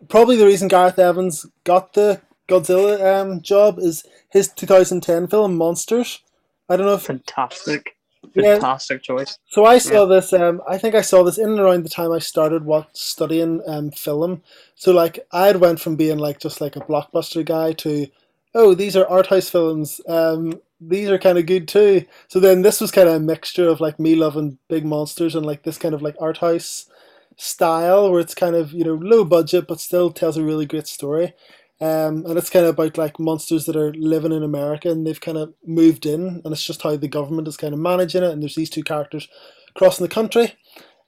probably 0.08 0.38
the 0.38 0.45
reason 0.45 0.67
Gareth 0.67 0.97
Evans 0.99 1.45
got 1.63 1.93
the 1.93 2.21
Godzilla 2.47 3.21
um 3.21 3.41
job 3.41 3.79
is 3.79 4.05
his 4.29 4.47
2010 4.49 5.27
film 5.27 5.55
Monsters. 5.58 6.21
I 6.69 6.77
don't 6.77 6.88
know 6.88 6.93
if 6.95 7.03
fantastic, 7.03 7.95
Yeah. 8.34 8.53
fantastic 8.55 9.03
choice. 9.03 9.38
So 9.47 9.65
I 9.65 9.77
saw 9.77 10.05
this. 10.05 10.34
Um, 10.34 10.62
I 10.67 10.77
think 10.79 10.95
I 10.95 11.01
saw 11.01 11.23
this 11.23 11.38
in 11.38 11.49
and 11.49 11.60
around 11.60 11.84
the 11.84 11.89
time 11.89 12.12
I 12.12 12.19
started 12.19 12.65
what 12.65 12.95
studying 12.97 13.62
um 13.67 13.91
film. 13.91 14.41
So 14.75 14.91
like 14.91 15.19
I 15.31 15.47
had 15.47 15.58
went 15.58 15.79
from 15.79 15.95
being 15.95 16.17
like 16.17 16.39
just 16.39 16.60
like 16.62 16.75
a 16.75 16.79
blockbuster 16.81 17.45
guy 17.45 17.73
to, 17.73 18.08
oh 18.55 18.73
these 18.73 18.95
are 18.95 19.08
art 19.08 19.27
house 19.27 19.49
films. 19.49 20.01
Um, 20.08 20.60
these 20.88 21.10
are 21.10 21.17
kind 21.17 21.38
of 21.38 21.45
good 21.45 21.67
too. 21.67 22.06
So 22.28 22.39
then 22.39 22.62
this 22.62 22.82
was 22.82 22.91
kind 22.91 23.08
of 23.08 23.15
a 23.15 23.19
mixture 23.19 23.67
of 23.67 23.80
like 23.80 24.00
me 24.00 24.15
loving 24.15 24.58
big 24.67 24.86
monsters 24.86 25.36
and 25.36 25.45
like 25.45 25.63
this 25.63 25.78
kind 25.78 25.93
of 25.93 26.02
like 26.02 26.15
art 26.19 26.39
house 26.39 26.89
style 27.38 28.10
where 28.10 28.21
it's 28.21 28.34
kind 28.34 28.56
of 28.56 28.71
you 28.71 28.84
know 28.84 28.93
low 28.93 29.26
budget 29.26 29.67
but 29.67 29.80
still 29.82 30.10
tells 30.12 30.38
a 30.38 30.43
really 30.43 30.65
great 30.65 30.88
story. 30.88 31.34
Um, 31.82 32.26
and 32.26 32.38
it's 32.38 32.50
kind 32.50 32.65
of 32.65 32.76
about 32.76 32.98
like 32.98 33.19
monsters 33.19 33.65
that 33.65 33.76
are 33.76 33.93
living 33.93 34.32
in 34.32 34.43
America 34.43 34.89
and 34.89 35.06
they've 35.06 35.19
kind 35.19 35.38
of 35.38 35.54
moved 35.65 36.06
in, 36.06 36.41
and 36.43 36.54
it's 36.54 36.65
just 36.65 36.82
how 36.82 36.95
the 36.95 37.08
government 37.08 37.48
is 37.48 37.58
kind 37.58 37.74
of 37.74 37.80
managing 37.80 38.24
it. 38.24 38.32
And 38.32 38.41
there's 38.41 38.56
these 38.56 38.69
two 38.69 38.84
characters 38.84 39.28
crossing 39.76 40.06
the 40.06 40.13
country. 40.13 40.56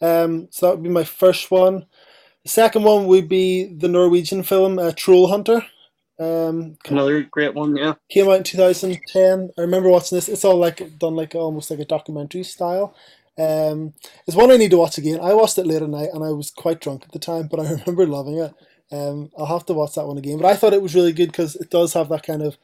Um, 0.01 0.47
so 0.51 0.65
that 0.65 0.75
would 0.75 0.83
be 0.83 0.89
my 0.89 1.05
first 1.05 1.49
one. 1.49 1.85
The 2.43 2.49
second 2.49 2.83
one 2.83 3.07
would 3.07 3.27
be 3.27 3.65
the 3.65 3.87
Norwegian 3.87 4.43
film 4.43 4.77
uh, 4.79 4.91
Troll 4.95 5.27
Hunter. 5.27 5.65
Um, 6.19 6.77
Another 6.87 7.21
great 7.23 7.53
one, 7.53 7.75
yeah. 7.75 7.93
came 8.09 8.27
out 8.29 8.37
in 8.37 8.43
2010. 8.43 9.51
I 9.57 9.61
remember 9.61 9.89
watching 9.89 10.17
this. 10.17 10.29
It's 10.29 10.45
all 10.45 10.57
like 10.57 10.97
done 10.99 11.15
like 11.15 11.35
almost 11.35 11.69
like 11.71 11.79
a 11.79 11.85
documentary 11.85 12.43
style. 12.43 12.95
Um, 13.37 13.93
it's 14.25 14.35
one 14.37 14.51
I 14.51 14.57
need 14.57 14.71
to 14.71 14.77
watch 14.77 14.97
again. 14.97 15.19
I 15.21 15.33
watched 15.33 15.57
it 15.59 15.67
late 15.67 15.81
at 15.83 15.89
night 15.89 16.09
and 16.13 16.23
I 16.23 16.31
was 16.31 16.49
quite 16.49 16.81
drunk 16.81 17.03
at 17.05 17.11
the 17.11 17.19
time, 17.19 17.47
but 17.47 17.59
I 17.59 17.69
remember 17.71 18.07
loving 18.07 18.37
it. 18.39 18.53
Um, 18.91 19.31
I'll 19.37 19.45
have 19.45 19.65
to 19.67 19.73
watch 19.73 19.95
that 19.95 20.07
one 20.07 20.17
again. 20.17 20.37
But 20.39 20.47
I 20.47 20.55
thought 20.55 20.73
it 20.73 20.81
was 20.81 20.95
really 20.95 21.13
good 21.13 21.27
because 21.31 21.55
it 21.55 21.69
does 21.69 21.93
have 21.93 22.09
that 22.09 22.23
kind 22.23 22.41
of 22.41 22.57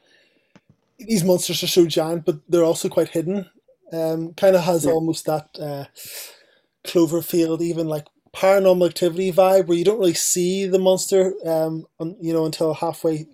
these 0.98 1.24
monsters 1.24 1.62
are 1.62 1.66
so 1.68 1.86
giant, 1.86 2.24
but 2.24 2.40
they're 2.48 2.64
also 2.64 2.88
quite 2.88 3.08
hidden. 3.10 3.50
Um, 3.92 4.34
kind 4.34 4.56
of 4.56 4.64
has 4.64 4.86
Yeah. 4.86 4.92
almost 4.92 5.26
that 5.26 5.48
uh, 5.60 5.84
Cloverfield, 6.84 7.60
even 7.60 7.88
like 7.88 8.06
paranormal 8.34 8.88
activity 8.88 9.32
vibe, 9.32 9.66
where 9.66 9.78
you 9.78 9.84
don't 9.84 9.98
really 9.98 10.14
see 10.14 10.66
the 10.66 10.78
monster, 10.78 11.34
um, 11.46 11.86
un, 12.00 12.16
you 12.20 12.32
know, 12.32 12.44
until 12.46 12.74
halfway 12.74 13.26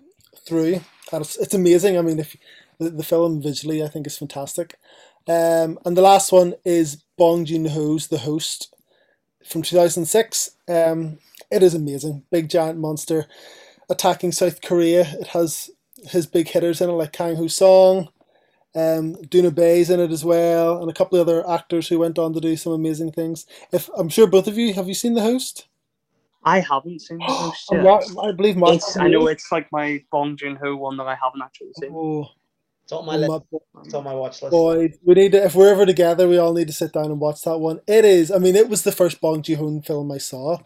through. 0.51 0.81
And 1.13 1.21
it's, 1.21 1.37
it's 1.37 1.53
amazing. 1.53 1.97
I 1.97 2.01
mean, 2.01 2.19
if 2.19 2.35
the, 2.77 2.89
the 2.89 3.03
film 3.03 3.41
visually, 3.41 3.81
I 3.81 3.87
think 3.87 4.05
is 4.05 4.17
fantastic. 4.17 4.77
Um, 5.29 5.79
and 5.85 5.95
the 5.95 6.01
last 6.01 6.33
one 6.33 6.55
is 6.65 7.03
Bong 7.17 7.45
Joon 7.45 7.67
Ho's 7.67 8.07
The 8.07 8.17
Host 8.17 8.75
from 9.45 9.61
2006. 9.61 10.51
Um, 10.67 11.19
it 11.49 11.63
is 11.63 11.73
amazing. 11.73 12.23
Big 12.31 12.49
giant 12.49 12.79
monster 12.79 13.27
attacking 13.89 14.33
South 14.33 14.61
Korea. 14.61 15.07
It 15.21 15.27
has 15.27 15.69
his 16.09 16.25
big 16.25 16.49
hitters 16.49 16.81
in 16.81 16.89
it, 16.89 16.93
like 16.93 17.13
Kang 17.13 17.37
Ho 17.37 17.47
Song, 17.47 18.09
um, 18.75 19.15
Doona 19.15 19.55
Bae's 19.55 19.89
in 19.89 20.01
it 20.01 20.11
as 20.11 20.25
well, 20.25 20.81
and 20.81 20.91
a 20.91 20.93
couple 20.93 21.17
of 21.17 21.27
other 21.27 21.49
actors 21.49 21.87
who 21.87 21.99
went 21.99 22.19
on 22.19 22.33
to 22.33 22.41
do 22.41 22.57
some 22.57 22.73
amazing 22.73 23.13
things. 23.13 23.45
If 23.71 23.89
I'm 23.95 24.09
sure 24.09 24.27
both 24.27 24.47
of 24.47 24.57
you 24.57 24.73
have 24.73 24.89
you 24.89 24.95
seen 24.95 25.13
The 25.13 25.21
Host? 25.21 25.67
I 26.43 26.61
haven't 26.61 27.01
seen 27.01 27.25
the 27.25 27.33
host 27.33 27.71
yet. 27.71 27.83
Mark, 27.83 28.05
I 28.21 28.31
believe 28.33 28.57
Mark. 28.57 28.75
It's, 28.75 28.97
I 28.97 29.07
know 29.09 29.27
it's 29.27 29.51
like 29.51 29.67
my 29.71 30.03
Bong 30.11 30.37
Joon 30.37 30.57
Ho 30.57 30.75
one 30.77 30.97
that 30.97 31.07
I 31.07 31.15
haven't 31.15 31.41
actually 31.43 31.73
seen. 31.73 31.95
Oh, 31.95 32.27
It's 32.83 32.93
on 32.93 33.05
my 33.05 33.15
oh, 33.15 33.17
list. 33.17 33.31
my 33.31 33.39
It's 33.85 33.93
on 33.95 34.03
my 34.05 34.13
watch 34.15 34.41
list. 34.43 34.51
boy, 34.51 34.93
we 35.03 35.15
need 35.15 35.33
to. 35.33 35.45
If 35.45 35.55
we're 35.55 35.71
ever 35.71 35.85
together, 35.85 36.27
we 36.27 36.37
all 36.37 36.53
need 36.53 36.67
to 36.67 36.73
sit 36.73 36.93
down 36.93 37.05
and 37.07 37.19
watch 37.21 37.43
that 37.43 37.59
one. 37.59 37.81
It 37.87 38.05
is. 38.05 38.31
I 38.31 38.39
mean, 38.39 38.55
it 38.55 38.69
was 38.69 38.83
the 38.83 38.91
first 38.93 39.21
Bong 39.21 39.41
Joon 39.43 39.57
Ho 39.59 39.81
film 39.85 40.11
I 40.11 40.19
saw, 40.19 40.59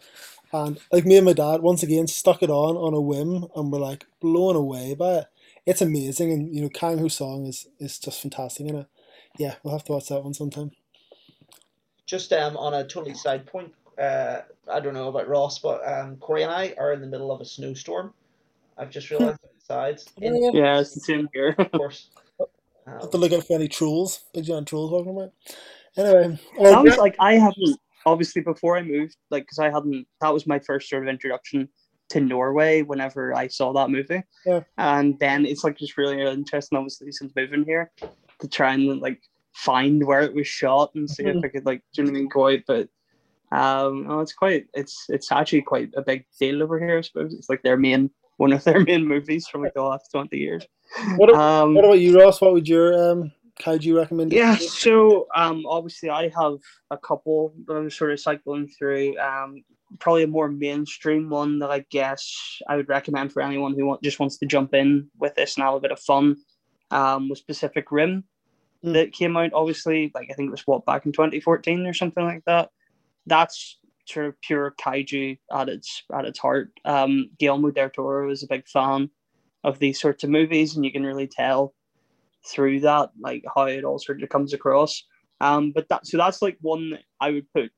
and 0.52 0.78
like 0.92 1.06
me 1.06 1.16
and 1.18 1.26
my 1.26 1.34
dad 1.34 1.62
once 1.62 1.82
again 1.82 2.06
stuck 2.08 2.42
it 2.42 2.50
on 2.50 2.76
on 2.76 2.94
a 2.94 3.00
whim, 3.00 3.46
and 3.56 3.72
we're 3.72 3.80
like 3.80 4.06
blown 4.20 4.56
away 4.56 4.94
by 4.94 5.14
it. 5.20 5.26
It's 5.66 5.82
amazing, 5.82 6.32
and 6.32 6.54
you 6.54 6.62
know, 6.62 6.70
Kang 6.70 6.98
Ho 6.98 7.08
Song 7.08 7.46
is 7.46 7.68
is 7.80 7.98
just 7.98 8.22
fantastic 8.22 8.66
in 8.68 8.76
it. 8.76 8.86
Yeah, 9.38 9.56
we'll 9.62 9.74
have 9.74 9.84
to 9.86 9.92
watch 9.92 10.08
that 10.08 10.24
one 10.24 10.34
sometime. 10.34 10.72
Just 12.06 12.32
um, 12.32 12.56
on 12.56 12.74
a 12.74 12.86
totally 12.86 13.14
side 13.14 13.46
point, 13.46 13.72
uh, 13.98 14.40
I 14.70 14.80
don't 14.80 14.94
know 14.94 15.08
about 15.08 15.28
Ross, 15.28 15.58
but 15.58 15.80
um, 15.86 16.16
Corey 16.16 16.42
and 16.42 16.52
I 16.52 16.74
are 16.78 16.92
in 16.92 17.00
the 17.00 17.06
middle 17.06 17.30
of 17.32 17.40
a 17.40 17.44
snowstorm. 17.44 18.12
I've 18.78 18.90
just 18.90 19.10
realised 19.10 19.38
outside. 19.54 20.00
In, 20.22 20.36
Yeah. 20.42 20.50
Yeah, 20.52 20.80
it's 20.80 20.94
the 20.94 21.00
same 21.00 21.28
here. 21.32 21.54
of 21.58 21.70
course. 21.72 22.10
Um, 22.88 23.00
Have 23.00 23.10
to 23.10 23.18
look 23.18 23.32
out 23.32 23.44
for 23.44 23.54
any 23.54 23.66
trolls, 23.66 24.20
big 24.32 24.44
giant 24.44 24.68
trolls 24.68 24.92
walking 24.92 25.10
about. 25.10 25.32
Anyway, 25.96 26.38
that 26.60 26.78
uh, 26.78 26.82
was 26.84 26.96
like 26.98 27.16
I 27.18 27.32
haven't 27.34 27.80
obviously 28.04 28.42
before 28.42 28.78
I 28.78 28.82
moved, 28.82 29.16
like 29.28 29.42
because 29.42 29.58
I 29.58 29.70
hadn't. 29.70 30.06
That 30.20 30.32
was 30.32 30.46
my 30.46 30.60
first 30.60 30.88
sort 30.88 31.02
of 31.02 31.08
introduction 31.08 31.68
to 32.10 32.20
Norway. 32.20 32.82
Whenever 32.82 33.34
I 33.34 33.48
saw 33.48 33.72
that 33.72 33.90
movie, 33.90 34.22
Yeah. 34.46 34.60
and 34.78 35.18
then 35.18 35.44
it's 35.46 35.64
like 35.64 35.76
just 35.76 35.96
really 35.98 36.22
interesting, 36.22 36.78
obviously 36.78 37.10
since 37.10 37.32
moving 37.34 37.64
here, 37.64 37.90
to 38.38 38.46
try 38.46 38.74
and 38.74 39.00
like 39.00 39.20
find 39.52 40.06
where 40.06 40.20
it 40.20 40.32
was 40.32 40.46
shot 40.46 40.92
and 40.94 41.10
see 41.10 41.24
if 41.24 41.42
I 41.44 41.48
could 41.48 41.66
like 41.66 41.82
do 41.92 42.02
you 42.02 42.06
know 42.06 42.12
what 42.12 42.16
I 42.18 42.20
mean, 42.20 42.28
go 42.28 42.48
out. 42.50 42.60
But 42.68 42.88
um, 43.52 44.06
no, 44.06 44.20
it's 44.20 44.32
quite. 44.32 44.66
It's 44.74 45.06
it's 45.08 45.30
actually 45.32 45.62
quite 45.62 45.90
a 45.96 46.02
big 46.02 46.24
deal 46.38 46.62
over 46.62 46.78
here. 46.78 46.98
I 46.98 47.02
suppose 47.02 47.34
it's 47.34 47.48
like 47.48 47.62
their 47.62 47.76
main 47.76 48.10
one 48.38 48.52
of 48.52 48.64
their 48.64 48.80
main 48.84 49.06
movies 49.06 49.46
from 49.46 49.62
like 49.62 49.74
the 49.74 49.82
last 49.82 50.10
twenty 50.10 50.38
years. 50.38 50.66
what, 51.16 51.32
Um, 51.34 51.74
what 51.74 51.84
about 51.84 52.00
you, 52.00 52.18
Ross? 52.20 52.40
What 52.40 52.52
would 52.52 52.68
your 52.68 53.10
um, 53.12 53.32
kaiju 53.60 53.96
recommend? 53.96 54.32
yeah, 54.32 54.56
so 54.56 55.26
um, 55.34 55.64
obviously 55.66 56.10
I 56.10 56.28
have 56.28 56.58
a 56.90 56.98
couple 56.98 57.54
that 57.66 57.74
I'm 57.74 57.90
sort 57.90 58.12
of 58.12 58.20
cycling 58.20 58.68
through. 58.68 59.18
Um, 59.18 59.62
probably 60.00 60.24
a 60.24 60.26
more 60.26 60.48
mainstream 60.48 61.30
one 61.30 61.60
that 61.60 61.70
I 61.70 61.84
guess 61.90 62.60
I 62.68 62.74
would 62.76 62.88
recommend 62.88 63.32
for 63.32 63.40
anyone 63.40 63.74
who 63.74 63.86
want, 63.86 64.02
just 64.02 64.18
wants 64.18 64.36
to 64.38 64.46
jump 64.46 64.74
in 64.74 65.08
with 65.18 65.36
this 65.36 65.56
and 65.56 65.64
have 65.64 65.74
a 65.74 65.80
bit 65.80 65.92
of 65.92 66.00
fun. 66.00 66.36
Um, 66.90 67.28
was 67.28 67.40
Pacific 67.40 67.90
Rim 67.92 68.24
Mm. 68.84 68.92
that 68.92 69.12
came 69.12 69.38
out 69.38 69.54
obviously 69.54 70.12
like 70.14 70.28
I 70.30 70.34
think 70.34 70.48
it 70.48 70.50
was 70.50 70.66
what 70.66 70.84
back 70.84 71.06
in 71.06 71.12
2014 71.12 71.86
or 71.86 71.94
something 71.94 72.22
like 72.22 72.42
that. 72.44 72.68
That's 73.26 73.78
sort 74.06 74.26
of 74.26 74.40
pure 74.40 74.74
kaiju 74.80 75.38
at 75.52 75.68
its 75.68 76.04
at 76.12 76.24
its 76.24 76.38
heart. 76.38 76.72
Um, 76.84 77.30
Guillermo 77.38 77.70
del 77.70 77.90
Toro 77.90 78.30
is 78.30 78.42
a 78.42 78.48
big 78.48 78.66
fan 78.68 79.10
of 79.64 79.78
these 79.78 80.00
sorts 80.00 80.24
of 80.24 80.30
movies, 80.30 80.76
and 80.76 80.84
you 80.84 80.92
can 80.92 81.04
really 81.04 81.26
tell 81.26 81.74
through 82.46 82.80
that 82.80 83.10
like 83.20 83.44
how 83.54 83.64
it 83.64 83.84
all 83.84 83.98
sort 83.98 84.22
of 84.22 84.28
comes 84.28 84.52
across. 84.52 85.02
Um, 85.40 85.72
but 85.72 85.88
that 85.88 86.06
so 86.06 86.16
that's 86.16 86.40
like 86.40 86.56
one 86.60 86.90
that 86.90 87.02
I 87.20 87.30
would 87.32 87.52
put 87.52 87.70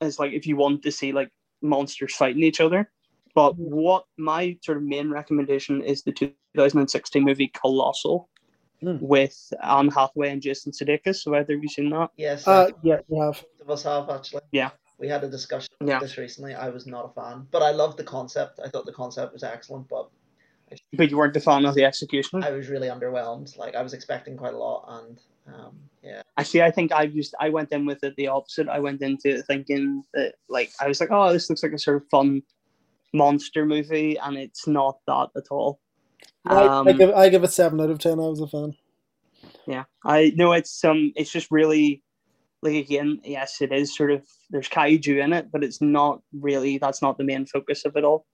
as 0.00 0.18
like 0.18 0.32
if 0.32 0.46
you 0.46 0.56
want 0.56 0.82
to 0.82 0.92
see 0.92 1.12
like 1.12 1.30
monsters 1.62 2.14
fighting 2.14 2.42
each 2.42 2.60
other. 2.60 2.90
But 3.34 3.56
what 3.58 4.04
my 4.16 4.56
sort 4.62 4.78
of 4.78 4.84
main 4.84 5.10
recommendation 5.10 5.82
is 5.82 6.02
the 6.02 6.12
2016 6.12 7.22
movie 7.22 7.48
Colossal 7.48 8.30
Hmm. 8.82 8.98
with 9.00 9.52
Anne 9.62 9.88
Hathaway 9.88 10.30
and 10.30 10.42
Jason 10.42 10.70
Sudeikis. 10.70 11.16
So 11.22 11.34
either 11.34 11.54
of 11.54 11.62
you 11.62 11.68
seen 11.68 11.88
that? 11.90 12.10
yes, 12.16 12.46
Uh, 12.46 12.50
uh, 12.50 12.70
yeah, 12.82 12.98
we 13.08 13.18
have. 13.18 13.42
both 13.58 13.60
of 13.62 13.70
us 13.70 13.82
have 13.84 14.10
actually. 14.10 14.42
Yeah. 14.52 14.70
We 14.98 15.08
had 15.08 15.24
a 15.24 15.28
discussion 15.30 15.68
Yeah. 15.84 15.98
this 15.98 16.16
recently. 16.18 16.54
I 16.54 16.68
was 16.68 16.86
not 16.86 17.04
a 17.06 17.08
fan, 17.20 17.46
but 17.50 17.62
I 17.62 17.70
loved 17.70 17.96
the 17.98 18.04
concept. 18.04 18.60
I 18.62 18.68
thought 18.68 18.84
the 18.86 18.92
concept 18.92 19.32
was 19.32 19.42
excellent, 19.42 19.88
but 19.88 20.10
But 20.94 21.10
you 21.10 21.16
weren't 21.16 21.36
a 21.36 21.40
fan 21.40 21.64
of 21.64 21.74
the 21.74 21.84
execution. 21.84 22.42
I 22.42 22.50
was 22.50 22.68
really 22.68 22.88
underwhelmed. 22.88 23.56
Like 23.56 23.74
I 23.76 23.82
was 23.82 23.94
expecting 23.94 24.36
quite 24.36 24.52
a 24.54 24.58
lot, 24.58 24.84
and 24.88 25.20
um, 25.54 25.78
yeah, 26.02 26.22
Actually, 26.38 26.62
I 26.64 26.70
think 26.72 26.90
I 26.92 27.02
used 27.04 27.34
I 27.40 27.50
went 27.50 27.70
in 27.72 27.86
with 27.86 28.02
it 28.04 28.16
the 28.16 28.26
opposite. 28.28 28.68
I 28.68 28.80
went 28.80 29.00
into 29.00 29.28
it 29.36 29.46
thinking 29.46 30.02
that 30.12 30.34
like 30.48 30.70
I 30.80 30.88
was 30.88 31.00
like, 31.00 31.10
oh, 31.12 31.32
this 31.32 31.48
looks 31.48 31.62
like 31.62 31.72
a 31.72 31.78
sort 31.78 31.98
of 32.02 32.08
fun 32.08 32.42
monster 33.12 33.64
movie, 33.64 34.16
and 34.18 34.36
it's 34.36 34.66
not 34.66 34.98
that 35.06 35.28
at 35.36 35.44
all. 35.50 35.78
I, 36.46 36.66
Um, 36.66 36.88
I 36.88 36.92
give 36.92 37.10
I 37.10 37.28
give 37.28 37.44
it 37.44 37.52
seven 37.52 37.80
out 37.80 37.90
of 37.90 37.98
ten. 37.98 38.20
I 38.20 38.28
was 38.28 38.40
a 38.40 38.46
fan. 38.46 38.74
Yeah, 39.66 39.84
I 40.04 40.32
know 40.36 40.52
it's 40.52 40.84
um, 40.84 41.12
it's 41.16 41.30
just 41.30 41.50
really 41.50 42.02
like 42.62 42.74
again, 42.74 43.20
yes, 43.24 43.60
it 43.60 43.72
is 43.72 43.96
sort 43.96 44.10
of 44.10 44.26
there's 44.50 44.68
kaiju 44.68 45.22
in 45.22 45.32
it, 45.32 45.50
but 45.50 45.64
it's 45.64 45.80
not 45.80 46.20
really 46.32 46.78
that's 46.78 47.02
not 47.02 47.18
the 47.18 47.24
main 47.24 47.46
focus 47.46 47.84
of 47.84 47.96
it 47.96 48.04
all. 48.04 48.26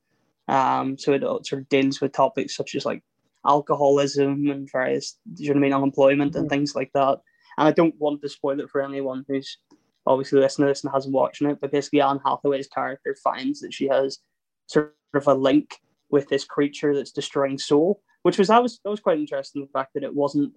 Um, 0.48 0.98
so 0.98 1.12
it 1.12 1.24
all 1.24 1.42
sort 1.44 1.62
of 1.62 1.68
deals 1.68 2.00
with 2.00 2.12
topics 2.12 2.56
such 2.56 2.74
as 2.74 2.84
like 2.84 3.02
alcoholism 3.46 4.48
and 4.50 4.68
various, 4.70 5.18
you 5.36 5.48
know 5.48 5.54
what 5.54 5.58
I 5.58 5.60
mean, 5.62 5.72
unemployment 5.72 6.36
and 6.36 6.48
things 6.48 6.74
like 6.74 6.90
that. 6.94 7.18
And 7.58 7.68
I 7.68 7.72
don't 7.72 7.94
want 7.98 8.22
to 8.22 8.28
spoil 8.28 8.60
it 8.60 8.70
for 8.70 8.82
anyone 8.82 9.24
who's 9.28 9.58
obviously 10.06 10.40
listening 10.40 10.66
to 10.66 10.70
this 10.70 10.84
and 10.84 10.92
hasn't 10.92 11.14
watched 11.14 11.42
it, 11.42 11.58
but 11.60 11.72
basically 11.72 12.00
Anne 12.00 12.20
Hathaway's 12.24 12.68
character 12.68 13.16
finds 13.22 13.60
that 13.60 13.72
she 13.72 13.88
has 13.88 14.18
sort 14.66 14.94
of 15.14 15.26
a 15.26 15.34
link 15.34 15.78
with 16.12 16.28
this 16.28 16.44
creature 16.44 16.94
that's 16.94 17.10
destroying 17.10 17.58
Seoul, 17.58 18.00
which 18.22 18.38
was 18.38 18.48
that 18.48 18.62
was 18.62 18.78
that 18.84 18.90
was 18.90 19.00
quite 19.00 19.18
interesting. 19.18 19.62
The 19.62 19.78
fact 19.78 19.94
that 19.94 20.04
it 20.04 20.14
wasn't 20.14 20.52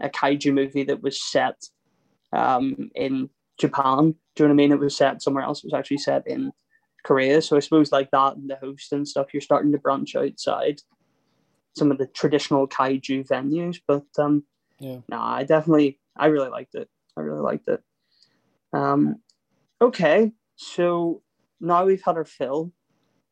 a 0.00 0.08
kaiju 0.08 0.54
movie 0.54 0.84
that 0.84 1.02
was 1.02 1.22
set 1.22 1.60
um, 2.32 2.90
in 2.94 3.28
Japan. 3.60 4.14
Do 4.34 4.44
you 4.44 4.48
know 4.48 4.54
what 4.54 4.62
I 4.62 4.62
mean? 4.64 4.72
It 4.72 4.78
was 4.78 4.96
set 4.96 5.20
somewhere 5.22 5.44
else. 5.44 5.58
It 5.58 5.66
was 5.66 5.78
actually 5.78 5.98
set 5.98 6.26
in 6.26 6.52
Korea. 7.04 7.42
So 7.42 7.56
I 7.56 7.60
suppose 7.60 7.92
like 7.92 8.10
that 8.12 8.36
and 8.36 8.48
the 8.48 8.56
host 8.56 8.92
and 8.92 9.06
stuff, 9.06 9.34
you're 9.34 9.40
starting 9.40 9.72
to 9.72 9.78
branch 9.78 10.16
outside 10.16 10.80
some 11.76 11.90
of 11.90 11.98
the 11.98 12.06
traditional 12.06 12.66
kaiju 12.66 13.26
venues. 13.28 13.78
But 13.86 14.06
um, 14.18 14.44
Yeah. 14.78 14.98
no, 15.08 15.20
I 15.20 15.44
definitely, 15.44 16.00
I 16.16 16.26
really 16.26 16.48
liked 16.48 16.74
it. 16.74 16.88
I 17.16 17.20
really 17.20 17.42
liked 17.42 17.68
it. 17.68 17.82
Um, 18.72 19.16
okay, 19.80 20.32
so 20.56 21.22
now 21.60 21.84
we've 21.84 22.02
had 22.02 22.16
our 22.16 22.24
fill. 22.24 22.72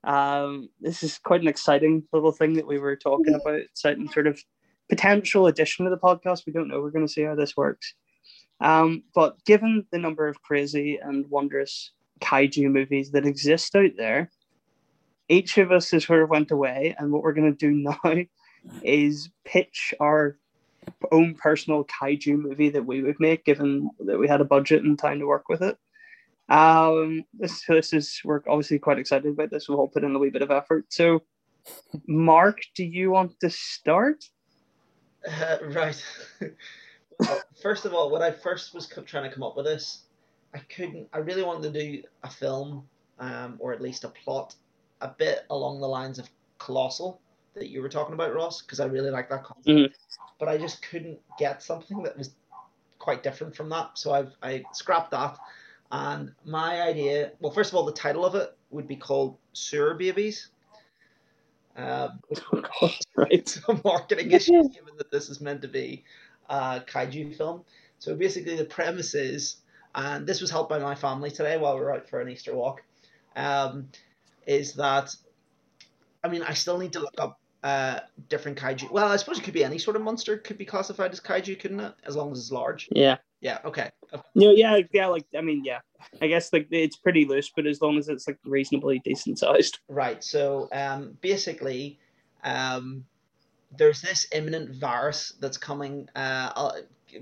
Um, 0.05 0.71
this 0.81 1.03
is 1.03 1.19
quite 1.19 1.43
an 1.43 1.49
exciting 1.49 2.03
little 2.13 2.33
thing 2.33 2.55
that 2.55 2.67
we 2.67 2.79
were 2.79 2.97
talking 2.97 3.35
about. 3.35 3.61
Exciting 3.61 4.09
sort 4.09 4.27
of 4.27 4.41
potential 4.89 5.47
addition 5.47 5.85
to 5.85 5.91
the 5.91 5.99
podcast. 5.99 6.47
We 6.47 6.53
don't 6.53 6.69
know. 6.69 6.81
We're 6.81 6.91
going 6.91 7.07
to 7.07 7.13
see 7.13 7.23
how 7.23 7.35
this 7.35 7.57
works. 7.57 7.95
Um, 8.61 9.05
but 9.15 9.43
given 9.45 9.87
the 9.91 9.99
number 9.99 10.29
of 10.29 10.43
crazy 10.43 10.99
and 11.03 11.27
wondrous 11.31 11.93
kaiju 12.21 12.71
movies 12.71 13.11
that 13.13 13.27
exist 13.27 13.75
out 13.75 13.93
there, 13.97 14.31
each 15.29 15.59
of 15.59 15.73
us 15.73 15.91
has 15.93 16.05
sort 16.05 16.23
of 16.23 16.29
went 16.29 16.51
away, 16.51 16.95
and 16.99 17.13
what 17.13 17.23
we're 17.23 17.33
going 17.33 17.55
to 17.55 17.57
do 17.57 17.71
now 18.05 18.25
is 18.83 19.31
pitch 19.45 19.95
our 20.01 20.37
own 21.13 21.35
personal 21.35 21.85
kaiju 21.85 22.39
movie 22.39 22.69
that 22.71 22.85
we 22.85 23.03
would 23.03 23.19
make, 23.21 23.45
given 23.45 23.91
that 24.01 24.19
we 24.19 24.29
had 24.29 24.41
a 24.41 24.45
budget 24.45 24.83
and 24.83 24.99
time 24.99 25.19
to 25.21 25.27
work 25.27 25.49
with 25.49 25.63
it. 25.63 25.79
Um, 26.51 27.25
this, 27.33 27.65
this 27.67 27.93
is 27.93 28.21
we're 28.25 28.43
obviously 28.49 28.79
quite 28.79 28.99
excited 28.99 29.33
about 29.33 29.51
this. 29.51 29.69
We'll 29.69 29.79
all 29.79 29.89
put 29.89 30.05
in 30.05 30.15
a 30.15 30.19
wee 30.19 30.31
bit 30.31 30.43
of 30.43 30.51
effort. 30.51 30.87
So, 30.89 31.23
Mark, 32.07 32.59
do 32.75 32.85
you 32.85 33.13
want 33.13 33.39
to 33.41 33.51
start? 33.51 34.25
Uh, 35.27 35.59
right. 35.69 36.05
well, 37.21 37.41
first 37.63 37.85
of 37.85 37.95
all, 37.95 38.11
when 38.11 38.23
I 38.23 38.33
first 38.33 38.75
was 38.75 38.87
co- 38.87 39.03
trying 39.03 39.29
to 39.29 39.35
come 39.35 39.45
up 39.45 39.57
with 39.57 39.67
this, 39.67 40.03
I 40.53 40.59
couldn't. 40.59 41.09
I 41.13 41.19
really 41.19 41.45
wanted 41.45 41.73
to 41.73 41.81
do 41.81 42.03
a 42.25 42.31
film, 42.31 42.85
um, 43.21 43.57
or 43.61 43.73
at 43.73 43.81
least 43.81 44.03
a 44.03 44.09
plot, 44.09 44.57
a 45.01 45.09
bit 45.09 45.45
along 45.51 45.81
the 45.81 45.89
lines 45.89 46.19
of 46.19 46.29
Colossal 46.59 47.21
that 47.55 47.69
you 47.69 47.81
were 47.81 47.89
talking 47.89 48.15
about, 48.15 48.35
Ross, 48.35 48.63
because 48.63 48.81
I 48.81 48.87
really 48.87 49.11
like 49.11 49.29
that 49.31 49.45
concept. 49.45 49.69
Mhm. 49.69 49.93
But 50.39 50.49
I 50.49 50.57
just 50.57 50.83
couldn't 50.83 51.21
get 51.39 51.63
something 51.63 52.03
that 52.03 52.17
was 52.17 52.31
quite 52.99 53.23
different 53.23 53.55
from 53.55 53.69
that, 53.69 53.99
so 53.99 54.13
I've 54.13 54.35
I 54.43 54.65
scrapped 54.73 55.13
that. 55.13 55.39
And 55.91 56.33
my 56.45 56.83
idea, 56.83 57.33
well, 57.41 57.53
first 57.53 57.71
of 57.71 57.77
all, 57.77 57.85
the 57.85 57.93
title 57.93 58.25
of 58.25 58.35
it 58.35 58.57
would 58.71 58.87
be 58.87 58.97
called 58.97 59.37
Sewer 59.53 59.95
Babies. 59.95 60.49
Um, 61.77 62.21
right. 63.17 63.49
some 63.49 63.81
marketing 63.85 64.31
issues 64.33 64.69
given 64.69 64.97
that 64.99 65.11
this 65.11 65.29
is 65.31 65.41
meant 65.41 65.63
to 65.63 65.69
be 65.69 66.05
a 66.49 66.83
kaiju 66.87 67.37
film. 67.37 67.65
So 67.99 68.15
basically, 68.15 68.57
the 68.57 68.65
premise 68.65 69.15
is, 69.15 69.57
and 69.95 70.27
this 70.27 70.41
was 70.41 70.51
helped 70.51 70.71
by 70.71 70.79
my 70.79 70.95
family 70.95 71.31
today 71.31 71.57
while 71.57 71.75
we 71.75 71.81
were 71.81 71.95
out 71.95 72.09
for 72.09 72.21
an 72.21 72.29
Easter 72.29 72.55
walk, 72.55 72.83
um, 73.37 73.89
is 74.47 74.75
that, 74.75 75.15
I 76.23 76.29
mean, 76.29 76.43
I 76.43 76.55
still 76.55 76.79
need 76.79 76.93
to 76.95 77.01
look 77.01 77.15
up 77.19 77.41
uh, 77.63 78.01
different 78.29 78.59
kaiju. 78.59 78.91
Well, 78.91 79.09
I 79.09 79.17
suppose 79.17 79.39
it 79.39 79.43
could 79.43 79.55
be 79.55 79.65
any 79.65 79.79
sort 79.79 79.97
of 79.97 80.03
monster 80.03 80.39
could 80.39 80.59
be 80.59 80.65
classified 80.65 81.13
as 81.13 81.21
kaiju, 81.21 81.59
couldn't 81.59 81.81
it? 81.81 81.95
As 82.05 82.17
long 82.17 82.33
as 82.33 82.39
it's 82.39 82.53
large. 82.53 82.89
Yeah. 82.93 83.19
Yeah. 83.41 83.59
Okay. 83.65 83.91
No, 84.35 84.51
yeah, 84.51 84.81
yeah, 84.93 85.07
like 85.07 85.27
I 85.37 85.41
mean, 85.41 85.65
yeah. 85.65 85.81
I 86.21 86.27
guess 86.27 86.53
like 86.53 86.69
it's 86.71 86.97
pretty 86.97 87.25
loose, 87.25 87.51
but 87.55 87.67
as 87.67 87.81
long 87.81 87.99
as 87.99 88.09
it's 88.09 88.27
like 88.27 88.39
reasonably 88.45 89.01
decent 89.05 89.39
sized. 89.39 89.79
Right. 89.89 90.23
So 90.23 90.69
um, 90.73 91.17
basically, 91.21 91.99
um, 92.45 93.05
there's 93.77 94.03
this 94.03 94.27
imminent 94.33 94.75
virus 94.75 95.33
that's 95.41 95.57
coming. 95.57 96.09
Uh, 96.15 96.53
uh, 96.55 96.73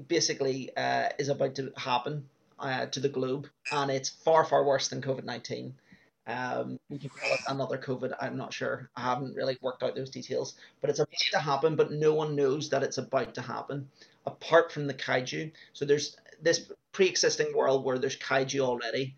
basically, 0.08 0.70
uh, 0.76 1.10
is 1.18 1.28
about 1.28 1.54
to 1.56 1.72
happen 1.76 2.24
uh, 2.58 2.86
to 2.86 3.00
the 3.00 3.08
globe, 3.08 3.48
and 3.70 3.90
it's 3.90 4.08
far 4.08 4.44
far 4.44 4.64
worse 4.64 4.88
than 4.88 5.02
COVID 5.02 5.24
nineteen. 5.24 5.74
Um, 6.26 6.78
we 6.90 6.98
can 6.98 7.08
call 7.08 7.32
it 7.32 7.40
another 7.48 7.78
COVID. 7.78 8.12
I'm 8.20 8.36
not 8.36 8.52
sure. 8.52 8.90
I 8.96 9.00
haven't 9.00 9.34
really 9.34 9.56
worked 9.62 9.82
out 9.82 9.94
those 9.94 10.10
details, 10.10 10.56
but 10.80 10.90
it's 10.90 10.98
about 10.98 11.18
to 11.32 11.38
happen. 11.38 11.74
But 11.74 11.90
no 11.90 12.12
one 12.12 12.36
knows 12.36 12.68
that 12.70 12.82
it's 12.82 12.98
about 12.98 13.34
to 13.34 13.40
happen, 13.40 13.88
apart 14.28 14.72
from 14.72 14.86
the 14.86 14.94
kaiju. 14.94 15.50
So 15.72 15.84
there's 15.84 16.16
this 16.40 16.70
pre-existing 16.92 17.56
world 17.56 17.84
where 17.84 17.98
there's 17.98 18.16
kaiju 18.16 18.60
already, 18.60 19.16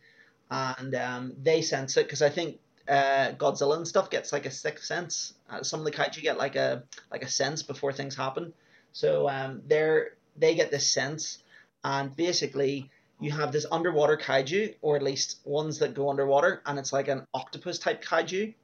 and 0.50 0.94
um, 0.94 1.34
they 1.42 1.62
sense 1.62 1.96
it 1.96 2.06
because 2.06 2.22
I 2.22 2.30
think 2.30 2.58
uh, 2.88 3.32
Godzilla 3.32 3.76
and 3.76 3.86
stuff 3.86 4.10
gets 4.10 4.32
like 4.32 4.46
a 4.46 4.50
sixth 4.50 4.84
sense. 4.84 5.34
Uh, 5.48 5.62
some 5.62 5.80
of 5.80 5.86
the 5.86 5.92
kaiju 5.92 6.22
get 6.22 6.38
like 6.38 6.56
a 6.56 6.84
like 7.10 7.22
a 7.22 7.28
sense 7.28 7.62
before 7.62 7.92
things 7.92 8.16
happen. 8.16 8.52
So 8.92 9.28
um, 9.28 9.62
they're 9.66 10.16
they 10.36 10.54
get 10.54 10.70
this 10.70 10.90
sense, 10.90 11.42
and 11.84 12.14
basically 12.16 12.90
you 13.20 13.30
have 13.32 13.52
this 13.52 13.66
underwater 13.70 14.16
kaiju, 14.16 14.74
or 14.82 14.96
at 14.96 15.02
least 15.02 15.40
ones 15.44 15.78
that 15.80 15.94
go 15.94 16.10
underwater, 16.10 16.62
and 16.66 16.78
it's 16.78 16.92
like 16.92 17.08
an 17.08 17.26
octopus 17.34 17.78
type 17.78 18.02
kaiju, 18.02 18.54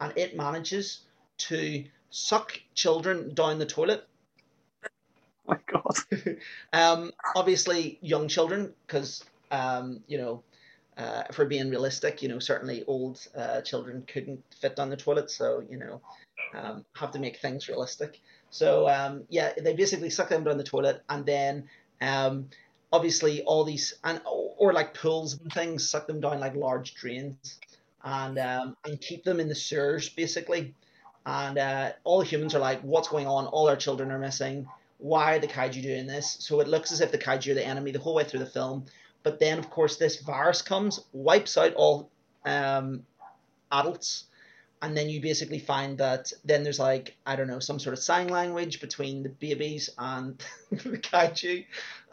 and 0.00 0.12
it 0.16 0.36
manages 0.36 1.00
to 1.38 1.84
suck 2.10 2.58
children 2.74 3.34
down 3.34 3.58
the 3.58 3.66
toilet. 3.66 4.06
My 5.48 5.58
god. 5.66 6.36
um, 6.72 7.12
obviously, 7.34 7.98
young 8.02 8.28
children, 8.28 8.72
because 8.86 9.24
um, 9.50 10.00
you 10.06 10.18
know, 10.18 10.42
uh, 10.96 11.22
if 11.30 11.38
we're 11.38 11.44
being 11.44 11.70
realistic, 11.70 12.22
you 12.22 12.28
know, 12.28 12.38
certainly 12.38 12.84
old 12.86 13.26
uh, 13.36 13.60
children 13.60 14.04
couldn't 14.06 14.42
fit 14.60 14.76
down 14.76 14.90
the 14.90 14.96
toilet, 14.96 15.30
so 15.30 15.62
you 15.70 15.78
know, 15.78 16.00
um, 16.54 16.84
have 16.94 17.12
to 17.12 17.18
make 17.18 17.38
things 17.38 17.68
realistic. 17.68 18.20
So 18.50 18.88
um, 18.88 19.24
yeah, 19.28 19.52
they 19.56 19.74
basically 19.74 20.10
suck 20.10 20.28
them 20.28 20.44
down 20.44 20.58
the 20.58 20.64
toilet, 20.64 21.02
and 21.08 21.24
then 21.24 21.68
um, 22.00 22.48
obviously 22.92 23.42
all 23.42 23.64
these 23.64 23.94
and 24.04 24.20
or 24.24 24.72
like 24.72 24.94
pools 24.94 25.38
and 25.38 25.52
things 25.52 25.88
suck 25.88 26.06
them 26.06 26.20
down 26.20 26.40
like 26.40 26.54
large 26.54 26.94
drains 26.94 27.58
and 28.04 28.38
um, 28.38 28.76
and 28.84 29.00
keep 29.00 29.24
them 29.24 29.40
in 29.40 29.48
the 29.48 29.54
sewers 29.54 30.08
basically 30.08 30.74
and 31.26 31.58
uh, 31.58 31.92
all 32.04 32.20
humans 32.20 32.54
are 32.54 32.60
like 32.60 32.80
what's 32.82 33.08
going 33.08 33.26
on 33.26 33.46
all 33.46 33.68
our 33.68 33.76
children 33.76 34.10
are 34.10 34.18
missing 34.18 34.66
why 34.98 35.36
are 35.36 35.38
the 35.38 35.46
kaiju 35.46 35.82
doing 35.82 36.06
this. 36.06 36.36
So 36.40 36.60
it 36.60 36.68
looks 36.68 36.92
as 36.92 37.00
if 37.00 37.12
the 37.12 37.18
kaiju 37.18 37.52
are 37.52 37.54
the 37.54 37.66
enemy 37.66 37.90
the 37.90 37.98
whole 37.98 38.14
way 38.14 38.24
through 38.24 38.40
the 38.40 38.46
film. 38.46 38.86
But 39.22 39.38
then 39.38 39.58
of 39.58 39.70
course 39.70 39.96
this 39.96 40.20
virus 40.20 40.62
comes 40.62 41.00
wipes 41.12 41.58
out 41.58 41.74
all 41.74 42.10
um, 42.44 43.04
adults. 43.70 44.24
And 44.82 44.96
then 44.96 45.08
you 45.08 45.20
basically 45.20 45.58
find 45.58 45.98
that 45.98 46.32
then 46.44 46.62
there's 46.62 46.78
like 46.78 47.16
I 47.24 47.34
don't 47.34 47.48
know 47.48 47.58
some 47.58 47.78
sort 47.78 47.94
of 47.94 47.98
sign 47.98 48.28
language 48.28 48.80
between 48.80 49.22
the 49.22 49.30
babies 49.30 49.90
and 49.96 50.42
the 50.70 50.98
kaiju, 50.98 51.64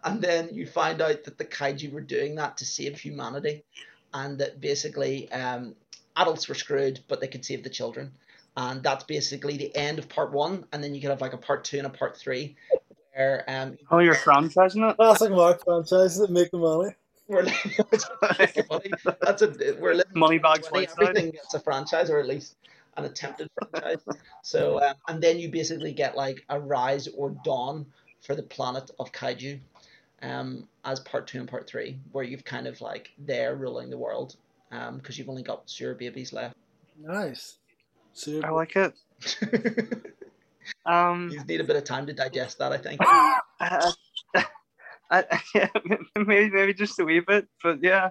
and 0.04 0.22
then 0.22 0.50
you 0.54 0.66
find 0.66 1.02
out 1.02 1.26
that 1.26 1.38
the 1.38 1.46
kaiju 1.46 1.92
were 1.92 2.02
doing 2.02 2.36
that 2.36 2.58
to 2.58 2.66
save 2.66 2.98
humanity, 2.98 3.64
and 4.14 4.40
that 4.40 4.62
basically 4.62 5.30
um, 5.32 5.76
adults 6.16 6.48
were 6.48 6.56
screwed, 6.56 7.02
but 7.10 7.20
they 7.20 7.28
could 7.28 7.44
save 7.44 7.64
the 7.64 7.70
children, 7.70 8.14
and 8.56 8.84
that's 8.84 9.04
basically 9.04 9.58
the 9.58 9.76
end 9.76 10.00
of 10.00 10.08
part 10.10 10.32
one, 10.32 10.66
and 10.72 10.84
then 10.84 10.94
you 10.94 11.02
could 11.02 11.10
have 11.10 11.22
like 11.22 11.34
a 11.34 11.38
part 11.38 11.64
two 11.64 11.78
and 11.78 11.88
a 11.88 11.90
part 11.90 12.18
three, 12.18 12.56
where 13.14 13.44
um. 13.48 13.78
Oh, 13.92 14.00
you're 14.00 14.16
franchising 14.16 14.90
it. 14.90 14.96
Classic 14.96 15.32
Mark 15.32 15.64
franchise 15.64 16.18
that 16.20 16.30
make 16.30 16.52
the 16.52 16.58
money. 16.58 16.94
We're 17.28 17.46
that's 19.22 19.42
a 19.42 19.76
we're 19.80 19.94
living 19.94 20.12
Money 20.14 20.40
bags 20.40 20.70
money, 20.72 20.88
everything 21.00 21.32
gets 21.32 21.54
a 21.54 21.60
franchise 21.60 22.10
or 22.10 22.20
at 22.20 22.28
least 22.28 22.58
an 22.98 23.06
attempted 23.06 23.50
franchise. 23.72 24.04
So 24.42 24.84
um, 24.84 24.96
and 25.08 25.24
then 25.24 25.40
you 25.40 25.50
basically 25.50 25.94
get 25.94 26.18
like 26.18 26.44
a 26.50 26.60
rise 26.60 27.08
or 27.08 27.32
dawn 27.46 27.86
for 28.22 28.36
the 28.36 28.44
planet 28.44 28.92
of 29.00 29.12
kaiju, 29.12 29.60
um, 30.22 30.68
as 30.86 31.00
part 31.02 31.28
two 31.28 31.40
and 31.40 31.48
part 31.48 31.68
three, 31.68 31.98
where 32.12 32.24
you've 32.24 32.46
kind 32.46 32.68
of 32.68 32.82
like 32.82 33.12
they're 33.20 33.56
ruling 33.56 33.90
the 33.90 33.98
world, 33.98 34.36
um, 34.72 34.98
because 34.98 35.18
you've 35.18 35.30
only 35.30 35.44
got 35.44 35.70
sewer 35.70 35.94
babies 35.94 36.34
left. 36.34 36.56
Nice. 37.02 37.58
So 38.14 38.42
I 38.44 38.50
like 38.50 38.76
it. 38.76 38.94
Um, 40.86 41.30
you 41.32 41.44
need 41.46 41.62
a 41.62 41.64
bit 41.64 41.76
of 41.76 41.84
time 41.84 42.06
to 42.08 42.14
digest 42.14 42.60
that, 42.60 42.72
I 42.72 42.78
think. 42.78 43.02
I, 43.60 43.92
I, 45.10 45.24
yeah, 45.56 45.68
maybe 46.16 46.50
maybe 46.50 46.74
just 46.74 47.00
a 47.00 47.06
wee 47.06 47.22
bit, 47.22 47.48
but 47.62 47.84
yeah. 47.84 48.10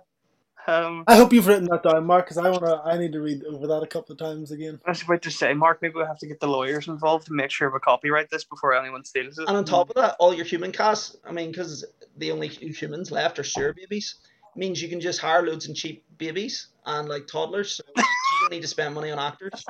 Um, 0.64 1.02
I 1.08 1.16
hope 1.16 1.32
you've 1.32 1.48
written 1.48 1.64
that 1.72 1.82
down, 1.82 2.06
Mark, 2.06 2.26
because 2.26 2.38
I 2.38 2.48
wanna. 2.48 2.80
I 2.84 2.96
need 2.96 3.12
to 3.12 3.20
read 3.20 3.42
over 3.44 3.66
that 3.66 3.82
a 3.82 3.86
couple 3.86 4.12
of 4.12 4.18
times 4.18 4.52
again. 4.52 4.80
I 4.86 4.90
was 4.90 5.02
about 5.02 5.22
to 5.22 5.30
say, 5.30 5.52
Mark, 5.54 5.82
maybe 5.82 5.94
we 5.96 6.02
have 6.02 6.18
to 6.20 6.26
get 6.26 6.38
the 6.40 6.46
lawyers 6.46 6.86
involved 6.86 7.26
to 7.26 7.32
make 7.32 7.50
sure 7.50 7.70
we 7.70 7.80
copyright 7.80 8.30
this 8.30 8.44
before 8.44 8.74
anyone 8.74 9.04
steals 9.04 9.38
it. 9.38 9.48
And 9.48 9.56
on 9.56 9.64
top 9.64 9.90
of 9.90 9.96
that, 9.96 10.16
all 10.20 10.32
your 10.32 10.44
human 10.44 10.70
cast, 10.70 11.16
I 11.24 11.32
mean, 11.32 11.50
because 11.50 11.84
the 12.16 12.30
only 12.30 12.48
humans 12.48 13.10
left 13.10 13.38
are 13.40 13.44
sewer 13.44 13.72
babies, 13.72 14.14
means 14.54 14.80
you 14.80 14.88
can 14.88 15.00
just 15.00 15.20
hire 15.20 15.42
loads 15.44 15.68
of 15.68 15.74
cheap 15.74 16.04
babies 16.16 16.68
and 16.86 17.08
like 17.08 17.26
toddlers. 17.26 17.76
So 17.76 17.82
you 17.96 18.04
don't 18.42 18.52
need 18.52 18.62
to 18.62 18.68
spend 18.68 18.94
money 18.94 19.10
on 19.10 19.18
actors. 19.18 19.64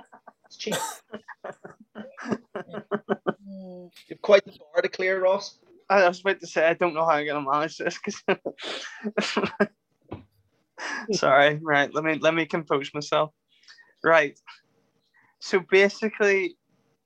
It's 0.52 0.56
cheap. 0.56 0.74
Mm. 3.52 3.90
You've 4.08 4.22
quite 4.22 4.44
the 4.44 4.52
bar 4.52 4.80
to 4.80 4.88
clear, 4.88 5.20
Ross. 5.20 5.58
I 5.90 6.08
was 6.08 6.20
about 6.20 6.40
to 6.40 6.46
say, 6.46 6.66
I 6.66 6.74
don't 6.74 6.94
know 6.94 7.04
how 7.04 7.10
I'm 7.10 7.26
gonna 7.26 7.42
manage 7.42 7.76
this 7.76 7.98
because. 7.98 8.22
Sorry, 11.12 11.58
right. 11.62 11.92
Let 11.92 12.04
me 12.04 12.18
let 12.20 12.34
me 12.34 12.46
compose 12.46 12.90
myself. 12.94 13.30
Right. 14.02 14.38
So 15.40 15.60
basically, 15.70 16.56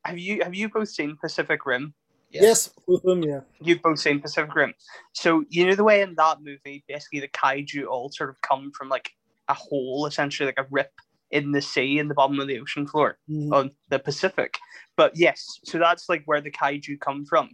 have 0.04 0.18
you 0.18 0.44
have 0.44 0.54
you 0.54 0.68
both 0.68 0.90
seen 0.90 1.16
Pacific 1.20 1.66
Rim? 1.66 1.94
Yes, 2.30 2.70
both 2.86 3.02
of 3.04 3.10
them. 3.10 3.22
Yeah. 3.24 3.40
You've 3.60 3.82
both 3.82 3.98
seen 3.98 4.20
Pacific 4.20 4.54
Rim. 4.54 4.74
So 5.14 5.44
you 5.48 5.66
know 5.66 5.74
the 5.74 5.84
way 5.84 6.02
in 6.02 6.14
that 6.16 6.42
movie, 6.42 6.84
basically 6.86 7.20
the 7.20 7.28
kaiju 7.28 7.86
all 7.86 8.10
sort 8.12 8.30
of 8.30 8.40
come 8.42 8.70
from 8.76 8.88
like 8.88 9.10
a 9.48 9.54
hole, 9.54 10.06
essentially 10.06 10.46
like 10.46 10.58
a 10.58 10.66
rip 10.70 10.92
in 11.30 11.52
the 11.52 11.62
sea 11.62 11.98
in 11.98 12.08
the 12.08 12.14
bottom 12.14 12.38
of 12.40 12.46
the 12.46 12.58
ocean 12.58 12.86
floor 12.86 13.18
Mhm. 13.28 13.52
on 13.52 13.70
the 13.88 13.98
Pacific. 13.98 14.58
But 14.96 15.16
yes, 15.16 15.58
so 15.64 15.78
that's 15.78 16.08
like 16.08 16.22
where 16.24 16.40
the 16.40 16.50
kaiju 16.50 17.00
come 17.00 17.24
from. 17.24 17.50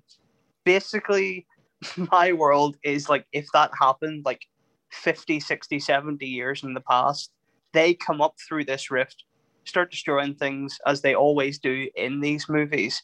Basically, 0.64 1.47
my 2.12 2.33
world 2.33 2.77
is 2.85 3.09
like 3.09 3.27
if 3.33 3.47
that 3.53 3.70
happened 3.81 4.25
like 4.25 4.47
50, 4.91 5.41
60, 5.41 5.79
70 5.81 6.27
years 6.27 6.62
in 6.62 6.75
the 6.75 6.81
past, 6.81 7.33
they 7.73 7.95
come 7.95 8.20
up 8.20 8.35
through 8.47 8.64
this 8.66 8.91
rift, 8.91 9.25
start 9.64 9.91
destroying 9.91 10.35
things 10.35 10.79
as 10.87 11.01
they 11.01 11.14
always 11.14 11.59
do 11.59 11.89
in 11.97 12.20
these 12.20 12.49
movies. 12.49 13.03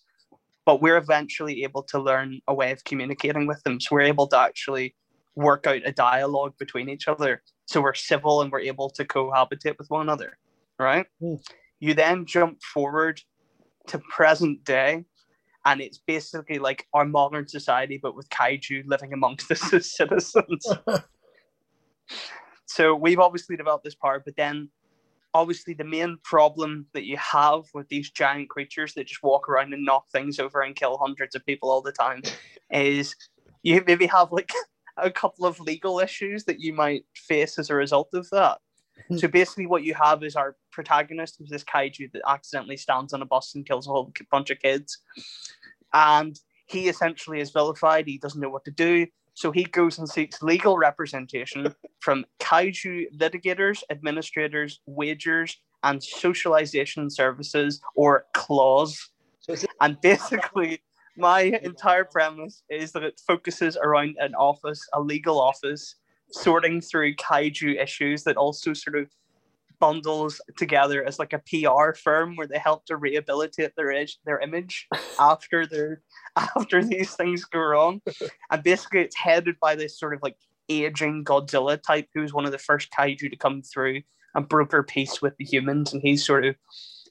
But 0.67 0.83
we're 0.83 0.99
eventually 0.99 1.63
able 1.65 1.83
to 1.85 1.99
learn 1.99 2.41
a 2.47 2.53
way 2.53 2.73
of 2.73 2.85
communicating 2.85 3.47
with 3.47 3.63
them. 3.63 3.81
So 3.81 3.89
we're 3.93 4.03
able 4.03 4.27
to 4.29 4.39
actually 4.39 4.95
work 5.35 5.67
out 5.67 5.81
a 5.87 5.93
dialogue 5.93 6.53
between 6.59 6.91
each 6.91 7.09
other. 7.09 7.43
So 7.65 7.81
we're 7.81 7.95
civil 7.95 8.43
and 8.43 8.53
we're 8.53 8.61
able 8.61 8.91
to 8.91 9.05
cohabitate 9.05 9.79
with 9.79 9.89
one 9.89 10.03
another. 10.03 10.37
Right? 10.79 11.07
Hmm. 11.21 11.35
You 11.81 11.95
then 11.95 12.27
jump 12.27 12.63
forward 12.63 13.21
to 13.89 13.99
present 14.11 14.65
day, 14.65 15.05
and 15.65 15.81
it's 15.81 15.99
basically 15.99 16.59
like 16.59 16.87
our 16.95 17.05
modern 17.05 17.49
society, 17.49 17.99
but 18.03 18.15
with 18.15 18.29
kaiju 18.31 18.85
living 18.87 19.13
amongst 19.13 19.51
us 19.51 19.73
as 19.73 19.93
citizens. 19.97 20.67
so 22.67 22.95
we've 22.95 23.19
obviously 23.19 23.57
developed 23.57 23.85
this 23.85 23.95
power, 23.95 24.23
but 24.25 24.37
then 24.37 24.71
obviously 25.35 25.75
the 25.75 25.85
main 25.85 26.19
problem 26.25 26.87
that 26.95 27.05
you 27.05 27.17
have 27.17 27.63
with 27.75 27.89
these 27.89 28.11
giant 28.11 28.49
creatures 28.49 28.95
that 28.95 29.07
just 29.07 29.23
walk 29.23 29.49
around 29.49 29.73
and 29.73 29.85
knock 29.85 30.11
things 30.11 30.39
over 30.39 30.61
and 30.63 30.77
kill 30.77 30.99
hundreds 30.99 31.35
of 31.35 31.45
people 31.45 31.71
all 31.71 31.83
the 31.83 31.93
time 31.93 32.23
is 32.71 33.15
you 33.63 33.83
maybe 33.87 34.07
have 34.07 34.33
like 34.33 34.51
a 34.97 35.11
couple 35.11 35.47
of 35.47 35.61
legal 35.61 36.01
issues 36.01 36.45
that 36.45 36.61
you 36.61 36.73
might 36.73 37.05
face 37.15 37.59
as 37.59 37.71
a 37.71 37.75
result 37.75 38.09
of 38.15 38.29
that. 38.31 38.59
So 39.17 39.29
basically, 39.29 39.67
what 39.67 39.85
you 39.85 39.95
have 39.95 40.23
is 40.23 40.37
our 40.37 40.57
protagonist, 40.71 41.37
who's 41.39 41.51
this 41.51 41.65
kaiju 41.65 42.13
that 42.13 42.23
accidentally 42.29 42.77
stands 42.77 43.13
on 43.13 43.23
a 43.23 43.27
bus 43.27 43.55
and 43.55 43.67
kills 43.67 43.87
a 43.87 43.91
whole 43.91 44.13
bunch 44.31 44.51
of 44.51 44.59
kids, 44.61 44.99
and 45.93 46.39
he 46.67 46.89
essentially 46.89 47.41
is 47.41 47.51
vilified. 47.51 48.07
He 48.07 48.19
doesn't 48.19 48.41
know 48.41 48.51
what 48.51 48.65
to 48.67 48.71
do, 48.71 49.07
so 49.35 49.51
he 49.51 49.65
goes 49.65 49.99
and 49.99 50.09
seeks 50.09 50.43
legal 50.43 50.77
representation 50.77 51.75
from 52.01 52.25
kaiju 52.41 53.17
litigators, 53.17 53.83
administrators, 53.91 54.81
wagers, 54.87 55.57
and 55.85 56.03
socialization 56.03 57.09
services, 57.09 57.81
or 57.95 58.27
claws. 58.35 59.11
So 59.41 59.53
is 59.53 59.65
it, 59.65 59.71
And 59.81 60.01
basically, 60.01 60.83
my 61.17 61.41
entire 61.63 62.05
premise 62.05 62.63
is 62.69 62.93
that 62.93 63.03
it 63.03 63.21
focuses 63.27 63.77
around 63.77 64.17
an 64.19 64.35
office, 64.35 64.87
a 64.93 65.01
legal 65.01 65.41
office, 65.41 65.95
sorting 66.31 66.81
through 66.81 67.15
kaiju 67.15 67.81
issues 67.81 68.25
that 68.25 68.37
also 68.37 68.73
sort 68.73 68.97
of 68.97 69.09
bundles 69.81 70.41
together 70.57 71.05
as 71.05 71.19
like 71.19 71.33
a 71.33 71.39
PR 71.39 71.95
firm 71.97 72.37
where 72.37 72.47
they 72.47 72.59
help 72.59 72.85
to 72.87 72.97
rehabilitate 72.97 73.73
their 73.77 73.95
their 74.25 74.41
image 74.41 74.87
after 75.19 75.67
their 75.67 76.03
after 76.37 76.83
these 76.83 77.15
things 77.15 77.45
go 77.45 77.61
wrong. 77.61 78.01
And 78.51 78.63
basically, 78.63 79.01
it's 79.01 79.17
headed 79.17 79.57
by 79.61 79.75
this 79.75 79.99
sort 79.99 80.15
of 80.15 80.21
like 80.23 80.37
aging 80.69 81.25
Godzilla 81.25 81.81
type, 81.83 82.09
who's 82.15 82.35
one 82.35 82.45
of 82.45 82.53
the 82.53 82.59
first 82.59 82.91
kaiju 82.91 83.31
to 83.31 83.37
come 83.37 83.63
through 83.63 84.03
and 84.35 84.49
broker 84.49 84.83
peace 84.83 85.23
with 85.23 85.37
the 85.39 85.45
humans, 85.45 85.93
and 85.93 86.03
he's 86.03 86.25
sort 86.25 86.45
of 86.45 86.57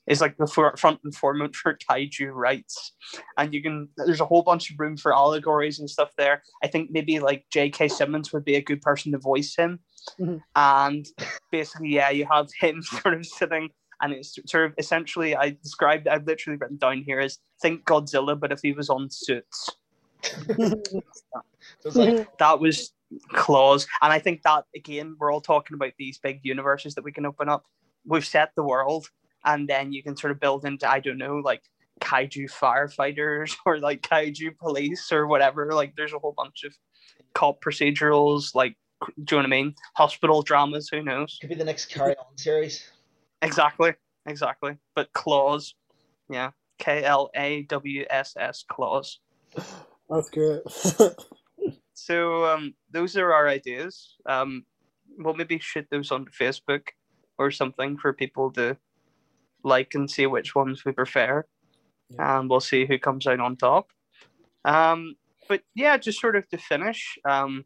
is 0.08 0.22
like 0.22 0.38
the 0.38 0.48
front 0.78 1.00
and 1.04 1.16
foremost 1.16 1.56
for 1.58 1.78
kaiju 1.90 2.32
rights. 2.32 2.94
And 3.38 3.54
you 3.54 3.62
can 3.62 3.90
there's 3.98 4.22
a 4.22 4.26
whole 4.26 4.42
bunch 4.42 4.72
of 4.72 4.80
room 4.80 4.98
for 4.98 5.14
allegories 5.14 5.80
and 5.80 5.90
stuff 5.90 6.12
there. 6.18 6.44
I 6.64 6.68
think 6.68 6.92
maybe 6.92 7.20
like 7.20 7.46
J.K. 7.52 7.90
Simmons 7.90 8.32
would 8.34 8.46
be 8.46 8.56
a 8.56 8.62
good 8.62 8.82
person 8.82 9.12
to 9.12 9.18
voice 9.18 9.56
him. 9.56 9.80
Mm-hmm. 10.20 10.38
And 10.56 11.06
basically, 11.52 11.90
yeah, 11.90 12.10
you 12.10 12.26
have 12.32 12.48
him 12.60 12.82
sort 12.82 13.14
of 13.14 13.26
sitting 13.26 13.70
and 14.02 14.14
it's 14.14 14.38
sort 14.46 14.66
of 14.66 14.74
essentially 14.78 15.36
I 15.36 15.52
described 15.52 16.08
I've 16.08 16.26
literally 16.26 16.58
written 16.58 16.78
down 16.78 17.04
here 17.06 17.20
as 17.20 17.40
think 17.62 17.86
Godzilla, 17.86 18.40
but 18.40 18.52
if 18.52 18.60
he 18.62 18.74
was 18.74 18.90
on 18.90 19.10
suits. 19.10 19.70
so 21.84 21.90
like, 21.96 22.38
that 22.38 22.60
was 22.60 22.94
claws. 23.34 23.88
And 24.02 24.12
I 24.14 24.20
think 24.20 24.44
that 24.44 24.66
again, 24.76 25.16
we're 25.20 25.32
all 25.32 25.42
talking 25.42 25.76
about 25.76 25.94
these 25.98 26.18
big 26.18 26.40
universes 26.44 26.96
that 26.96 27.04
we 27.04 27.12
can 27.12 27.26
open 27.26 27.50
up. 27.50 27.66
We've 28.06 28.26
set 28.26 28.52
the 28.56 28.64
world, 28.64 29.10
and 29.48 29.68
then 29.68 29.92
you 29.92 30.04
can 30.04 30.16
sort 30.16 30.32
of 30.32 30.40
build 30.40 30.66
into, 30.66 30.90
I 30.90 31.00
don't 31.00 31.18
know, 31.18 31.38
like 31.38 31.64
kaiju 32.02 32.52
firefighters 32.52 33.56
or 33.66 33.80
like 33.80 34.02
kaiju 34.02 34.58
police 34.58 35.12
or 35.12 35.26
whatever. 35.26 35.74
Like 35.74 35.96
there's 35.96 36.14
a 36.14 36.20
whole 36.20 36.36
bunch 36.38 36.64
of 36.64 36.78
cop 37.34 37.62
procedurals, 37.64 38.54
like 38.54 38.76
do 39.02 39.12
you 39.18 39.26
know 39.32 39.38
what 39.38 39.46
I 39.46 39.50
mean? 39.50 39.76
Hospital 39.96 40.42
dramas, 40.42 40.90
who 40.90 41.04
knows? 41.04 41.38
Could 41.40 41.50
be 41.50 41.56
the 41.56 41.64
next 41.64 41.86
Carry 41.86 42.16
On 42.18 42.38
series. 42.38 42.90
Exactly, 43.44 43.94
exactly. 44.26 44.78
But 44.96 45.14
claws, 45.14 45.76
yeah. 46.30 46.52
K 46.80 47.04
L 47.04 47.30
A 47.36 47.64
W 47.64 48.06
S 48.10 48.36
S 48.40 48.64
claws. 48.68 49.20
That's 50.10 50.30
great. 50.30 50.62
So 51.98 52.46
um, 52.46 52.76
those 52.92 53.18
are 53.18 53.34
our 53.34 53.50
ideas. 53.50 54.16
Um, 54.28 54.64
we'll 55.18 55.34
maybe 55.34 55.58
shoot 55.58 55.88
those 55.90 56.12
on 56.12 56.26
Facebook 56.28 56.90
or 57.40 57.50
something 57.50 57.98
for 57.98 58.14
people 58.14 58.52
to 58.52 58.78
like 59.68 59.94
and 59.94 60.10
see 60.10 60.26
which 60.26 60.56
ones 60.56 60.84
we 60.86 60.92
prefer, 60.92 61.46
yeah. 62.10 62.40
and 62.40 62.50
we'll 62.50 62.60
see 62.60 62.86
who 62.86 62.98
comes 62.98 63.28
out 63.28 63.40
on 63.40 63.56
top. 63.56 63.90
Um, 64.66 65.16
but 65.48 65.62
yeah, 65.76 65.98
just 65.98 66.20
sort 66.20 66.36
of 66.36 66.48
to 66.50 66.58
finish, 66.58 67.18
um, 67.28 67.66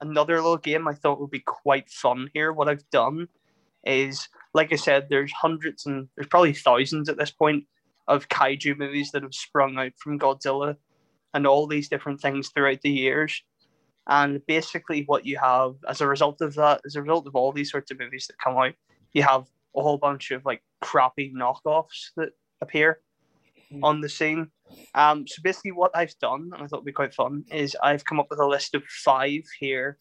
another 0.00 0.36
little 0.36 0.58
game 0.58 0.86
I 0.88 0.94
thought 0.94 1.20
would 1.20 1.30
be 1.30 1.40
quite 1.40 1.88
fun 1.88 2.28
here. 2.34 2.52
What 2.52 2.68
I've 2.68 2.88
done 2.90 3.28
is, 3.84 4.28
like 4.54 4.72
I 4.72 4.76
said, 4.76 5.06
there's 5.08 5.32
hundreds 5.32 5.86
and 5.86 6.08
there's 6.16 6.28
probably 6.28 6.52
thousands 6.52 7.08
at 7.08 7.18
this 7.18 7.30
point 7.30 7.64
of 8.08 8.28
kaiju 8.28 8.76
movies 8.76 9.12
that 9.12 9.22
have 9.22 9.34
sprung 9.34 9.78
out 9.78 9.92
from 9.96 10.18
Godzilla 10.18 10.76
and 11.34 11.46
all 11.46 11.66
these 11.66 11.88
different 11.88 12.20
things 12.20 12.48
throughout 12.48 12.80
the 12.82 12.90
years. 12.90 13.42
And 14.08 14.44
basically, 14.46 15.04
what 15.06 15.24
you 15.24 15.38
have 15.38 15.76
as 15.88 16.00
a 16.00 16.08
result 16.08 16.40
of 16.40 16.54
that, 16.56 16.80
as 16.84 16.96
a 16.96 17.02
result 17.02 17.26
of 17.26 17.36
all 17.36 17.52
these 17.52 17.70
sorts 17.70 17.90
of 17.90 18.00
movies 18.00 18.26
that 18.26 18.38
come 18.38 18.56
out, 18.56 18.74
you 19.12 19.22
have 19.22 19.46
a 19.76 19.82
whole 19.82 19.98
bunch 19.98 20.30
of 20.30 20.44
like 20.44 20.62
crappy 20.80 21.32
knockoffs 21.34 22.10
that 22.16 22.30
appear 22.60 23.00
mm. 23.72 23.80
on 23.82 24.00
the 24.00 24.08
scene. 24.08 24.48
Um, 24.94 25.26
so 25.26 25.42
basically, 25.42 25.72
what 25.72 25.90
I've 25.94 26.16
done, 26.18 26.50
and 26.52 26.62
I 26.62 26.66
thought 26.66 26.80
would 26.80 26.86
be 26.86 26.92
quite 26.92 27.14
fun, 27.14 27.44
is 27.50 27.76
I've 27.82 28.04
come 28.04 28.20
up 28.20 28.28
with 28.30 28.40
a 28.40 28.46
list 28.46 28.74
of 28.74 28.82
five 28.84 29.42
here, 29.58 29.98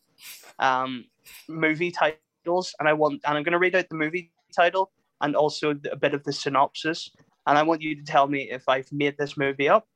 um, 0.59 1.05
movie 1.49 1.91
titles, 1.91 2.73
and 2.79 2.87
I 2.87 2.93
want, 2.93 3.21
and 3.25 3.37
I'm 3.37 3.43
going 3.43 3.53
to 3.53 3.59
read 3.59 3.75
out 3.75 3.89
the 3.89 3.95
movie 3.95 4.31
title 4.55 4.91
and 5.21 5.35
also 5.35 5.71
a 5.91 5.95
bit 5.95 6.13
of 6.13 6.23
the 6.23 6.33
synopsis, 6.33 7.11
and 7.47 7.57
I 7.57 7.63
want 7.63 7.81
you 7.81 7.95
to 7.95 8.03
tell 8.03 8.27
me 8.27 8.49
if 8.49 8.67
I've 8.67 8.91
made 8.91 9.17
this 9.17 9.37
movie 9.37 9.69
up 9.69 9.87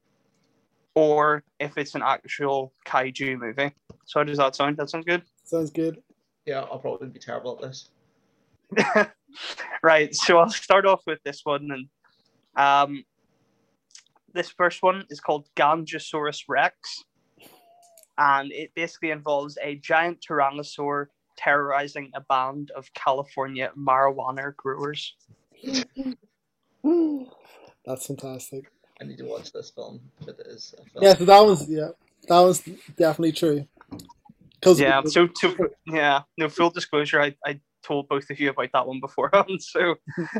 or 0.95 1.43
if 1.59 1.77
it's 1.77 1.93
an 1.95 2.01
actual 2.01 2.73
kaiju 2.87 3.37
movie. 3.37 3.73
So 4.05 4.19
how 4.19 4.23
does 4.23 4.37
that 4.37 4.55
sound? 4.55 4.77
That 4.77 4.89
sounds 4.89 5.05
good. 5.05 5.23
Sounds 5.43 5.69
good. 5.69 6.01
Yeah, 6.45 6.61
I'll 6.61 6.79
probably 6.79 7.09
be 7.09 7.19
terrible 7.19 7.59
at 7.61 7.61
this. 7.61 7.89
right. 9.83 10.13
So 10.13 10.37
I'll 10.37 10.49
start 10.49 10.85
off 10.85 11.01
with 11.05 11.19
this 11.23 11.41
one, 11.43 11.69
and 11.71 11.87
um, 12.55 13.03
this 14.33 14.49
first 14.49 14.83
one 14.83 15.05
is 15.09 15.19
called 15.19 15.47
Ganjasaurus 15.55 16.43
Rex, 16.47 17.03
and 18.17 18.51
it 18.51 18.71
basically 18.75 19.11
involves 19.11 19.57
a 19.61 19.75
giant 19.75 20.23
tyrannosaur 20.27 21.07
terrorizing 21.37 22.11
a 22.15 22.21
band 22.21 22.71
of 22.75 22.93
California 22.93 23.71
marijuana 23.77 24.55
growers. 24.55 25.15
That's 27.85 28.07
fantastic. 28.07 28.71
I 29.01 29.03
need 29.05 29.17
to 29.17 29.25
watch 29.25 29.51
this 29.51 29.69
film. 29.69 29.99
If 30.21 30.39
it 30.39 30.47
is 30.47 30.73
Yeah, 31.01 31.15
so 31.15 31.25
that 31.25 31.45
was 31.45 31.69
yeah, 31.69 31.89
that 32.27 32.39
was 32.39 32.61
definitely 32.97 33.33
true. 33.33 33.67
Cause 34.61 34.79
yeah, 34.79 35.01
so 35.03 35.27
to 35.27 35.69
yeah, 35.85 36.21
no 36.37 36.49
full 36.49 36.69
disclosure, 36.69 37.21
I, 37.21 37.35
I 37.45 37.59
told 37.85 38.07
both 38.09 38.29
of 38.29 38.39
you 38.39 38.49
about 38.49 38.69
that 38.73 38.87
one 38.87 38.99
beforehand. 38.99 39.49
So, 39.59 39.95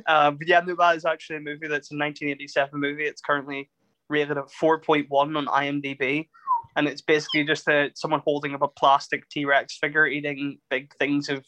um, 0.08 0.38
but 0.38 0.48
yeah, 0.48 0.62
no, 0.62 0.76
that 0.76 0.96
is 0.96 1.06
actually 1.06 1.38
a 1.38 1.42
movie 1.42 1.68
that's 1.68 1.92
a 1.92 1.98
1987 1.98 2.80
movie. 2.80 3.06
It's 3.06 3.22
currently 3.22 3.70
rated 4.10 4.38
at 4.38 4.46
4.1 4.62 5.10
on 5.12 5.46
IMDb, 5.48 6.28
and 6.76 6.88
it's 6.88 7.02
basically 7.02 7.44
just 7.44 7.68
a, 7.68 7.92
someone 7.96 8.22
holding 8.24 8.54
up 8.54 8.62
a 8.62 8.68
plastic 8.68 9.28
T 9.30 9.46
Rex 9.46 9.78
figure 9.78 10.06
eating 10.06 10.60
big 10.70 10.94
things 10.96 11.30
of 11.30 11.46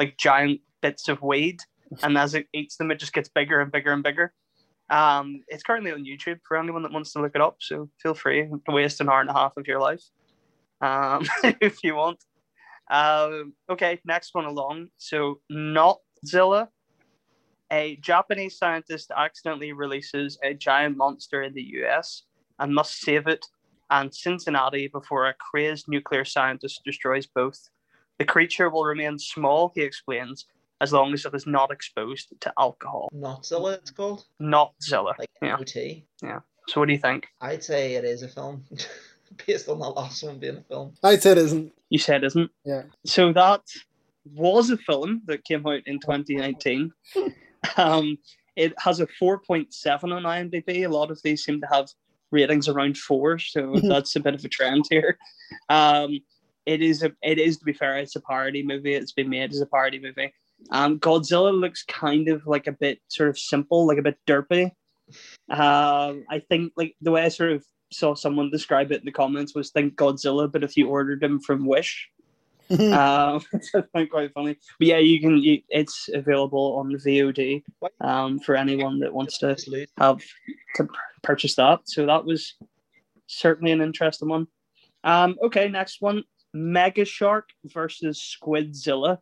like 0.00 0.16
giant 0.18 0.60
bits 0.82 1.08
of 1.08 1.22
weed, 1.22 1.60
and 2.02 2.16
as 2.16 2.34
it 2.34 2.46
eats 2.52 2.76
them, 2.76 2.90
it 2.90 2.98
just 2.98 3.12
gets 3.12 3.28
bigger 3.28 3.60
and 3.60 3.72
bigger 3.72 3.92
and 3.92 4.02
bigger. 4.02 4.32
Um, 4.88 5.42
it's 5.48 5.62
currently 5.62 5.90
on 5.92 6.04
YouTube 6.04 6.38
for 6.46 6.56
anyone 6.56 6.82
that 6.82 6.92
wants 6.92 7.12
to 7.12 7.20
look 7.20 7.32
it 7.34 7.40
up. 7.40 7.56
So 7.60 7.90
feel 8.00 8.14
free 8.14 8.48
to 8.48 8.72
waste 8.72 9.00
an 9.00 9.08
hour 9.08 9.20
and 9.20 9.30
a 9.30 9.32
half 9.32 9.56
of 9.56 9.66
your 9.66 9.80
life 9.80 10.02
um, 10.80 11.26
if 11.60 11.82
you 11.82 11.96
want. 11.96 12.18
Um, 12.90 13.54
okay, 13.68 14.00
next 14.04 14.34
one 14.34 14.44
along. 14.44 14.88
So 14.96 15.40
Notzilla, 15.50 16.68
a 17.70 17.96
Japanese 17.96 18.56
scientist 18.58 19.10
accidentally 19.16 19.72
releases 19.72 20.38
a 20.42 20.54
giant 20.54 20.96
monster 20.96 21.42
in 21.42 21.54
the 21.54 21.62
US 21.62 22.22
and 22.58 22.74
must 22.74 23.00
save 23.00 23.26
it 23.26 23.46
and 23.90 24.14
Cincinnati 24.14 24.88
before 24.88 25.26
a 25.26 25.34
crazed 25.34 25.86
nuclear 25.88 26.24
scientist 26.24 26.82
destroys 26.84 27.26
both. 27.26 27.70
The 28.18 28.24
creature 28.24 28.70
will 28.70 28.84
remain 28.84 29.18
small, 29.18 29.72
he 29.74 29.82
explains, 29.82 30.46
as 30.80 30.92
long 30.92 31.12
as 31.12 31.24
it 31.24 31.34
is 31.34 31.46
not 31.46 31.70
exposed 31.70 32.32
to 32.40 32.52
alcohol. 32.58 33.08
Notzilla, 33.14 33.74
it's 33.74 33.90
called? 33.90 34.24
Notzilla. 34.40 35.18
Like 35.18 35.30
yeah. 35.42 35.56
OT? 35.58 36.06
Yeah. 36.22 36.40
So 36.68 36.80
what 36.80 36.86
do 36.86 36.92
you 36.92 36.98
think? 36.98 37.28
I'd 37.40 37.62
say 37.62 37.94
it 37.94 38.04
is 38.04 38.22
a 38.22 38.28
film. 38.28 38.64
Based 39.46 39.68
on 39.68 39.80
that 39.80 39.90
last 39.90 40.22
one 40.22 40.38
being 40.38 40.58
a 40.58 40.62
film. 40.62 40.94
I'd 41.02 41.22
say 41.22 41.32
it 41.32 41.38
isn't. 41.38 41.72
You 41.90 41.98
said 41.98 42.24
it 42.24 42.28
isn't? 42.28 42.50
Yeah. 42.64 42.82
So 43.04 43.32
that 43.32 43.62
was 44.34 44.70
a 44.70 44.76
film 44.76 45.22
that 45.26 45.44
came 45.44 45.66
out 45.66 45.82
in 45.86 46.00
2019. 46.00 46.92
um, 47.76 48.18
it 48.56 48.72
has 48.78 49.00
a 49.00 49.06
4.7 49.06 50.02
on 50.04 50.22
IMDb. 50.22 50.84
A 50.84 50.88
lot 50.88 51.10
of 51.10 51.20
these 51.22 51.44
seem 51.44 51.60
to 51.60 51.66
have 51.66 51.88
ratings 52.30 52.68
around 52.68 52.96
four, 52.96 53.38
so 53.38 53.74
that's 53.82 54.16
a 54.16 54.20
bit 54.20 54.34
of 54.34 54.44
a 54.44 54.48
trend 54.48 54.84
here. 54.90 55.18
Um, 55.68 56.18
it 56.64 56.82
is 56.82 57.02
a, 57.02 57.12
it 57.22 57.38
is 57.38 57.58
to 57.58 57.64
be 57.64 57.72
fair, 57.72 57.98
it's 57.98 58.16
a 58.16 58.20
parody 58.20 58.62
movie. 58.64 58.94
It's 58.94 59.12
been 59.12 59.30
made 59.30 59.52
as 59.52 59.60
a 59.60 59.66
parody 59.66 60.00
movie. 60.00 60.32
Um, 60.70 60.98
Godzilla 60.98 61.52
looks 61.58 61.84
kind 61.84 62.28
of 62.28 62.46
like 62.46 62.66
a 62.66 62.72
bit 62.72 63.00
sort 63.08 63.28
of 63.28 63.38
simple, 63.38 63.86
like 63.86 63.98
a 63.98 64.02
bit 64.02 64.18
derpy. 64.26 64.72
Um, 65.48 66.24
I 66.28 66.42
think 66.48 66.72
like 66.76 66.96
the 67.00 67.12
way 67.12 67.22
I 67.22 67.28
sort 67.28 67.52
of 67.52 67.64
saw 67.92 68.14
someone 68.14 68.50
describe 68.50 68.92
it 68.92 69.00
in 69.00 69.04
the 69.04 69.12
comments 69.12 69.54
was 69.54 69.70
think 69.70 69.96
Godzilla, 69.96 70.50
but 70.50 70.64
if 70.64 70.76
you 70.76 70.88
ordered 70.88 71.22
him 71.22 71.40
from 71.40 71.66
Wish. 71.66 72.10
um, 72.70 72.78
I 73.74 73.82
find 73.92 74.10
quite 74.10 74.32
funny. 74.32 74.56
But 74.78 74.88
yeah, 74.88 74.98
you 74.98 75.20
can. 75.20 75.38
You, 75.38 75.62
it's 75.68 76.08
available 76.12 76.76
on 76.78 76.92
VOD 76.92 77.62
um, 78.00 78.40
for 78.40 78.56
anyone 78.56 78.98
that 79.00 79.12
wants 79.12 79.38
to 79.38 79.56
have 79.98 80.22
to 80.74 80.88
purchase 81.22 81.54
that. 81.56 81.80
So 81.84 82.06
that 82.06 82.24
was 82.24 82.54
certainly 83.28 83.70
an 83.70 83.80
interesting 83.80 84.28
one. 84.28 84.48
Um, 85.04 85.36
okay, 85.44 85.68
next 85.68 86.00
one: 86.00 86.24
Mega 86.52 87.04
Shark 87.04 87.50
versus 87.64 88.20
Squidzilla. 88.20 89.18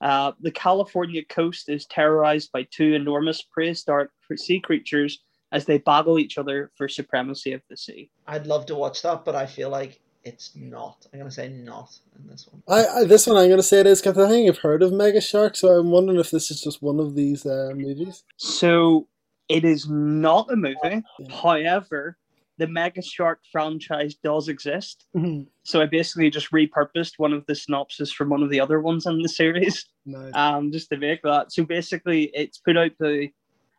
Uh, 0.00 0.32
the 0.40 0.50
California 0.50 1.24
coast 1.24 1.68
is 1.68 1.86
terrorized 1.86 2.50
by 2.52 2.66
two 2.70 2.94
enormous 2.94 3.42
prehistoric 3.42 4.10
sea 4.36 4.60
creatures 4.60 5.20
as 5.54 5.64
they 5.64 5.78
battle 5.78 6.18
each 6.18 6.36
other 6.36 6.70
for 6.76 6.88
supremacy 6.88 7.52
of 7.52 7.62
the 7.70 7.76
sea. 7.76 8.10
I'd 8.26 8.46
love 8.46 8.66
to 8.66 8.74
watch 8.74 9.00
that, 9.02 9.24
but 9.24 9.34
I 9.36 9.46
feel 9.46 9.70
like 9.70 10.00
it's 10.24 10.50
not. 10.56 11.06
I'm 11.12 11.20
gonna 11.20 11.30
say 11.30 11.48
not 11.48 11.96
in 12.18 12.26
this 12.26 12.48
one. 12.50 12.62
I, 12.68 12.86
I 12.86 13.04
this 13.04 13.26
one 13.26 13.36
I'm 13.36 13.48
gonna 13.48 13.62
say 13.62 13.80
it 13.80 13.86
is 13.86 14.00
because 14.02 14.18
I 14.18 14.28
think 14.28 14.48
I've 14.48 14.58
heard 14.58 14.82
of 14.82 14.92
Mega 14.92 15.20
Shark, 15.20 15.56
so 15.56 15.68
I'm 15.68 15.90
wondering 15.90 16.18
if 16.18 16.30
this 16.30 16.50
is 16.50 16.60
just 16.60 16.82
one 16.82 16.98
of 16.98 17.14
these 17.14 17.46
uh, 17.46 17.72
movies. 17.74 18.24
So 18.36 19.06
it 19.48 19.64
is 19.64 19.88
not 19.88 20.50
a 20.50 20.56
movie. 20.56 20.76
Yeah. 21.18 21.36
However, 21.42 22.16
the 22.58 22.66
Mega 22.66 23.02
Shark 23.02 23.40
franchise 23.52 24.14
does 24.14 24.48
exist. 24.48 25.06
Mhm. 25.14 25.46
So 25.64 25.82
I 25.82 25.86
basically 25.86 26.30
just 26.30 26.50
repurposed 26.52 27.12
one 27.18 27.32
of 27.32 27.44
the 27.46 27.54
synopses 27.54 28.12
from 28.12 28.30
one 28.30 28.42
of 28.42 28.50
the 28.50 28.60
other 28.60 28.80
ones 28.80 29.06
in 29.06 29.20
the 29.20 29.28
series, 29.28 29.86
nice. 30.06 30.32
um, 30.34 30.72
just 30.72 30.88
to 30.90 30.96
make 30.96 31.22
that. 31.22 31.52
So 31.52 31.64
basically, 31.64 32.30
it's 32.34 32.58
put 32.58 32.76
out 32.76 32.92
by 32.98 33.32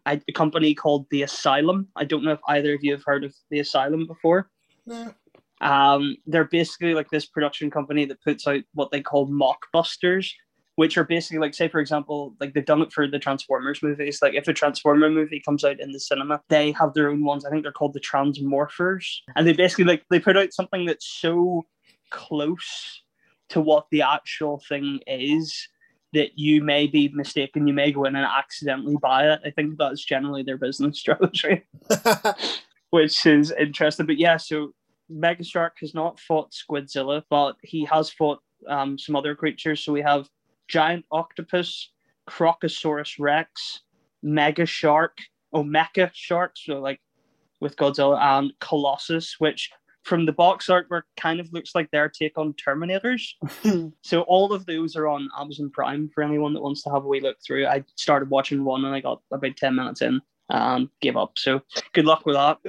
a, 0.06 0.22
a 0.28 0.32
company 0.34 0.74
called 0.74 1.08
The 1.10 1.24
Asylum. 1.24 1.88
I 1.96 2.06
don't 2.06 2.24
know 2.24 2.34
if 2.34 2.40
either 2.48 2.74
of 2.74 2.84
you 2.84 2.92
have 2.94 3.04
heard 3.06 3.24
of 3.24 3.34
The 3.50 3.60
Asylum 3.60 4.08
before. 4.08 4.50
Nah. 4.86 5.12
Um, 5.62 6.18
they're 6.28 6.46
basically 6.46 6.94
like 6.94 7.10
this 7.10 7.26
production 7.26 7.72
company 7.72 8.06
that 8.06 8.22
puts 8.22 8.48
out 8.48 8.62
what 8.74 8.92
they 8.92 9.02
call 9.02 9.28
mockbusters, 9.28 10.30
which 10.76 10.98
are 10.98 11.06
basically 11.06 11.40
like, 11.40 11.54
say, 11.54 11.68
for 11.68 11.80
example, 11.80 12.36
like 12.40 12.54
they've 12.54 12.66
done 12.66 12.82
it 12.82 12.92
for 12.92 13.08
the 13.08 13.20
Transformers 13.20 13.82
movies. 13.82 14.20
Like 14.22 14.34
if 14.34 14.48
a 14.48 14.54
Transformer 14.54 15.10
movie 15.10 15.42
comes 15.44 15.64
out 15.64 15.80
in 15.80 15.92
the 15.92 16.00
cinema, 16.00 16.42
they 16.50 16.72
have 16.74 16.94
their 16.94 17.10
own 17.10 17.24
ones. 17.24 17.46
I 17.46 17.50
think 17.50 17.64
they're 17.64 17.72
called 17.72 17.94
the 17.94 18.02
Transmorphers, 18.02 19.06
and 19.36 19.48
they 19.48 19.54
basically 19.54 19.86
like 19.86 20.04
they 20.10 20.20
put 20.20 20.38
out 20.38 20.54
something 20.54 20.86
that's 20.86 21.08
so 21.08 21.66
close 22.12 23.02
to 23.50 23.62
what 23.62 23.86
the 23.92 24.02
actual 24.02 24.62
thing 24.68 25.00
is 25.08 25.68
that 26.16 26.38
you 26.38 26.64
may 26.64 26.88
be 26.88 27.08
mistaken. 27.10 27.68
You 27.68 27.74
may 27.74 27.92
go 27.92 28.06
in 28.06 28.16
and 28.16 28.26
accidentally 28.26 28.98
buy 29.02 29.32
it. 29.32 29.40
I 29.46 29.52
think 29.52 29.78
that's 29.78 30.04
generally 30.04 30.44
their 30.44 30.58
business 30.58 31.00
strategy 31.04 31.64
which 32.96 33.26
is 33.26 33.52
interesting. 33.52 34.06
But 34.06 34.18
yeah, 34.18 34.38
so 34.38 34.74
Mega 35.10 35.44
Shark 35.44 35.78
has 35.82 35.94
not 35.94 36.18
fought 36.18 36.54
Squidzilla, 36.54 37.24
but 37.30 37.58
he 37.62 37.84
has 37.86 38.10
fought 38.10 38.40
um, 38.70 38.98
some 38.98 39.18
other 39.18 39.36
creatures. 39.36 39.84
So 39.84 39.92
we 39.92 40.02
have 40.02 40.30
giant 40.70 41.04
octopus, 41.12 41.92
Crocosaurus 42.30 43.18
Rex, 43.20 43.82
Mega 44.24 44.66
Shark, 44.66 45.18
Mecha 45.54 46.10
Shark, 46.14 46.54
so 46.56 46.80
like 46.80 47.02
with 47.60 47.76
Godzilla 47.76 48.18
and 48.18 48.54
Kolossus, 48.62 49.36
which 49.40 49.70
from 50.06 50.26
the 50.26 50.32
box 50.32 50.68
artwork 50.68 51.02
kind 51.18 51.40
of 51.40 51.52
looks 51.52 51.74
like 51.74 51.90
their 51.90 52.08
take 52.08 52.38
on 52.38 52.54
Terminators. 52.54 53.24
so 54.04 54.22
all 54.22 54.54
of 54.54 54.66
those 54.68 54.96
are 54.96 55.08
on 55.08 55.28
Amazon 55.38 55.72
Prime 55.72 56.10
for 56.14 56.24
anyone 56.24 56.54
that 56.54 56.62
wants 56.62 56.84
to 56.84 56.92
have 56.92 57.04
a 57.04 57.08
wee 57.08 57.20
look 57.20 57.38
through. 57.46 57.66
I 57.66 57.84
started 57.96 58.30
watching 58.30 58.64
one 58.64 58.86
and 58.86 58.94
I 58.94 59.02
got 59.02 59.22
about 59.32 59.58
10 59.58 59.76
minutes 59.76 60.04
in 60.04 60.22
and 60.50 60.90
gave 61.02 61.18
up. 61.18 61.38
So 61.38 61.62
good 61.94 62.06
luck 62.06 62.26
with 62.26 62.36
that. 62.36 62.60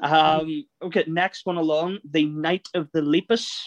Um, 0.00 0.66
okay, 0.80 1.04
next 1.08 1.46
one 1.46 1.56
along, 1.56 1.98
the 2.08 2.26
Night 2.26 2.68
of 2.74 2.88
the 2.92 3.02
Lepus, 3.02 3.60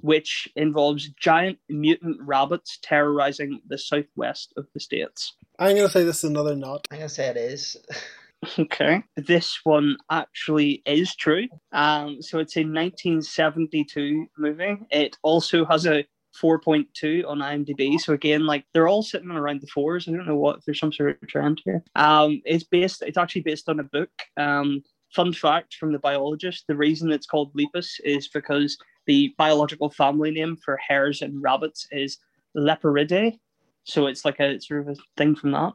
which 0.00 0.48
involves 0.56 1.10
giant 1.20 1.58
mutant 1.68 2.16
rabbits 2.22 2.78
terrorizing 2.80 3.60
the 3.68 3.76
southwest 3.76 4.54
of 4.56 4.66
the 4.72 4.80
states. 4.80 5.34
I'm 5.58 5.76
gonna 5.76 5.90
say 5.90 6.04
this 6.04 6.24
is 6.24 6.30
another 6.30 6.56
not. 6.56 6.88
I'm 6.90 6.98
gonna 6.98 7.10
say 7.10 7.26
it 7.26 7.36
is. 7.36 7.76
Okay, 8.58 9.02
this 9.16 9.58
one 9.64 9.96
actually 10.10 10.82
is 10.86 11.14
true. 11.16 11.48
Um, 11.72 12.22
so 12.22 12.38
it's 12.38 12.56
a 12.56 12.60
1972 12.60 14.26
movie. 14.38 14.76
It 14.90 15.16
also 15.22 15.64
has 15.64 15.86
a 15.86 16.04
4.2 16.40 17.26
on 17.26 17.38
IMDb. 17.38 17.98
So 17.98 18.12
again, 18.12 18.46
like 18.46 18.64
they're 18.72 18.88
all 18.88 19.02
sitting 19.02 19.30
around 19.30 19.60
the 19.60 19.66
fours. 19.66 20.08
I 20.08 20.12
don't 20.12 20.26
know 20.26 20.36
what 20.36 20.60
there's 20.64 20.78
some 20.78 20.92
sort 20.92 21.18
of 21.20 21.28
trend 21.28 21.62
here. 21.64 21.82
Um, 21.96 22.40
it's 22.44 22.64
based. 22.64 23.02
It's 23.02 23.18
actually 23.18 23.42
based 23.42 23.68
on 23.68 23.80
a 23.80 23.84
book. 23.84 24.10
Um, 24.36 24.82
fun 25.14 25.32
fact 25.32 25.74
from 25.74 25.92
the 25.92 25.98
biologist: 25.98 26.64
the 26.68 26.76
reason 26.76 27.10
it's 27.10 27.26
called 27.26 27.50
lepus 27.54 27.98
is 28.04 28.28
because 28.28 28.78
the 29.06 29.34
biological 29.36 29.90
family 29.90 30.30
name 30.30 30.56
for 30.64 30.76
hares 30.76 31.22
and 31.22 31.42
rabbits 31.42 31.88
is 31.90 32.18
Leporidae. 32.56 33.38
So 33.84 34.06
it's 34.06 34.24
like 34.24 34.38
a 34.38 34.60
sort 34.60 34.82
of 34.82 34.88
a 34.88 34.96
thing 35.16 35.34
from 35.34 35.52
that. 35.52 35.72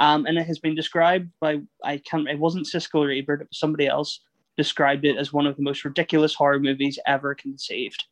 Um, 0.00 0.24
and 0.24 0.38
it 0.38 0.46
has 0.46 0.58
been 0.58 0.74
described 0.74 1.30
by 1.40 1.60
I 1.84 1.98
can't. 1.98 2.26
It 2.26 2.38
wasn't 2.38 2.66
Siskel 2.66 3.06
or 3.06 3.10
Ebert. 3.10 3.42
It 3.42 3.48
was 3.50 3.60
somebody 3.60 3.86
else 3.86 4.20
described 4.56 5.04
it 5.04 5.18
as 5.18 5.32
one 5.32 5.46
of 5.46 5.56
the 5.56 5.62
most 5.62 5.84
ridiculous 5.84 6.34
horror 6.34 6.58
movies 6.58 6.98
ever 7.06 7.34
conceived. 7.34 8.04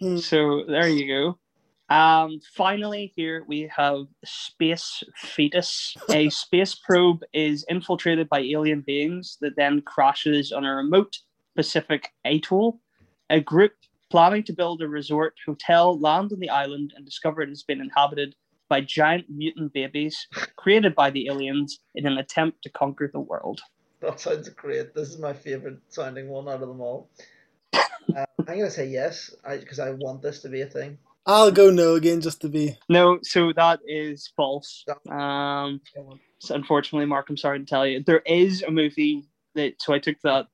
Hmm. 0.00 0.18
So 0.18 0.62
there 0.68 0.88
you 0.88 1.08
go. 1.08 1.94
Um, 1.94 2.38
finally, 2.54 3.12
here 3.16 3.44
we 3.48 3.68
have 3.76 4.06
Space 4.24 5.02
Fetus. 5.16 5.96
A 6.10 6.30
space 6.30 6.76
probe 6.76 7.22
is 7.32 7.64
infiltrated 7.68 8.28
by 8.28 8.38
alien 8.38 8.82
beings 8.86 9.38
that 9.40 9.56
then 9.56 9.82
crashes 9.82 10.52
on 10.52 10.64
a 10.64 10.76
remote 10.76 11.18
Pacific 11.56 12.10
atoll. 12.24 12.80
A 13.30 13.40
group 13.40 13.72
planning 14.08 14.44
to 14.44 14.52
build 14.52 14.82
a 14.82 14.88
resort 14.88 15.34
hotel 15.44 15.98
land 15.98 16.32
on 16.32 16.38
the 16.38 16.50
island 16.50 16.92
and 16.94 17.04
discover 17.04 17.42
it 17.42 17.48
has 17.48 17.64
been 17.64 17.80
inhabited 17.80 18.36
by 18.68 18.80
giant 18.80 19.26
mutant 19.28 19.72
babies 19.72 20.26
created 20.56 20.94
by 20.94 21.10
the 21.10 21.28
aliens 21.28 21.80
in 21.94 22.06
an 22.06 22.18
attempt 22.18 22.62
to 22.62 22.70
conquer 22.70 23.10
the 23.12 23.20
world. 23.20 23.60
That 24.00 24.20
sounds 24.20 24.48
great. 24.50 24.94
This 24.94 25.08
is 25.08 25.18
my 25.18 25.32
favorite 25.32 25.78
sounding 25.88 26.28
one 26.28 26.48
out 26.48 26.62
of 26.62 26.68
them 26.68 26.80
all. 26.80 27.10
Uh, 27.74 28.24
I'm 28.38 28.58
gonna 28.58 28.70
say 28.70 28.86
yes, 28.86 29.34
because 29.48 29.78
I, 29.78 29.90
want 29.90 30.22
this 30.22 30.40
to 30.42 30.48
be 30.48 30.62
a 30.62 30.66
thing. 30.66 30.98
I'll 31.26 31.50
go 31.50 31.70
no 31.70 31.94
again 31.94 32.20
just 32.20 32.40
to 32.40 32.48
be. 32.48 32.78
No, 32.88 33.18
so 33.22 33.52
that 33.54 33.80
is 33.86 34.32
false. 34.34 34.84
Um, 35.10 35.80
so 36.38 36.54
unfortunately, 36.54 37.06
Mark, 37.06 37.28
I'm 37.28 37.36
sorry 37.36 37.58
to 37.58 37.66
tell 37.66 37.86
you, 37.86 38.02
there 38.02 38.22
is 38.24 38.62
a 38.62 38.70
movie 38.70 39.28
that. 39.54 39.74
So 39.82 39.92
I 39.92 39.98
took 39.98 40.18
that 40.22 40.46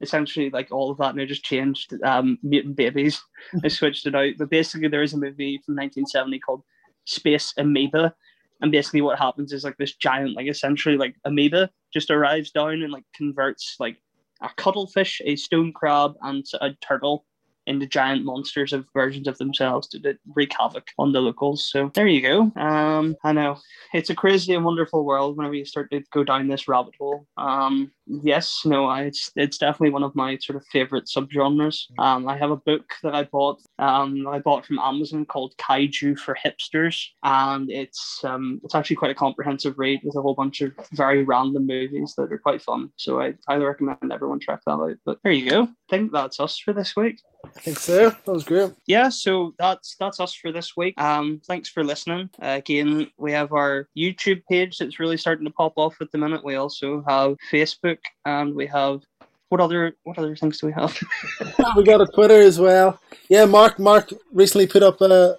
essentially 0.00 0.50
like 0.50 0.68
all 0.70 0.90
of 0.90 0.98
that, 0.98 1.10
and 1.10 1.20
I 1.20 1.26
just 1.26 1.44
changed 1.44 1.94
um, 2.04 2.38
mutant 2.42 2.76
babies. 2.76 3.22
I 3.62 3.68
switched 3.68 4.06
it 4.06 4.14
out, 4.14 4.32
but 4.38 4.50
basically 4.50 4.88
there 4.88 5.02
is 5.02 5.12
a 5.12 5.18
movie 5.18 5.60
from 5.64 5.76
1970 5.76 6.38
called 6.40 6.62
Space 7.04 7.52
Amoeba, 7.56 8.14
and 8.60 8.70
basically 8.70 9.02
what 9.02 9.18
happens 9.18 9.52
is 9.52 9.64
like 9.64 9.76
this 9.76 9.94
giant, 9.94 10.36
like 10.36 10.48
essentially 10.48 10.96
like 10.96 11.16
amoeba, 11.24 11.70
just 11.92 12.10
arrives 12.10 12.50
down 12.50 12.82
and 12.82 12.92
like 12.92 13.04
converts 13.14 13.76
like 13.80 13.96
a 14.40 14.48
cuttlefish, 14.56 15.20
a 15.24 15.36
stone 15.36 15.72
crab, 15.72 16.14
and 16.22 16.44
a 16.60 16.70
turtle 16.80 17.24
into 17.66 17.86
giant 17.86 18.24
monsters 18.24 18.72
of 18.72 18.86
versions 18.94 19.28
of 19.28 19.38
themselves 19.38 19.88
to, 19.88 20.00
to 20.00 20.18
wreak 20.34 20.52
havoc 20.58 20.88
on 20.98 21.12
the 21.12 21.20
locals. 21.20 21.68
So 21.68 21.90
there 21.94 22.06
you 22.06 22.20
go. 22.20 22.52
Um, 22.60 23.16
I 23.24 23.32
know 23.32 23.58
it's 23.92 24.10
a 24.10 24.14
crazy 24.14 24.54
and 24.54 24.64
wonderful 24.64 25.04
world 25.04 25.36
whenever 25.36 25.54
you 25.54 25.64
start 25.64 25.90
to 25.90 26.02
go 26.12 26.24
down 26.24 26.48
this 26.48 26.68
rabbit 26.68 26.94
hole. 26.98 27.26
Um, 27.36 27.92
yes, 28.06 28.62
no, 28.64 28.86
I, 28.86 29.02
it's 29.02 29.30
it's 29.36 29.58
definitely 29.58 29.90
one 29.90 30.02
of 30.02 30.14
my 30.14 30.36
sort 30.38 30.56
of 30.56 30.66
favorite 30.66 31.06
subgenres. 31.06 31.84
Um, 31.98 32.28
I 32.28 32.36
have 32.36 32.50
a 32.50 32.56
book 32.56 32.94
that 33.02 33.14
I 33.14 33.24
bought. 33.24 33.60
Um, 33.78 34.26
I 34.26 34.38
bought 34.38 34.66
from 34.66 34.78
Amazon 34.78 35.24
called 35.24 35.54
Kaiju 35.58 36.18
for 36.18 36.36
Hipsters, 36.44 37.04
and 37.22 37.70
it's 37.70 38.20
um, 38.24 38.60
it's 38.64 38.74
actually 38.74 38.96
quite 38.96 39.10
a 39.10 39.14
comprehensive 39.14 39.78
read 39.78 40.00
with 40.04 40.16
a 40.16 40.22
whole 40.22 40.34
bunch 40.34 40.60
of 40.60 40.72
very 40.92 41.22
random 41.22 41.66
movies 41.66 42.14
that 42.16 42.32
are 42.32 42.38
quite 42.38 42.62
fun. 42.62 42.90
So 42.96 43.20
I 43.20 43.34
highly 43.48 43.64
recommend 43.64 44.12
everyone 44.12 44.40
check 44.40 44.60
that 44.66 44.72
out. 44.72 44.96
But 45.04 45.18
there 45.22 45.32
you 45.32 45.48
go. 45.48 45.62
I 45.64 45.68
think 45.90 46.12
that's 46.12 46.40
us 46.40 46.58
for 46.58 46.72
this 46.72 46.96
week. 46.96 47.20
I 47.44 47.60
think 47.60 47.78
so. 47.78 48.10
That 48.10 48.26
was 48.26 48.44
great. 48.44 48.72
Yeah, 48.86 49.08
so 49.08 49.54
that's 49.58 49.96
that's 49.98 50.20
us 50.20 50.34
for 50.34 50.52
this 50.52 50.76
week. 50.76 51.00
Um, 51.00 51.40
thanks 51.46 51.68
for 51.68 51.82
listening. 51.84 52.30
Uh, 52.40 52.58
again, 52.58 53.10
we 53.18 53.32
have 53.32 53.52
our 53.52 53.88
YouTube 53.96 54.42
page 54.48 54.78
that's 54.78 55.00
really 55.00 55.16
starting 55.16 55.44
to 55.44 55.50
pop 55.50 55.72
off 55.76 55.96
at 56.00 56.10
the 56.12 56.18
minute. 56.18 56.44
We 56.44 56.54
also 56.54 57.04
have 57.08 57.36
Facebook, 57.52 57.98
and 58.24 58.54
we 58.54 58.66
have 58.66 59.02
what 59.48 59.60
other 59.60 59.94
what 60.04 60.18
other 60.18 60.34
things 60.36 60.58
do 60.58 60.66
we 60.66 60.72
have? 60.72 60.98
we 61.76 61.84
got 61.84 62.00
a 62.00 62.06
Twitter 62.06 62.40
as 62.40 62.58
well. 62.58 63.00
Yeah, 63.28 63.44
Mark. 63.44 63.78
Mark 63.78 64.10
recently 64.32 64.66
put 64.66 64.82
up 64.82 65.00
a 65.00 65.36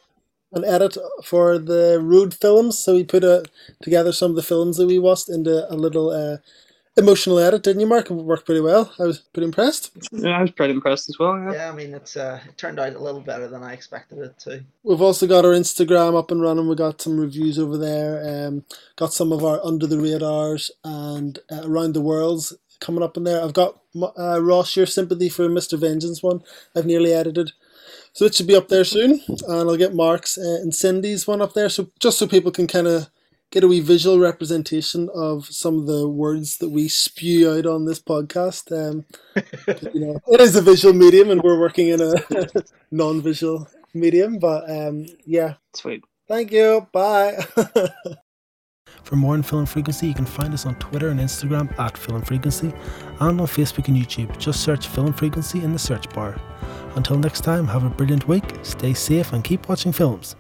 an 0.54 0.64
edit 0.64 0.96
for 1.24 1.58
the 1.58 2.00
Rude 2.02 2.34
films, 2.34 2.78
so 2.78 2.96
he 2.96 3.04
put 3.04 3.24
a, 3.24 3.44
together 3.82 4.14
some 4.14 4.30
of 4.30 4.36
the 4.36 4.44
films 4.44 4.78
that 4.78 4.88
we 4.88 5.00
watched 5.00 5.30
into 5.30 5.72
a 5.72 5.76
little 5.76 6.12
uh, 6.12 6.38
emotional 6.96 7.40
edit, 7.40 7.64
didn't 7.64 7.80
you, 7.82 7.88
Mark? 7.88 8.10
It 8.10 8.14
worked 8.14 8.46
pretty 8.46 8.62
well. 8.62 8.94
I 9.00 9.04
was 9.04 9.20
pretty 9.20 9.46
impressed. 9.46 9.92
yeah, 10.12 10.38
I 10.38 10.42
was 10.42 10.52
pretty 10.52 10.74
impressed 10.74 11.10
as 11.10 11.18
well. 11.20 11.38
Yeah. 11.40 11.54
Yeah, 11.54 11.70
I 11.72 11.76
mean 11.76 11.94
it's 11.94 12.16
uh, 12.16 12.40
it 12.48 12.58
turned 12.58 12.80
out 12.80 12.94
a 12.94 13.00
little 13.00 13.22
better 13.22 13.48
than 13.48 13.64
I 13.64 13.74
expected 13.74 14.20
it 14.20 14.38
to. 14.40 14.64
We've 14.84 15.02
also 15.02 15.28
got 15.28 15.46
our 15.46 15.52
Instagram 15.52 16.18
up 16.18 16.32
and 16.32 16.42
running. 16.42 16.68
We 16.68 16.76
got 16.76 17.02
some 17.02 17.20
reviews 17.20 17.58
over 17.58 17.78
there. 17.78 18.48
Um, 18.48 18.66
got 18.96 19.14
some 19.14 19.32
of 19.32 19.44
our 19.44 19.60
under 19.66 19.88
the 19.88 20.00
radars 20.00 20.72
and 20.84 21.40
uh, 21.52 21.62
around 21.64 21.94
the 21.94 22.02
worlds 22.02 22.54
coming 22.80 23.04
up 23.04 23.18
in 23.18 23.24
there. 23.24 23.42
I've 23.42 23.54
got 23.54 23.80
uh, 24.18 24.42
Ross 24.42 24.76
your 24.76 24.86
sympathy 24.86 25.30
for 25.30 25.50
Mister 25.50 25.78
Vengeance 25.78 26.22
one. 26.22 26.42
I've 26.76 26.86
nearly 26.86 27.14
edited, 27.14 27.52
so 28.14 28.26
it 28.26 28.36
should 28.36 28.48
be 28.48 28.56
up 28.56 28.68
there 28.68 28.84
soon. 28.84 29.22
And 29.28 29.70
I'll 29.70 29.78
get 29.78 29.96
Mark's 29.96 30.38
uh, 30.38 30.60
and 30.62 30.76
Cindy's 30.76 31.26
one 31.28 31.42
up 31.42 31.54
there. 31.54 31.70
So 31.70 31.90
just 32.00 32.20
so 32.20 32.28
people 32.28 32.52
can 32.52 32.68
kind 32.68 32.88
of 32.88 33.10
get 33.54 33.64
a 33.64 33.68
wee 33.68 33.80
visual 33.80 34.18
representation 34.18 35.10
of 35.14 35.46
some 35.46 35.78
of 35.78 35.86
the 35.86 36.10
words 36.10 36.58
that 36.58 36.70
we 36.70 36.88
spew 36.88 37.54
out 37.54 37.68
on 37.68 37.86
this 37.86 38.02
podcast. 38.02 38.72
Um, 38.72 39.06
you 39.94 40.08
know, 40.08 40.20
it 40.28 40.42
is 40.42 40.56
a 40.56 40.62
visual 40.62 40.94
medium, 40.94 41.30
and 41.30 41.42
we're 41.42 41.60
working 41.60 41.90
in 41.90 42.02
a 42.02 42.14
non-visual 42.92 43.68
medium. 43.94 44.40
But 44.40 44.68
um, 44.70 45.06
yeah, 45.24 45.54
Sweet. 45.76 46.04
thank 46.28 46.52
you. 46.52 46.88
Bye. 46.92 47.46
For 49.04 49.18
more 49.18 49.36
on 49.36 49.44
Film 49.44 49.68
Frequency, 49.68 50.08
you 50.08 50.14
can 50.16 50.26
find 50.26 50.54
us 50.54 50.66
on 50.66 50.76
Twitter 50.76 51.10
and 51.10 51.20
Instagram 51.20 51.78
at 51.78 51.96
Film 51.96 52.24
Frequency 52.24 52.74
and 53.20 53.40
on 53.40 53.48
Facebook 53.48 53.88
and 53.88 53.98
YouTube. 53.98 54.36
Just 54.40 54.62
search 54.62 54.88
Film 54.88 55.14
Frequency 55.14 55.64
in 55.64 55.74
the 55.74 55.80
search 55.80 56.10
bar. 56.10 56.40
Until 56.96 57.20
next 57.20 57.42
time, 57.42 57.68
have 57.68 57.84
a 57.84 57.90
brilliant 57.90 58.28
week, 58.28 58.44
stay 58.64 58.94
safe, 58.94 59.34
and 59.34 59.44
keep 59.44 59.68
watching 59.70 59.92
films. 59.92 60.36